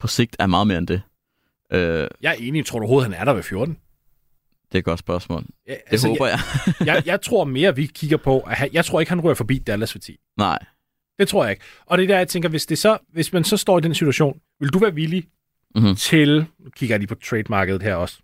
på 0.00 0.06
sigt 0.06 0.36
er 0.38 0.46
meget 0.46 0.66
mere 0.66 0.78
end 0.78 0.86
det. 0.86 1.02
Øh, 1.72 2.08
jeg 2.20 2.30
er 2.30 2.36
enig. 2.38 2.66
Tror 2.66 2.78
du 2.78 2.82
overhovedet, 2.82 3.12
han 3.12 3.20
er 3.20 3.24
der 3.24 3.32
ved 3.32 3.42
14? 3.42 3.78
Det 4.72 4.74
er 4.74 4.78
et 4.78 4.84
godt 4.84 4.98
spørgsmål. 4.98 5.44
Ja, 5.66 5.74
altså, 5.86 6.08
det 6.08 6.18
håber 6.18 6.26
jeg. 6.26 6.38
Jeg, 6.66 6.86
jeg. 6.96 7.02
Jeg 7.06 7.20
tror 7.20 7.44
mere, 7.44 7.76
vi 7.76 7.86
kigger 7.86 8.16
på, 8.16 8.40
at 8.40 8.56
han, 8.56 8.68
jeg 8.72 8.84
tror 8.84 9.00
ikke, 9.00 9.10
han 9.10 9.20
rører 9.20 9.34
forbi 9.34 9.58
Dallas 9.58 9.94
ved 9.94 10.00
10. 10.00 10.16
Nej. 10.36 10.58
Det 11.18 11.28
tror 11.28 11.44
jeg 11.44 11.50
ikke. 11.50 11.64
Og 11.86 11.98
det 11.98 12.04
er 12.04 12.08
der, 12.08 12.18
jeg 12.18 12.28
tænker, 12.28 12.48
hvis, 12.48 12.66
det 12.66 12.78
så, 12.78 12.98
hvis 13.12 13.32
man 13.32 13.44
så 13.44 13.56
står 13.56 13.78
i 13.78 13.80
den 13.80 13.94
situation, 13.94 14.40
vil 14.60 14.68
du 14.68 14.78
være 14.78 14.94
villig 14.94 15.24
mm-hmm. 15.74 15.96
til, 15.96 16.46
nu 16.58 16.70
kigger 16.70 16.94
jeg 16.94 17.00
lige 17.00 17.08
på 17.08 17.14
trademarkedet 17.14 17.82
her 17.82 17.94
også, 17.94 18.18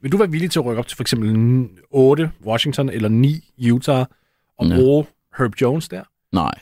vil 0.00 0.12
du 0.12 0.16
være 0.16 0.30
villig 0.30 0.50
til 0.50 0.58
at 0.58 0.64
rykke 0.64 0.78
op 0.78 0.86
til 0.86 0.96
for 0.96 1.02
eksempel 1.02 1.68
8 1.90 2.30
Washington 2.44 2.88
eller 2.88 3.08
9 3.08 3.52
Utah 3.72 4.06
og 4.58 4.66
ja. 4.66 4.76
bruge 4.76 5.06
Herb 5.38 5.52
Jones 5.60 5.88
der? 5.88 6.02
Nej. 6.32 6.54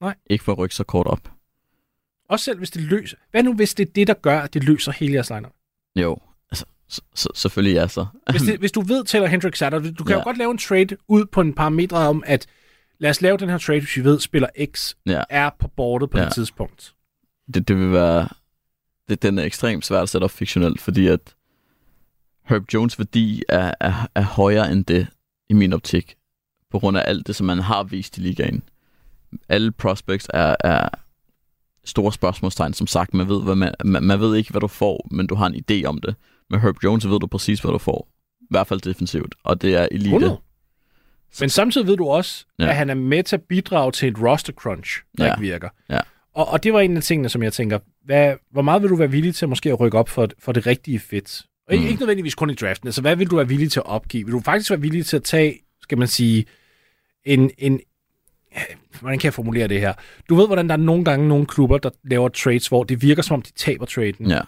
Nej. 0.00 0.14
Ikke 0.30 0.44
for 0.44 0.52
at 0.52 0.58
rykke 0.58 0.74
så 0.74 0.84
kort 0.84 1.06
op. 1.06 1.20
Også 2.28 2.44
selv 2.44 2.58
hvis 2.58 2.70
det 2.70 2.82
løser. 2.82 3.16
Hvad 3.30 3.42
nu, 3.42 3.54
hvis 3.54 3.74
det 3.74 3.88
er 3.88 3.92
det, 3.92 4.06
der 4.06 4.14
gør, 4.14 4.40
at 4.40 4.54
det 4.54 4.64
løser 4.64 4.92
hele 4.92 5.14
jeres 5.14 5.30
lineup? 5.30 5.52
Jo, 5.96 6.18
altså, 6.50 6.64
så, 6.88 7.00
så, 7.14 7.28
selvfølgelig 7.34 7.74
ja 7.74 7.88
så. 7.88 8.06
hvis, 8.30 8.42
det, 8.42 8.58
hvis 8.62 8.72
du 8.72 8.80
ved 8.80 9.04
Taylor 9.04 9.26
Hendricks 9.26 9.62
er 9.62 9.70
der, 9.70 9.78
du 9.78 10.04
kan 10.04 10.12
ja. 10.12 10.18
jo 10.18 10.24
godt 10.24 10.38
lave 10.38 10.50
en 10.50 10.58
trade 10.58 10.96
ud 11.08 11.24
på 11.24 11.40
en 11.40 11.54
parametre 11.54 11.98
om, 11.98 12.22
at 12.26 12.46
lad 12.98 13.10
os 13.10 13.22
lave 13.22 13.36
den 13.36 13.48
her 13.48 13.58
trade, 13.58 13.80
hvis 13.80 13.96
vi 13.96 14.04
ved, 14.04 14.20
spiller 14.20 14.48
X 14.74 14.94
ja. 15.06 15.22
er 15.30 15.50
på 15.58 15.68
bordet 15.68 16.10
på 16.10 16.18
ja. 16.18 16.24
det 16.24 16.32
tidspunkt. 16.32 16.94
Det, 17.54 17.68
det 17.68 17.76
vil 17.76 17.92
være... 17.92 18.28
Det, 19.08 19.22
den 19.22 19.38
er 19.38 19.42
ekstremt 19.42 19.86
svært 19.86 20.02
at 20.02 20.08
sætte 20.08 20.24
op 20.24 20.30
fiktionelt, 20.30 20.80
fordi 20.80 21.06
at 21.06 21.34
Herb 22.44 22.62
Jones 22.74 22.98
værdi 22.98 23.42
er, 23.48 23.74
er, 23.80 24.08
er 24.14 24.22
højere 24.22 24.72
end 24.72 24.84
det, 24.84 25.06
i 25.48 25.54
min 25.54 25.72
optik, 25.72 26.16
på 26.70 26.78
grund 26.78 26.98
af 26.98 27.02
alt 27.06 27.26
det, 27.26 27.36
som 27.36 27.46
man 27.46 27.58
har 27.58 27.82
vist 27.82 28.18
i 28.18 28.20
ligaen. 28.20 28.62
Alle 29.48 29.72
prospects 29.72 30.26
er, 30.34 30.56
er 30.64 30.88
store 31.88 32.12
spørgsmålstegn, 32.12 32.72
som 32.72 32.86
sagt. 32.86 33.14
Man 33.14 33.28
ved, 33.28 33.42
hvad 33.42 33.54
man, 33.54 33.74
man, 33.84 34.02
man 34.02 34.20
ved 34.20 34.36
ikke, 34.36 34.50
hvad 34.50 34.60
du 34.60 34.66
får, 34.66 35.08
men 35.10 35.26
du 35.26 35.34
har 35.34 35.46
en 35.46 35.64
idé 35.70 35.84
om 35.84 35.98
det. 36.00 36.14
Med 36.50 36.58
Herb 36.58 36.76
Jones 36.84 37.08
ved 37.08 37.20
du 37.20 37.26
præcis, 37.26 37.60
hvad 37.60 37.72
du 37.72 37.78
får. 37.78 38.08
I 38.40 38.46
hvert 38.50 38.66
fald 38.66 38.80
defensivt. 38.80 39.34
Og 39.44 39.62
det 39.62 39.74
er 39.74 39.88
elite. 39.90 40.06
100. 40.06 40.38
Men 41.40 41.48
samtidig 41.48 41.86
ved 41.86 41.96
du 41.96 42.08
også, 42.08 42.46
ja. 42.58 42.68
at 42.68 42.76
han 42.76 42.90
er 42.90 42.94
med 42.94 43.22
til 43.22 43.36
at 43.36 43.42
bidrage 43.42 43.92
til 43.92 44.08
et 44.08 44.22
roster 44.22 44.52
crunch, 44.52 45.02
der 45.18 45.24
ja. 45.24 45.32
ikke 45.32 45.40
virker. 45.40 45.68
Ja. 45.90 46.00
Og, 46.34 46.48
og 46.48 46.62
det 46.62 46.72
var 46.72 46.80
en 46.80 46.96
af 46.96 47.02
tingene, 47.02 47.28
som 47.28 47.42
jeg 47.42 47.52
tænker, 47.52 47.78
hvad, 48.04 48.34
hvor 48.50 48.62
meget 48.62 48.82
vil 48.82 48.90
du 48.90 48.96
være 48.96 49.10
villig 49.10 49.34
til 49.34 49.48
måske 49.48 49.70
at 49.70 49.80
rykke 49.80 49.98
op 49.98 50.08
for, 50.08 50.28
for 50.38 50.52
det 50.52 50.66
rigtige 50.66 50.98
fit? 50.98 51.42
Og 51.68 51.76
mm. 51.76 51.82
ikke 51.82 52.00
nødvendigvis 52.00 52.34
kun 52.34 52.50
i 52.50 52.54
draften. 52.54 52.88
Altså, 52.88 53.00
hvad 53.00 53.16
vil 53.16 53.30
du 53.30 53.36
være 53.36 53.48
villig 53.48 53.72
til 53.72 53.80
at 53.80 53.86
opgive? 53.86 54.24
Vil 54.24 54.32
du 54.32 54.40
faktisk 54.40 54.70
være 54.70 54.80
villig 54.80 55.06
til 55.06 55.16
at 55.16 55.22
tage, 55.22 55.58
skal 55.82 55.98
man 55.98 56.08
sige, 56.08 56.44
en, 57.24 57.50
en, 57.58 57.80
hvordan 59.00 59.18
kan 59.18 59.24
jeg 59.24 59.34
formulere 59.34 59.68
det 59.68 59.80
her? 59.80 59.92
Du 60.28 60.34
ved, 60.34 60.46
hvordan 60.46 60.68
der 60.68 60.72
er 60.72 60.78
nogle 60.78 61.04
gange 61.04 61.28
nogle 61.28 61.46
klubber, 61.46 61.78
der 61.78 61.90
laver 62.04 62.28
trades, 62.28 62.68
hvor 62.68 62.84
det 62.84 63.02
virker 63.02 63.22
som 63.22 63.34
om, 63.34 63.42
de 63.42 63.52
taber 63.52 63.86
traden. 63.86 64.30
Ja. 64.30 64.40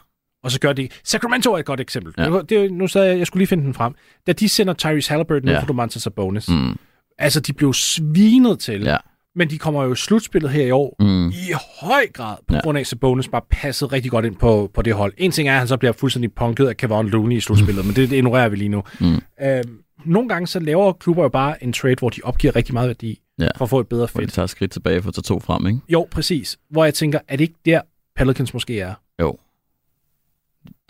Og 0.42 0.50
så 0.50 0.60
gør 0.60 0.72
de... 0.72 0.88
Sacramento 1.04 1.52
er 1.52 1.58
et 1.58 1.64
godt 1.64 1.80
eksempel. 1.80 2.14
Ja. 2.18 2.40
Det, 2.48 2.72
nu 2.72 2.86
sagde 2.86 3.08
jeg, 3.08 3.18
jeg 3.18 3.26
skulle 3.26 3.40
lige 3.40 3.48
finde 3.48 3.64
den 3.64 3.74
frem. 3.74 3.94
Da 4.26 4.32
de 4.32 4.48
sender 4.48 4.74
Tyrese 4.74 5.10
Halliburton 5.10 5.48
ja. 5.48 5.54
ud 5.54 5.60
for 5.60 5.66
Domantas 5.66 6.02
Sabonis. 6.02 6.48
Mm. 6.48 6.78
Altså, 7.18 7.40
de 7.40 7.52
blev 7.52 7.74
svinet 7.74 8.58
til. 8.58 8.82
Ja. 8.82 8.96
Men 9.34 9.50
de 9.50 9.58
kommer 9.58 9.84
jo 9.84 9.92
i 9.92 9.96
slutspillet 9.96 10.50
her 10.50 10.66
i 10.66 10.70
år 10.70 10.96
mm. 11.00 11.28
i 11.28 11.52
høj 11.80 12.06
grad, 12.12 12.36
på 12.48 12.54
ja. 12.54 12.60
grund 12.60 12.78
af, 12.78 12.80
at 12.80 12.86
Sabonis 12.86 13.28
bare 13.28 13.42
passede 13.50 13.92
rigtig 13.92 14.10
godt 14.10 14.24
ind 14.24 14.36
på, 14.36 14.70
på 14.74 14.82
det 14.82 14.94
hold. 14.94 15.12
En 15.16 15.30
ting 15.30 15.48
er, 15.48 15.52
at 15.52 15.58
han 15.58 15.68
så 15.68 15.76
bliver 15.76 15.92
fuldstændig 15.92 16.32
punket 16.32 16.66
af 16.66 16.76
Kevin 16.76 17.08
Looney 17.08 17.36
i 17.36 17.40
slutspillet, 17.40 17.84
mm. 17.84 17.86
men 17.86 17.96
det, 17.96 18.10
det 18.10 18.16
ignorerer 18.16 18.48
vi 18.48 18.56
lige 18.56 18.68
nu. 18.68 18.82
Mm. 19.00 19.20
Øhm, 19.42 19.78
nogle 20.04 20.28
gange 20.28 20.46
så 20.46 20.60
laver 20.60 20.92
klubber 20.92 21.22
jo 21.22 21.28
bare 21.28 21.64
en 21.64 21.72
trade, 21.72 21.96
hvor 21.98 22.08
de 22.08 22.20
opgiver 22.24 22.56
rigtig 22.56 22.74
meget 22.74 22.86
værdi 22.86 23.20
ja. 23.40 23.48
for 23.56 23.64
at 23.64 23.70
få 23.70 23.80
et 23.80 23.88
bedre 23.88 24.08
fedt. 24.08 24.14
Hvor 24.14 24.20
de 24.20 24.30
tager 24.30 24.46
skridt 24.46 24.70
tilbage 24.70 25.02
for 25.02 25.08
at 25.08 25.14
tage 25.14 25.22
to 25.22 25.40
frem, 25.40 25.66
ikke? 25.66 25.80
Jo, 25.88 26.08
præcis. 26.10 26.58
Hvor 26.68 26.84
jeg 26.84 26.94
tænker, 26.94 27.18
er 27.28 27.36
det 27.36 27.44
ikke 27.44 27.58
der, 27.64 27.80
Pelicans 28.16 28.54
måske 28.54 28.80
er? 28.80 28.94
Jo. 29.20 29.38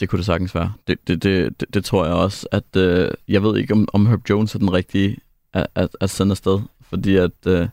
Det 0.00 0.08
kunne 0.08 0.16
det 0.16 0.26
sagtens 0.26 0.54
være. 0.54 0.72
Det, 0.86 1.08
det, 1.08 1.22
det, 1.22 1.60
det, 1.60 1.74
det 1.74 1.84
tror 1.84 2.04
jeg 2.04 2.14
også, 2.14 2.46
at 2.52 2.76
øh, 2.76 3.10
jeg 3.28 3.42
ved 3.42 3.58
ikke, 3.58 3.74
om, 3.74 3.88
om 3.92 4.06
Herb 4.06 4.30
Jones 4.30 4.54
er 4.54 4.58
den 4.58 4.72
rigtige 4.72 5.16
at, 5.52 5.66
at, 5.74 5.88
at 6.00 6.10
sende 6.10 6.30
afsted, 6.30 6.60
fordi 6.82 7.16
at 7.16 7.46
øh, 7.46 7.68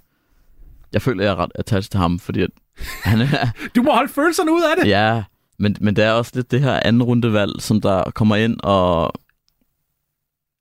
jeg 0.93 1.01
føler, 1.01 1.23
at 1.23 1.25
jeg 1.25 1.31
er 1.31 1.35
ret 1.35 1.51
attached 1.55 1.89
til 1.89 1.99
ham, 1.99 2.19
fordi 2.19 2.41
at 2.41 2.49
han 3.03 3.21
er... 3.21 3.47
du 3.75 3.81
må 3.81 3.91
holde 3.91 4.13
følelserne 4.13 4.51
ud 4.51 4.61
af 4.61 4.83
det! 4.83 4.89
Ja, 4.89 5.23
men, 5.59 5.75
men 5.81 5.95
det 5.95 6.03
er 6.03 6.11
også 6.11 6.31
lidt 6.35 6.51
det 6.51 6.61
her 6.61 6.79
anden 6.85 7.03
rundevalg, 7.03 7.61
som 7.61 7.81
der 7.81 8.11
kommer 8.11 8.35
ind 8.35 8.57
og 8.63 9.13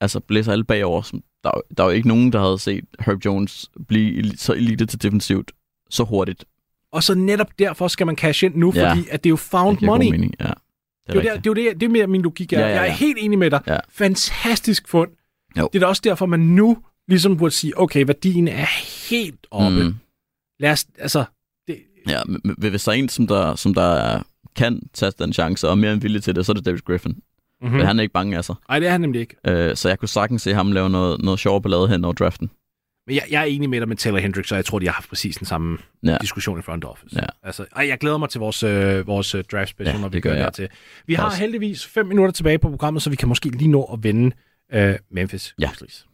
altså 0.00 0.20
blæser 0.20 0.52
alle 0.52 0.64
bagover. 0.64 1.02
Som, 1.02 1.22
der, 1.46 1.60
der 1.76 1.84
er 1.84 1.88
jo 1.88 1.92
ikke 1.94 2.08
nogen, 2.08 2.32
der 2.32 2.40
havde 2.40 2.58
set 2.58 2.84
Herb 3.00 3.24
Jones 3.24 3.70
blive 3.88 4.36
så 4.36 4.52
elite 4.52 4.86
til 4.86 5.02
defensivt 5.02 5.52
så 5.90 6.04
hurtigt. 6.04 6.44
Og 6.92 7.02
så 7.02 7.14
netop 7.14 7.58
derfor 7.58 7.88
skal 7.88 8.06
man 8.06 8.16
cash 8.16 8.44
ind 8.44 8.54
nu, 8.54 8.72
ja. 8.74 8.90
fordi 8.90 9.06
at 9.10 9.24
det 9.24 9.28
er 9.28 9.32
jo 9.32 9.36
found 9.36 9.78
det 9.78 9.86
money. 9.86 10.10
Mening. 10.10 10.34
Ja, 10.40 10.44
det, 10.44 11.16
er 11.16 11.20
det, 11.20 11.30
er 11.30 11.34
det, 11.34 11.44
det, 11.44 11.50
er 11.58 11.62
jo 11.62 11.70
det, 11.70 11.80
det 11.80 11.86
er 11.86 11.90
mere 11.90 12.06
min 12.06 12.22
logik. 12.22 12.52
Er. 12.52 12.60
Ja, 12.60 12.66
ja, 12.66 12.74
ja. 12.74 12.80
Jeg 12.80 12.88
er 12.88 12.92
helt 12.92 13.18
enig 13.20 13.38
med 13.38 13.50
dig. 13.50 13.60
Ja. 13.66 13.78
Fantastisk 13.88 14.88
fund. 14.88 15.10
Jo. 15.58 15.68
Det 15.72 15.78
er 15.78 15.80
da 15.80 15.86
også 15.86 16.02
derfor, 16.04 16.26
man 16.26 16.40
nu 16.40 16.78
ligesom 17.08 17.36
burde 17.36 17.54
sige, 17.54 17.80
okay, 17.80 18.06
værdien 18.06 18.48
er 18.48 18.66
helt 19.10 19.46
oppe. 19.50 19.84
Mm. 19.84 19.94
Lad 20.60 20.72
os, 20.72 20.86
altså... 20.98 21.24
Det... 21.68 21.78
Ja, 22.08 22.20
men 22.24 22.54
hvis 22.58 22.84
der 22.84 22.92
er 22.92 22.96
en, 22.96 23.08
som 23.08 23.26
der, 23.26 23.54
som 23.54 23.74
der 23.74 24.22
kan 24.56 24.82
tage 24.92 25.12
den 25.18 25.32
chance, 25.32 25.66
og 25.66 25.70
er 25.70 25.74
mere 25.74 25.92
end 25.92 26.00
villig 26.00 26.22
til 26.22 26.34
det, 26.34 26.46
så 26.46 26.52
er 26.52 26.54
det 26.54 26.64
David 26.64 26.80
Griffin. 26.80 27.22
Mm-hmm. 27.62 27.76
Men 27.76 27.86
han 27.86 27.98
er 27.98 28.02
ikke 28.02 28.12
bange 28.12 28.36
af 28.36 28.44
sig. 28.44 28.54
Nej, 28.68 28.78
det 28.78 28.86
er 28.88 28.92
han 28.92 29.00
nemlig 29.00 29.20
ikke. 29.20 29.36
Øh, 29.46 29.76
så 29.76 29.88
jeg 29.88 29.98
kunne 29.98 30.08
sagtens 30.08 30.42
se 30.42 30.54
ham 30.54 30.72
lave 30.72 30.90
noget, 30.90 31.20
noget 31.24 31.40
sjovt 31.40 31.62
ballade 31.62 31.88
hen 31.88 32.04
over 32.04 32.14
draften. 32.14 32.50
Men 33.06 33.16
jeg, 33.16 33.22
jeg 33.30 33.40
er 33.40 33.44
enig 33.44 33.70
med 33.70 33.80
dig 33.80 33.88
med 33.88 33.96
Taylor 33.96 34.18
Hendricks, 34.18 34.50
og 34.52 34.56
jeg 34.56 34.64
tror, 34.64 34.78
de 34.78 34.86
har 34.86 34.92
haft 34.92 35.08
præcis 35.08 35.36
den 35.36 35.46
samme 35.46 35.78
Ja. 36.06 36.16
diskussion 36.20 36.58
i 36.58 36.62
front 36.62 36.84
office. 36.84 37.16
Ja. 37.20 37.26
Altså, 37.42 37.64
ej, 37.76 37.88
jeg 37.88 37.98
glæder 37.98 38.18
mig 38.18 38.28
til 38.28 38.38
vores, 38.38 38.62
øh, 38.62 39.06
vores 39.06 39.34
øh, 39.34 39.44
draft 39.52 39.70
special, 39.70 39.94
Ja, 39.96 40.00
når 40.00 40.08
vi 40.08 40.14
det 40.14 40.22
gør 40.22 40.44
det 40.44 40.54
til. 40.54 40.68
Vi 41.06 41.14
har 41.14 41.24
Også. 41.26 41.38
heldigvis 41.38 41.86
fem 41.86 42.06
minutter 42.06 42.32
tilbage 42.32 42.58
på 42.58 42.68
programmet, 42.70 43.02
så 43.02 43.10
vi 43.10 43.16
kan 43.16 43.28
måske 43.28 43.48
lige 43.48 43.70
nå 43.70 43.84
at 43.92 44.02
vende 44.02 44.36
øh, 44.74 44.94
Memphis 45.10 45.54
Ja. 45.58 45.66
Grizzlies. 45.66 46.06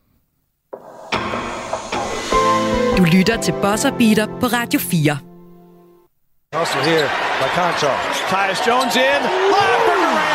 Du 2.99 3.05
lytter 3.17 3.41
til 3.43 3.53
Bosser 3.63 3.91
Beater 3.99 4.27
på 4.41 4.47
Radio 4.47 4.81
4. 4.81 5.19
Hustle 6.59 6.83
here 6.91 7.09
by 7.41 7.49
Concho. 7.59 7.89
Tyus 8.31 8.61
Jones 8.69 8.97
in. 8.97 9.23
Lob 9.55 9.92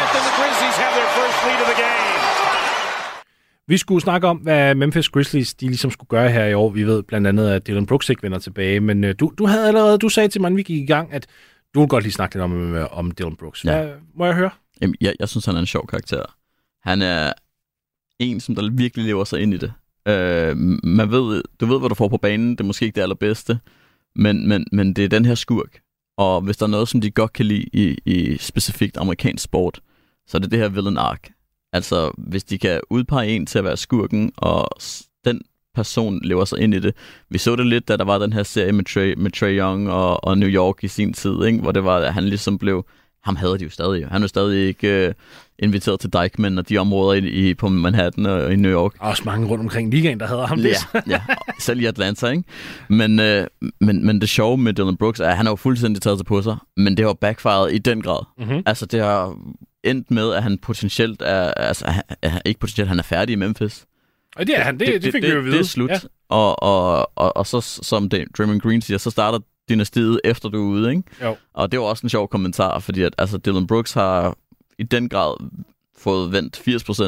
Durant, 0.08 0.20
and 0.20 0.26
the 0.30 0.36
Grizzlies 0.40 0.78
have 0.84 0.94
their 0.98 1.10
first 1.18 1.38
lead 1.46 1.60
of 1.64 1.68
the 1.72 1.80
game. 1.84 2.18
Vi 3.68 3.78
skulle 3.78 4.02
snakke 4.02 4.28
om, 4.28 4.38
hvad 4.38 4.76
Memphis 4.76 5.10
Grizzlies 5.10 5.54
de 5.54 5.68
ligesom 5.68 5.92
skulle 5.92 6.08
gøre 6.08 6.30
her 6.30 6.46
i 6.46 6.54
år. 6.54 6.70
Vi 6.70 6.84
ved 6.84 7.04
blandt 7.04 7.28
andet, 7.28 7.50
at 7.50 7.68
Dylan 7.68 7.86
Brooks 7.86 8.10
ikke 8.10 8.24
vender 8.24 8.40
tilbage, 8.40 8.80
men 8.80 9.04
øh, 9.04 9.16
du, 9.20 9.34
du 9.38 9.46
havde 9.46 9.68
allerede, 9.68 9.98
du 9.98 10.10
sagde 10.10 10.30
til 10.30 10.42
mig, 10.42 10.56
vi 10.56 10.64
gik 10.64 10.84
i 10.84 10.86
gang, 10.86 11.14
at 11.14 11.28
du 11.74 11.80
vil 11.80 11.90
godt 11.90 12.04
lige 12.04 12.14
snakke 12.14 12.36
lidt 12.36 12.44
om, 12.44 12.76
øh, 12.76 12.98
om 12.98 13.12
Dylan 13.12 13.36
Brooks. 13.36 13.66
Ja. 13.66 13.82
Hvad, 13.82 13.94
må 14.16 14.26
jeg 14.26 14.36
høre? 14.36 14.50
Jamen, 14.82 14.96
jeg, 15.02 15.14
jeg 15.20 15.30
synes, 15.30 15.46
han 15.46 15.56
er 15.56 15.60
en 15.60 15.66
sjov 15.66 15.88
karakter. 15.88 16.22
Han 16.84 17.02
er 17.02 17.34
en, 18.20 18.40
som 18.40 18.56
der 18.56 18.70
virkelig 18.72 19.06
lever 19.06 19.24
sig 19.24 19.42
ind 19.42 19.54
i 19.54 19.58
det. 19.58 19.74
Øh, 20.08 20.58
man 20.84 21.12
ved, 21.12 21.44
du 21.60 21.66
ved, 21.66 21.80
hvad 21.80 21.90
du 21.90 21.96
får 21.96 22.08
på 22.08 22.18
banen. 22.18 22.52
Det 22.52 22.60
er 22.60 22.64
måske 22.64 22.86
ikke 22.86 22.96
det 22.96 23.02
allerbedste, 23.02 23.60
men, 24.16 24.48
men, 24.48 24.66
men 24.72 24.94
det 24.94 25.04
er 25.04 25.10
den 25.10 25.26
her 25.26 25.36
skurk. 25.36 25.80
Og 26.18 26.42
hvis 26.42 26.58
der 26.58 26.66
er 26.66 26.70
noget, 26.70 26.88
som 26.88 27.02
de 27.02 27.12
godt 27.12 27.34
kan 27.34 27.46
lide 27.46 27.66
i, 27.74 27.98
i 28.06 28.38
specifikt 28.38 28.98
amerikansk 28.98 29.44
sport, 29.44 29.80
så 30.28 30.38
er 30.38 30.40
det 30.40 30.52
det 30.52 30.60
her 30.60 30.70
villain 30.70 30.98
arc. 30.98 31.20
Altså, 31.74 32.12
hvis 32.18 32.44
de 32.44 32.58
kan 32.58 32.82
udpege 32.90 33.30
en 33.30 33.46
til 33.46 33.58
at 33.58 33.64
være 33.64 33.78
skurken, 33.78 34.32
og 34.38 34.70
den 35.26 35.42
person 35.78 36.20
lever 36.24 36.46
sig 36.46 36.60
ind 36.60 36.74
i 36.74 36.80
det. 36.80 36.96
Vi 37.30 37.38
så 37.38 37.56
det 37.56 37.68
lidt, 37.68 37.88
da 37.88 37.98
der 37.98 38.06
var 38.06 38.18
den 38.18 38.34
her 38.34 38.44
serie 38.44 38.72
med 38.72 38.84
Trey, 38.84 39.14
med 39.18 39.32
Trey 39.32 39.60
Young 39.60 39.92
og, 39.92 40.24
og 40.24 40.38
New 40.38 40.50
York 40.50 40.84
i 40.84 40.88
sin 40.88 41.14
tid, 41.14 41.44
ikke? 41.46 41.60
hvor 41.60 41.72
det 41.72 41.84
var, 41.84 41.98
at 41.98 42.14
han 42.14 42.24
ligesom 42.24 42.58
blev... 42.58 42.86
Ham 43.24 43.36
havde 43.36 43.58
de 43.58 43.64
jo 43.64 43.70
stadig. 43.70 44.08
Han 44.08 44.24
er 44.24 44.28
stadig 44.28 44.68
ikke 44.68 45.08
øh, 45.08 45.14
inviteret 45.60 46.00
til 46.00 46.14
Dykeman 46.14 46.58
og 46.58 46.70
de 46.70 46.78
områder 46.78 47.22
i, 47.22 47.50
i, 47.50 47.54
på 47.54 47.70
Manhattan 47.70 48.26
og 48.26 48.54
i 48.54 48.56
New 48.56 48.72
York. 48.72 48.92
Også 49.00 49.24
mange 49.26 49.48
rundt 49.48 49.62
omkring 49.62 49.92
ligaen, 49.92 50.20
der 50.20 50.28
hedder 50.28 50.48
ham. 50.48 50.60
Ja, 50.60 50.76
ja, 51.14 51.22
selv 51.60 51.82
i 51.82 51.86
Atlanta, 51.86 52.28
ikke? 52.28 52.44
Men, 52.90 53.20
øh, 53.20 53.48
men, 53.82 54.06
men 54.06 54.22
det 54.22 54.30
sjove 54.30 54.58
med 54.58 54.74
Dylan 54.74 54.98
Brooks 54.98 55.20
er, 55.20 55.30
at 55.30 55.38
han 55.38 55.46
har 55.46 55.52
jo 55.52 55.56
fuldstændig 55.56 56.02
taget 56.02 56.20
sig 56.20 56.26
på 56.26 56.42
sig, 56.42 56.58
men 56.78 56.98
det 56.98 57.06
har 57.06 57.14
backfired 57.14 57.70
i 57.72 57.78
den 57.78 58.02
grad. 58.02 58.46
Mhm. 58.46 58.64
Altså, 58.66 58.86
det 58.86 59.02
har 59.02 59.38
endt 59.84 60.12
med, 60.12 60.34
at 60.34 60.44
han 60.44 60.58
potentielt 60.58 61.22
er, 61.22 61.52
altså, 61.52 61.86
er, 62.22 62.40
ikke 62.46 62.60
potentielt, 62.60 62.90
han 62.90 63.00
er 63.00 63.04
færdig 63.04 63.34
i 63.34 63.36
Memphis. 63.36 63.86
Og 64.36 64.48
det 64.48 64.58
er 64.58 64.64
han, 64.64 64.80
det, 64.80 64.88
det, 64.88 65.02
det 65.04 65.12
fik 65.12 65.24
vi 65.24 65.28
jo 65.28 65.38
at 65.38 65.44
vide. 65.46 65.54
Det 65.54 65.60
er 65.60 65.66
slut. 65.66 65.90
Ja. 65.90 66.00
Og, 66.30 66.64
og, 66.64 67.12
og, 67.16 67.38
og 67.38 67.48
så, 67.48 67.62
som 67.62 68.10
det, 68.10 68.26
Draymond 68.38 68.62
Green 68.62 68.82
siger, 68.82 68.98
så 68.98 69.10
starter 69.10 69.40
dynastiet 69.70 70.22
efter 70.24 70.50
du 70.50 70.58
er 70.64 70.66
ude, 70.68 70.90
ikke? 70.90 71.04
Jo. 71.24 71.36
Og 71.54 71.72
det 71.72 71.80
var 71.80 71.86
også 71.86 72.06
en 72.06 72.10
sjov 72.10 72.28
kommentar, 72.30 72.80
fordi 72.80 73.02
at, 73.02 73.14
altså, 73.18 73.38
Dylan 73.38 73.68
Brooks 73.68 73.94
har 73.94 74.38
i 74.80 74.84
den 74.84 75.10
grad 75.10 75.50
fået 75.98 76.32
vendt 76.32 76.58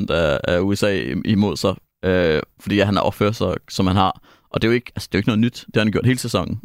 80% 0.09 0.13
af, 0.13 0.39
af 0.43 0.59
USA 0.59 0.99
im- 1.13 1.21
imod 1.25 1.57
sig, 1.57 1.75
øh, 2.05 2.41
fordi 2.59 2.79
at 2.79 2.85
han 2.85 2.95
har 2.95 3.03
opført 3.03 3.35
sig, 3.35 3.55
som 3.69 3.87
han 3.87 3.95
har. 3.95 4.21
Og 4.49 4.61
det 4.61 4.67
er 4.67 4.71
jo 4.71 4.75
ikke, 4.75 4.91
altså, 4.95 5.07
det 5.11 5.15
er 5.15 5.17
jo 5.17 5.19
ikke 5.19 5.29
noget 5.29 5.39
nyt. 5.39 5.63
Det 5.67 5.75
har 5.75 5.81
han 5.81 5.91
gjort 5.91 6.05
hele 6.05 6.19
sæsonen. 6.19 6.61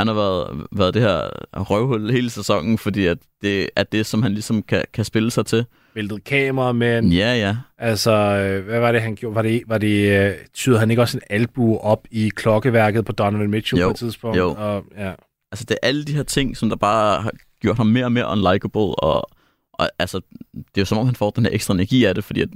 Han 0.00 0.06
har 0.06 0.14
været, 0.14 0.66
været 0.72 0.94
det 0.94 1.02
her 1.02 1.28
røvhul 1.70 2.10
hele 2.10 2.30
sæsonen, 2.30 2.78
fordi 2.78 3.06
at 3.06 3.18
det 3.42 3.68
er 3.76 3.82
det, 3.82 4.06
som 4.06 4.22
han 4.22 4.32
ligesom 4.32 4.62
kan, 4.62 4.84
kan 4.92 5.04
spille 5.04 5.30
sig 5.30 5.46
til. 5.46 5.64
Væltet 5.94 6.24
kamera, 6.24 6.72
men 6.72 7.12
Ja, 7.12 7.34
ja. 7.34 7.56
altså, 7.78 8.10
øh, 8.12 8.64
hvad 8.64 8.80
var 8.80 8.92
det, 8.92 9.02
han 9.02 9.14
gjorde? 9.16 9.34
Var 9.34 9.42
det, 9.42 9.62
var 9.66 9.78
det 9.78 10.26
øh, 10.28 10.34
tyder 10.54 10.78
han 10.78 10.90
ikke 10.90 11.02
også 11.02 11.16
en 11.18 11.22
albu 11.30 11.76
op 11.78 12.06
i 12.10 12.28
klokkeværket 12.28 13.04
på 13.04 13.12
Donovan 13.12 13.50
Mitchell 13.50 13.80
Jo, 13.80 13.86
på 13.86 13.90
et 13.90 13.96
tidspunkt? 13.96 14.38
jo. 14.38 14.54
Og, 14.58 14.84
ja. 14.98 15.12
Altså, 15.52 15.64
det 15.64 15.78
er 15.82 15.86
alle 15.88 16.04
de 16.04 16.14
her 16.14 16.22
ting, 16.22 16.56
som 16.56 16.68
der 16.68 16.76
bare 16.76 17.22
har 17.22 17.32
gjort 17.60 17.76
ham 17.76 17.86
mere 17.86 18.04
og 18.04 18.12
mere 18.12 18.26
unlikable, 18.32 18.80
og, 18.80 19.30
og 19.72 19.90
altså, 19.98 20.20
det 20.54 20.76
er 20.76 20.80
jo 20.80 20.84
som 20.84 20.98
om, 20.98 21.06
han 21.06 21.14
får 21.16 21.30
den 21.30 21.44
her 21.44 21.52
ekstra 21.54 21.74
energi 21.74 22.04
af 22.04 22.14
det, 22.14 22.24
fordi 22.24 22.40
at, 22.40 22.48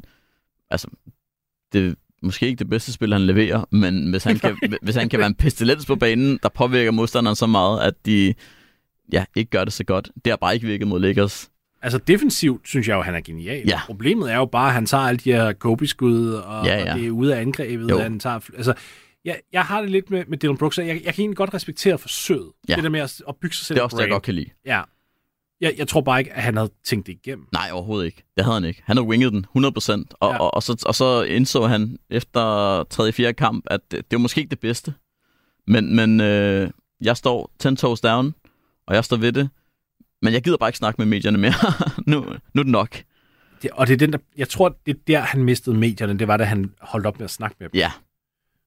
altså, 0.71 0.89
det 1.73 1.95
måske 2.25 2.47
ikke 2.47 2.59
det 2.59 2.69
bedste 2.71 2.93
spil, 2.93 3.13
han 3.13 3.23
leverer, 3.23 3.65
men 3.71 4.11
hvis 4.11 4.25
han 4.25 4.39
kan, 4.39 4.57
hvis 4.83 4.95
han 4.95 5.09
kan 5.09 5.19
være 5.19 5.29
en 5.29 5.35
pestilens 5.35 5.87
på 5.87 5.97
banen, 5.97 6.39
der 6.43 6.49
påvirker 6.49 6.91
modstanderen 6.91 7.37
så 7.37 7.47
meget, 7.47 7.81
at 7.81 7.95
de 8.07 8.35
ja, 9.13 9.25
ikke 9.37 9.51
gør 9.51 9.65
det 9.65 9.73
så 9.73 9.85
godt. 9.85 10.11
Det 10.25 10.31
har 10.31 10.37
bare 10.37 10.55
ikke 10.55 10.67
virket 10.67 10.89
mod 10.89 11.01
Lakers. 11.01 11.51
Altså 11.83 11.99
defensivt 11.99 12.69
synes 12.69 12.89
jeg 12.89 12.95
jo, 12.95 13.03
han 13.03 13.15
er 13.15 13.21
genial. 13.21 13.63
Ja. 13.69 13.81
Problemet 13.87 14.33
er 14.33 14.37
jo 14.37 14.47
bare, 14.47 14.69
at 14.69 14.75
han 14.75 14.87
tager 14.87 15.03
alle 15.05 15.19
de 15.19 15.33
her 15.33 15.53
Kobe-skud, 15.53 16.29
og, 16.31 16.67
Ja, 16.67 16.79
ja. 16.79 16.93
og 16.93 16.99
det 16.99 17.07
er 17.07 17.11
ude 17.11 17.37
af 17.37 17.41
angrebet. 17.41 17.91
Jo. 17.91 17.99
Han 17.99 18.21
tager, 18.21 18.41
altså, 18.57 18.75
jeg, 19.25 19.41
jeg 19.53 19.63
har 19.63 19.81
det 19.81 19.91
lidt 19.91 20.11
med, 20.11 20.25
med 20.29 20.39
Dylan 20.39 20.57
Brooks, 20.57 20.79
jeg, 20.79 20.87
jeg 20.87 21.15
kan 21.15 21.15
egentlig 21.19 21.37
godt 21.37 21.55
respektere 21.55 21.99
forsøget. 21.99 22.51
Ja. 22.69 22.75
Det 22.75 22.85
der 22.85 22.91
med 22.91 23.01
at, 23.01 23.23
at 23.29 23.37
bygge 23.37 23.57
sig 23.57 23.67
selv 23.67 23.75
Det 23.75 23.81
er 23.81 23.85
også 23.85 23.97
det, 23.97 24.03
jeg 24.03 24.11
godt 24.11 24.23
kan 24.23 24.35
lide. 24.35 24.51
Ja. 24.67 24.81
Jeg, 25.61 25.75
jeg 25.79 25.89
tror 25.89 26.01
bare 26.01 26.19
ikke, 26.19 26.33
at 26.33 26.43
han 26.43 26.57
havde 26.57 26.71
tænkt 26.85 27.07
det 27.07 27.13
igennem. 27.13 27.47
Nej, 27.53 27.69
overhovedet 27.73 28.07
ikke. 28.07 28.23
Det 28.37 28.45
havde 28.45 28.55
han 28.55 28.65
ikke. 28.65 28.83
Han 28.87 28.97
havde 28.97 29.09
winget 29.09 29.33
den 29.33 29.47
100%, 29.59 30.05
og, 30.21 30.33
Ja. 30.33 30.39
og, 30.39 30.55
og, 30.55 30.63
så, 30.63 30.83
og 30.87 30.95
så 30.95 31.23
indså 31.23 31.67
han 31.67 31.97
efter 32.11 32.85
3. 32.91 33.13
4. 33.13 33.33
kamp, 33.33 33.65
at 33.67 33.81
det, 33.91 34.11
det 34.11 34.17
var 34.17 34.19
måske 34.21 34.39
ikke 34.41 34.51
det 34.51 34.61
bedste. 34.61 34.95
Men, 35.67 35.97
men 35.97 36.21
øh, 36.21 36.71
jeg 37.01 37.17
står 37.17 37.51
10 37.59 37.75
toes 37.77 38.01
down, 38.01 38.35
og 38.87 38.95
jeg 38.95 39.05
står 39.05 39.17
ved 39.17 39.33
det. 39.33 39.51
Men 40.23 40.33
jeg 40.33 40.43
gider 40.43 40.57
bare 40.57 40.69
ikke 40.69 40.79
snakke 40.79 40.99
med 41.01 41.07
medierne 41.07 41.39
mere. 41.39 41.53
nu, 42.07 42.21
nu 42.55 42.61
er 42.61 42.65
det 42.65 42.67
nok. 42.73 42.97
Det, 43.63 43.71
og 43.71 43.87
det 43.87 43.93
er 43.93 43.97
den, 43.99 44.13
der, 44.13 44.19
jeg 44.37 44.49
tror, 44.49 44.77
det 44.87 44.95
er 44.97 45.01
der, 45.07 45.21
han 45.21 45.45
mistede 45.45 45.77
medierne. 45.77 46.19
Det 46.19 46.29
var, 46.29 46.37
da 46.37 46.45
han 46.45 46.73
holdt 46.81 47.07
op 47.07 47.19
med 47.19 47.25
at 47.25 47.31
snakke 47.31 47.57
med 47.61 47.69
dem. 47.69 47.79
Ja, 47.79 47.93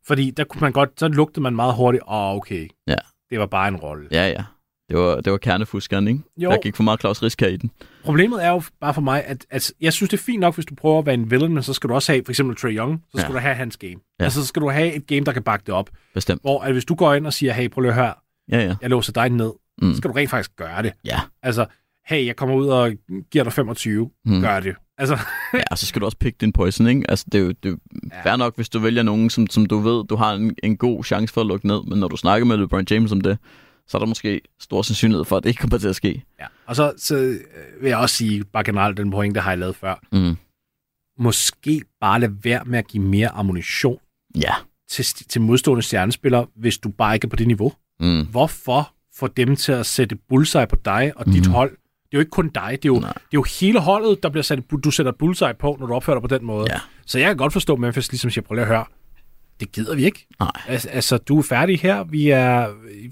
Fordi 0.08 0.32
der 0.32 0.44
kunne 0.44 0.62
man 0.62 0.72
godt, 0.72 0.90
så 1.00 1.08
lugtede 1.08 1.42
man 1.42 1.56
meget 1.56 1.76
hurtigt, 1.76 2.04
åh, 2.08 2.14
oh, 2.14 2.36
okay. 2.36 2.68
Ja. 2.88 2.96
Det 3.30 3.40
var 3.40 3.46
bare 3.46 3.68
en 3.68 3.76
rolle. 3.76 4.08
ja, 4.12 4.28
ja. 4.30 4.44
Det 4.90 4.98
var, 4.98 5.16
det 5.22 5.32
var 5.32 5.38
kernefuskeren, 5.38 6.08
ikke? 6.08 6.20
Jo. 6.38 6.50
Der 6.52 6.58
gik 6.62 6.76
for 6.76 6.84
meget 6.84 7.00
Claus 7.00 7.24
Risk 7.24 7.42
her 7.42 7.48
i 7.48 7.58
den. 7.58 7.72
Problemet 8.04 8.46
er 8.46 8.50
jo 8.50 8.62
bare 8.82 8.94
for 8.94 9.02
mig, 9.02 9.24
at, 9.26 9.46
at 9.50 9.72
jeg 9.82 9.94
synes, 9.94 10.10
det 10.10 10.18
er 10.20 10.24
fint 10.24 10.40
nok, 10.40 10.56
hvis 10.56 10.66
du 10.66 10.76
prøver 10.76 11.00
at 11.00 11.06
være 11.06 11.14
en 11.16 11.32
villain, 11.32 11.54
men 11.54 11.64
så 11.64 11.74
skal 11.74 11.90
du 11.90 11.94
også 11.94 12.12
have 12.12 12.22
for 12.26 12.32
eksempel 12.32 12.56
Trey 12.58 12.78
Young, 12.78 13.04
så 13.12 13.18
skal 13.22 13.32
Ja. 13.32 13.38
du 13.38 13.40
have 13.42 13.56
hans 13.56 13.78
game. 13.78 13.96
Ja. 14.20 14.24
Altså, 14.24 14.42
så 14.42 14.48
skal 14.48 14.62
du 14.62 14.70
have 14.70 14.94
et 14.94 15.08
game, 15.08 15.22
der 15.22 15.32
kan 15.32 15.44
bakke 15.44 15.64
det 15.66 15.74
op. 15.74 15.90
Bestemt. 16.14 16.42
Hvor 16.42 16.62
at 16.62 16.72
hvis 16.74 16.86
du 16.86 16.96
går 16.96 17.14
ind 17.14 17.26
og 17.28 17.34
siger, 17.34 17.54
hey, 17.54 17.70
prøv 17.70 17.82
lige 17.82 17.90
at 17.92 17.96
høre, 17.96 18.14
Ja, 18.52 18.60
ja. 18.66 18.76
jeg 18.82 18.90
låser 18.90 19.14
dig 19.14 19.30
ned, 19.30 19.52
Mm. 19.82 19.92
så 19.92 19.98
skal 19.98 20.10
du 20.10 20.14
rent 20.16 20.30
faktisk 20.30 20.56
gøre 20.56 20.84
det. 20.84 20.94
Ja. 21.06 21.20
Altså, 21.44 21.66
hey, 22.08 22.26
jeg 22.26 22.36
kommer 22.36 22.56
ud 22.56 22.68
og 22.68 22.92
giver 23.32 23.44
dig 23.44 23.54
25, 23.54 24.10
Mm. 24.26 24.42
gør 24.42 24.60
det. 24.60 24.76
Altså, 24.98 25.18
ja, 25.54 25.64
og 25.72 25.78
så 25.78 25.86
skal 25.86 26.02
du 26.02 26.06
også 26.06 26.18
pick 26.18 26.42
din 26.42 26.54
poison, 26.54 26.88
ikke? 26.88 27.06
Altså, 27.10 27.26
det 27.32 27.38
er 27.40 27.44
jo 27.44 27.52
det 27.64 27.72
er 27.72 27.76
Ja. 28.14 28.30
fair 28.32 28.36
nok, 28.36 28.56
hvis 28.56 28.70
du 28.70 28.80
vælger 28.80 29.04
nogen, 29.04 29.30
som, 29.30 29.48
som 29.48 29.66
du 29.66 29.80
ved, 29.80 30.06
du 30.08 30.16
har 30.16 30.34
en, 30.34 30.56
en 30.64 30.78
god 30.78 31.04
chance 31.04 31.34
for 31.34 31.42
at 31.42 31.48
lukke 31.48 31.68
ned, 31.68 31.84
men 31.88 32.00
når 32.00 32.08
du 32.08 32.18
snakker 32.18 32.46
med 32.46 32.58
LeBron 32.58 32.86
James 32.92 33.12
om 33.12 33.22
det, 33.22 33.38
så 33.88 33.98
er 33.98 34.00
der 34.00 34.06
måske 34.06 34.42
stor 34.60 34.82
sandsynlighed 34.82 35.26
for, 35.26 35.38
at 35.38 35.44
det 35.44 35.50
ikke 35.50 35.60
kommer 35.60 35.78
til 35.78 35.88
at 35.88 35.96
ske. 35.96 36.24
ja. 36.40 36.46
Og 36.66 36.76
så, 36.76 36.94
så 36.98 37.16
øh, 37.16 37.36
vil 37.82 37.90
jeg 37.90 37.98
også 37.98 38.16
sige, 38.16 38.44
bare 38.44 38.64
generelt 38.64 38.98
den 38.98 39.12
point, 39.12 39.36
der 39.36 39.42
har 39.42 39.52
jeg 39.52 39.58
lavet 39.58 39.76
før, 39.76 39.96
Mm. 40.12 40.36
måske 41.20 41.82
bare 42.02 42.20
lade 42.20 42.36
være 42.44 42.64
med 42.66 42.80
at 42.80 42.88
give 42.88 43.04
mere 43.04 43.30
ammunition 43.30 43.98
Ja. 44.36 44.54
til, 44.90 45.06
til 45.06 45.42
modstående 45.42 45.82
stjernespillere, 45.84 46.48
hvis 46.56 46.78
du 46.78 46.90
bare 46.90 47.14
ikke 47.16 47.26
er 47.26 47.30
på 47.30 47.36
det 47.36 47.48
niveau. 47.48 47.74
Mm. 48.00 48.26
Hvorfor 48.32 48.94
få 49.16 49.28
dem 49.28 49.56
til 49.56 49.72
at 49.72 49.86
sætte 49.86 50.16
bullseye 50.30 50.68
på 50.68 50.76
dig 50.86 51.12
og 51.16 51.26
dit 51.26 51.46
Mhm. 51.46 51.52
hold? 51.54 51.70
Det 51.72 52.14
er 52.14 52.18
jo 52.18 52.20
ikke 52.20 52.30
kun 52.30 52.50
dig, 52.50 52.70
det 52.72 52.86
er 52.90 52.94
jo, 52.94 53.00
Nej. 53.00 53.14
det 53.14 53.20
er 53.20 53.28
jo 53.34 53.46
hele 53.60 53.80
holdet, 53.80 54.24
der 54.24 54.30
bliver 54.30 54.44
sat, 54.44 54.60
du 54.84 54.92
sætter 54.92 55.12
bullseye 55.12 55.54
på, 55.60 55.78
når 55.80 55.88
du 55.88 55.94
opfører 55.94 56.20
dig 56.20 56.30
på 56.30 56.36
den 56.38 56.46
måde. 56.46 56.66
Ja. 56.74 56.80
Så 57.06 57.20
jeg 57.20 57.28
kan 57.28 57.38
godt 57.38 57.54
forstå, 57.54 57.74
at 57.74 57.80
Memphis 57.80 58.12
ligesom 58.12 58.32
siger, 58.32 58.42
prøv 58.46 58.56
lige 58.56 58.62
at 58.62 58.68
høre, 58.68 58.86
det 59.60 59.72
gider 59.72 59.96
vi 59.96 60.06
ikke. 60.06 60.28
Nej. 60.40 60.52
Altså, 60.68 60.90
altså, 60.90 61.18
du 61.18 61.40
er 61.40 61.44
færdig 61.44 61.80
her. 61.80 62.04
Vi 62.04 62.30
er, 62.30 62.68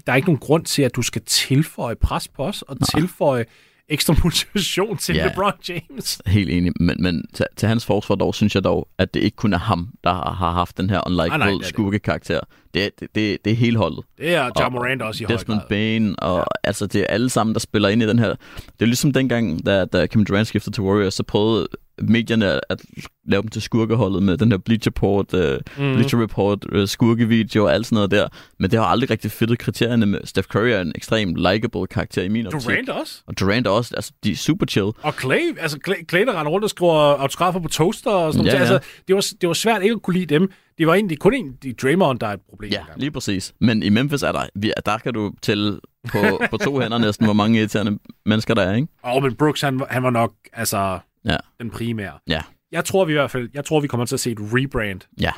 der 0.06 0.12
er 0.12 0.16
ikke 0.16 0.28
nogen 0.28 0.38
grund 0.38 0.64
til, 0.64 0.82
at 0.82 0.96
du 0.96 1.02
skal 1.02 1.22
tilføje 1.26 1.96
pres 1.96 2.28
på 2.28 2.44
os, 2.44 2.62
og 2.62 2.76
Nej. 2.80 3.00
tilføje 3.00 3.44
ekstra 3.88 4.14
motivation 4.24 4.96
til 4.96 5.14
Ja. 5.14 5.26
LeBron 5.28 5.52
James. 5.68 6.20
Helt 6.26 6.50
enig, 6.50 6.72
men, 6.80 6.96
men 7.02 7.24
til, 7.34 7.46
til 7.56 7.68
hans 7.68 7.84
forsvar 7.86 8.14
dog, 8.16 8.34
synes 8.34 8.54
jeg 8.54 8.64
dog, 8.64 8.88
at 8.98 9.14
det 9.14 9.20
ikke 9.20 9.36
kun 9.36 9.52
er 9.52 9.58
ham, 9.58 9.88
der 10.04 10.12
har, 10.12 10.32
har 10.34 10.52
haft 10.52 10.78
den 10.78 10.90
her 10.90 10.96
er 10.96 11.02
unlikable 11.06 11.58
det. 11.58 11.66
skurke-karakter. 11.66 12.40
Det, 12.74 12.90
det, 13.00 13.08
det, 13.14 13.38
det 13.44 13.52
er 13.52 13.56
hele 13.56 13.78
holdet. 13.78 14.04
Det 14.18 14.34
er 14.34 14.50
John 14.60 14.72
Morant 14.72 15.02
også 15.02 15.24
i 15.24 15.26
høj 15.26 15.36
Desmond 15.36 15.60
grad. 15.60 15.68
Bain, 15.68 16.14
og 16.18 16.36
ja. 16.38 16.42
altså 16.64 16.86
det 16.86 17.00
er 17.00 17.06
alle 17.06 17.30
sammen, 17.30 17.54
der 17.54 17.60
spiller 17.60 17.88
ind 17.88 18.02
i 18.02 18.06
den 18.08 18.18
her. 18.18 18.28
Det 18.56 18.80
er 18.80 18.84
ligesom 18.86 19.12
dengang, 19.12 19.66
da, 19.66 19.84
da 19.84 20.06
Kevin 20.06 20.24
Durant 20.24 20.46
skiftede 20.48 20.76
til 20.76 20.82
Warriors, 20.82 21.14
så 21.14 21.22
prøvede 21.22 21.68
medierne 22.02 22.60
at 22.72 22.82
lave 23.28 23.42
dem 23.42 23.48
til 23.48 23.62
skurkeholdet 23.62 24.22
med 24.22 24.36
den 24.36 24.50
her 24.50 24.58
Bleacher 24.58 24.90
Report, 24.90 25.32
Mhm. 25.32 25.86
mm. 25.86 25.94
Bleacher 25.94 26.22
Report 26.22 26.64
uh, 26.76 26.84
skurkevideo 26.86 27.64
og 27.64 27.72
alt 27.74 27.86
sådan 27.86 27.94
noget 27.96 28.10
der. 28.10 28.28
Men 28.58 28.70
det 28.70 28.78
har 28.78 28.86
aldrig 28.86 29.10
rigtig 29.10 29.30
fittet 29.30 29.58
kriterierne 29.58 30.06
med. 30.06 30.20
Steph 30.24 30.48
Curry 30.48 30.68
er 30.68 30.80
en 30.80 30.92
ekstremt 30.94 31.36
likable 31.36 31.86
karakter 31.86 32.22
i 32.22 32.28
min 32.28 32.46
optik. 32.46 32.62
Durant 32.68 32.88
også. 32.88 33.22
Og 33.26 33.40
Durant 33.40 33.66
også. 33.66 33.94
Altså, 33.96 34.12
de 34.24 34.30
er 34.32 34.36
super 34.36 34.66
chill. 34.66 34.86
Og 35.02 35.12
Clay, 35.20 35.58
altså 35.60 35.78
Clay, 35.84 35.96
Clay 36.10 36.26
der 36.26 36.38
render 36.40 36.52
rundt 36.52 36.64
og 36.64 36.70
skriver 36.70 36.92
autografer 36.94 37.60
på 37.60 37.68
toaster 37.68 38.10
og 38.10 38.32
sådan 38.32 38.46
Ja, 38.46 38.52
noget. 38.52 38.68
ja. 38.68 38.74
Altså, 38.74 38.88
det, 39.08 39.14
var, 39.16 39.24
det 39.40 39.46
var 39.48 39.54
svært 39.54 39.82
ikke 39.82 39.92
at 39.92 40.02
kunne 40.02 40.14
lide 40.14 40.34
dem. 40.34 40.50
Det 40.78 40.86
var 40.86 40.94
egentlig 40.94 41.18
kun 41.18 41.34
en, 41.34 41.52
de 41.62 41.72
Draymond, 41.72 42.18
der 42.18 42.26
er 42.26 42.32
et 42.32 42.40
problem. 42.48 42.70
Ja, 42.72 42.80
lige 42.96 43.10
præcis. 43.10 43.54
Men 43.60 43.82
i 43.82 43.88
Memphis 43.88 44.22
er 44.22 44.32
der, 44.32 44.42
vi- 44.54 44.72
der 44.86 44.98
kan 44.98 45.14
du 45.14 45.32
tælle 45.42 45.80
på, 46.12 46.18
på 46.50 46.56
to 46.56 46.80
hænder 46.80 46.98
næsten, 46.98 47.26
hvor 47.26 47.34
mange 47.34 47.58
irriterende 47.58 47.98
mennesker 48.26 48.54
der 48.54 48.62
er, 48.62 48.74
ikke? 48.74 48.88
Og 49.02 49.22
men 49.22 49.34
Brooks, 49.34 49.60
han, 49.60 49.80
han 49.90 50.02
var 50.02 50.10
nok 50.10 50.32
altså, 50.52 50.98
Ja. 51.26 51.36
den 51.60 51.70
primære. 51.70 52.12
Ja. 52.28 52.40
Jeg 52.72 52.84
tror 52.84 53.04
vi 53.04 53.12
i 53.12 53.16
hvert 53.16 53.30
fald, 53.30 53.48
jeg 53.54 53.64
tror 53.64 53.80
vi 53.80 53.86
kommer 53.88 54.06
til 54.06 54.16
at 54.16 54.20
se 54.20 54.30
et 54.30 54.38
rebrand 54.40 55.00
Ja. 55.20 55.30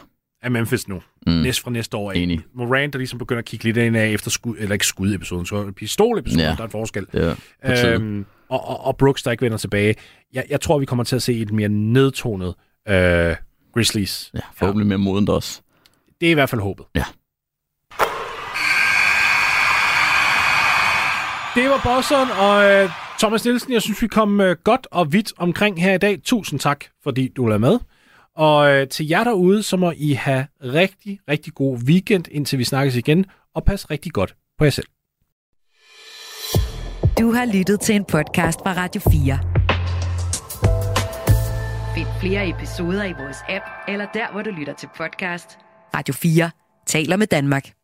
af 0.42 0.50
Memphis 0.50 0.88
nu. 0.88 1.02
Mm. 1.26 1.32
Næst 1.32 1.60
fra 1.60 1.70
næste 1.70 1.96
år 1.96 2.12
af. 2.12 2.16
Enig. 2.16 2.40
Morant, 2.54 2.92
der 2.92 2.98
ligesom 2.98 3.18
begynder 3.18 3.38
at 3.38 3.44
kigge 3.44 3.64
lidt 3.64 3.76
ind 3.76 3.96
af 3.96 4.08
efter 4.08 4.30
skud, 4.30 4.56
eller 4.58 4.72
ikke 4.72 4.86
skudepisoden, 4.86 5.46
så 5.46 5.72
pistolepisoden, 5.76 6.40
Ja. 6.44 6.50
der 6.52 6.60
er 6.60 6.64
en 6.64 6.70
forskel. 6.70 7.06
Tide. 7.06 7.36
Øhm, 7.94 8.26
og, 8.48 8.68
og, 8.68 8.84
og 8.86 8.96
Brooks, 8.96 9.22
der 9.22 9.30
ikke 9.30 9.42
vender 9.42 9.58
tilbage. 9.58 9.94
Jeg, 10.32 10.44
jeg 10.50 10.60
tror, 10.60 10.78
vi 10.78 10.84
kommer 10.86 11.04
til 11.04 11.16
at 11.16 11.22
se 11.22 11.34
et 11.40 11.52
mere 11.52 11.68
nedtonet 11.68 12.54
øh, 12.88 13.36
Grizzlies. 13.74 14.30
Ja, 14.34 14.40
forhåbentlig 14.54 14.86
mere 14.86 14.98
modent 14.98 15.28
også. 15.28 15.60
Det 16.20 16.26
er 16.26 16.30
i 16.30 16.34
hvert 16.34 16.50
fald 16.50 16.60
håbet. 16.60 16.86
Ja. 16.96 17.04
Det 21.54 21.68
var 21.70 21.80
Boston 21.84 22.30
og 22.30 22.64
øh, 22.72 22.90
Thomas 23.18 23.44
Nielsen. 23.44 23.72
Jeg 23.72 23.82
synes, 23.82 24.02
vi 24.02 24.06
kom 24.06 24.40
øh, 24.40 24.56
godt 24.64 24.86
og 24.90 25.12
vidt 25.12 25.32
omkring 25.36 25.82
her 25.82 25.94
i 25.94 25.98
dag. 25.98 26.22
Tusind 26.24 26.60
tak, 26.60 26.84
fordi 27.02 27.28
du 27.28 27.46
er 27.46 27.58
med. 27.58 27.78
Og 28.36 28.70
øh, 28.70 28.88
til 28.88 29.08
jer 29.08 29.24
derude, 29.24 29.62
så 29.62 29.76
må 29.76 29.92
I 29.96 30.12
have 30.12 30.46
rigtig, 30.62 31.20
rigtig 31.28 31.54
god 31.54 31.78
weekend, 31.78 32.24
indtil 32.30 32.58
vi 32.58 32.64
snakkes 32.64 32.96
igen. 32.96 33.26
Og 33.54 33.64
pas 33.64 33.90
rigtig 33.90 34.12
godt 34.12 34.34
på 34.58 34.64
jer 34.64 34.70
selv. 34.70 34.86
Du 37.18 37.32
har 37.32 37.52
lyttet 37.54 37.80
til 37.80 37.94
en 37.94 38.04
podcast 38.04 38.58
fra 38.58 38.72
Radio 38.72 39.00
4. 39.00 39.38
Find 41.94 42.06
flere 42.20 42.48
episoder 42.48 43.04
i 43.04 43.12
vores 43.12 43.36
app, 43.48 43.64
eller 43.88 44.06
der, 44.14 44.32
hvor 44.32 44.42
du 44.42 44.50
lytter 44.50 44.74
til 44.74 44.88
podcast. 44.96 45.58
Radio 45.94 46.14
4 46.14 46.50
taler 46.86 47.16
med 47.16 47.26
Danmark. 47.26 47.77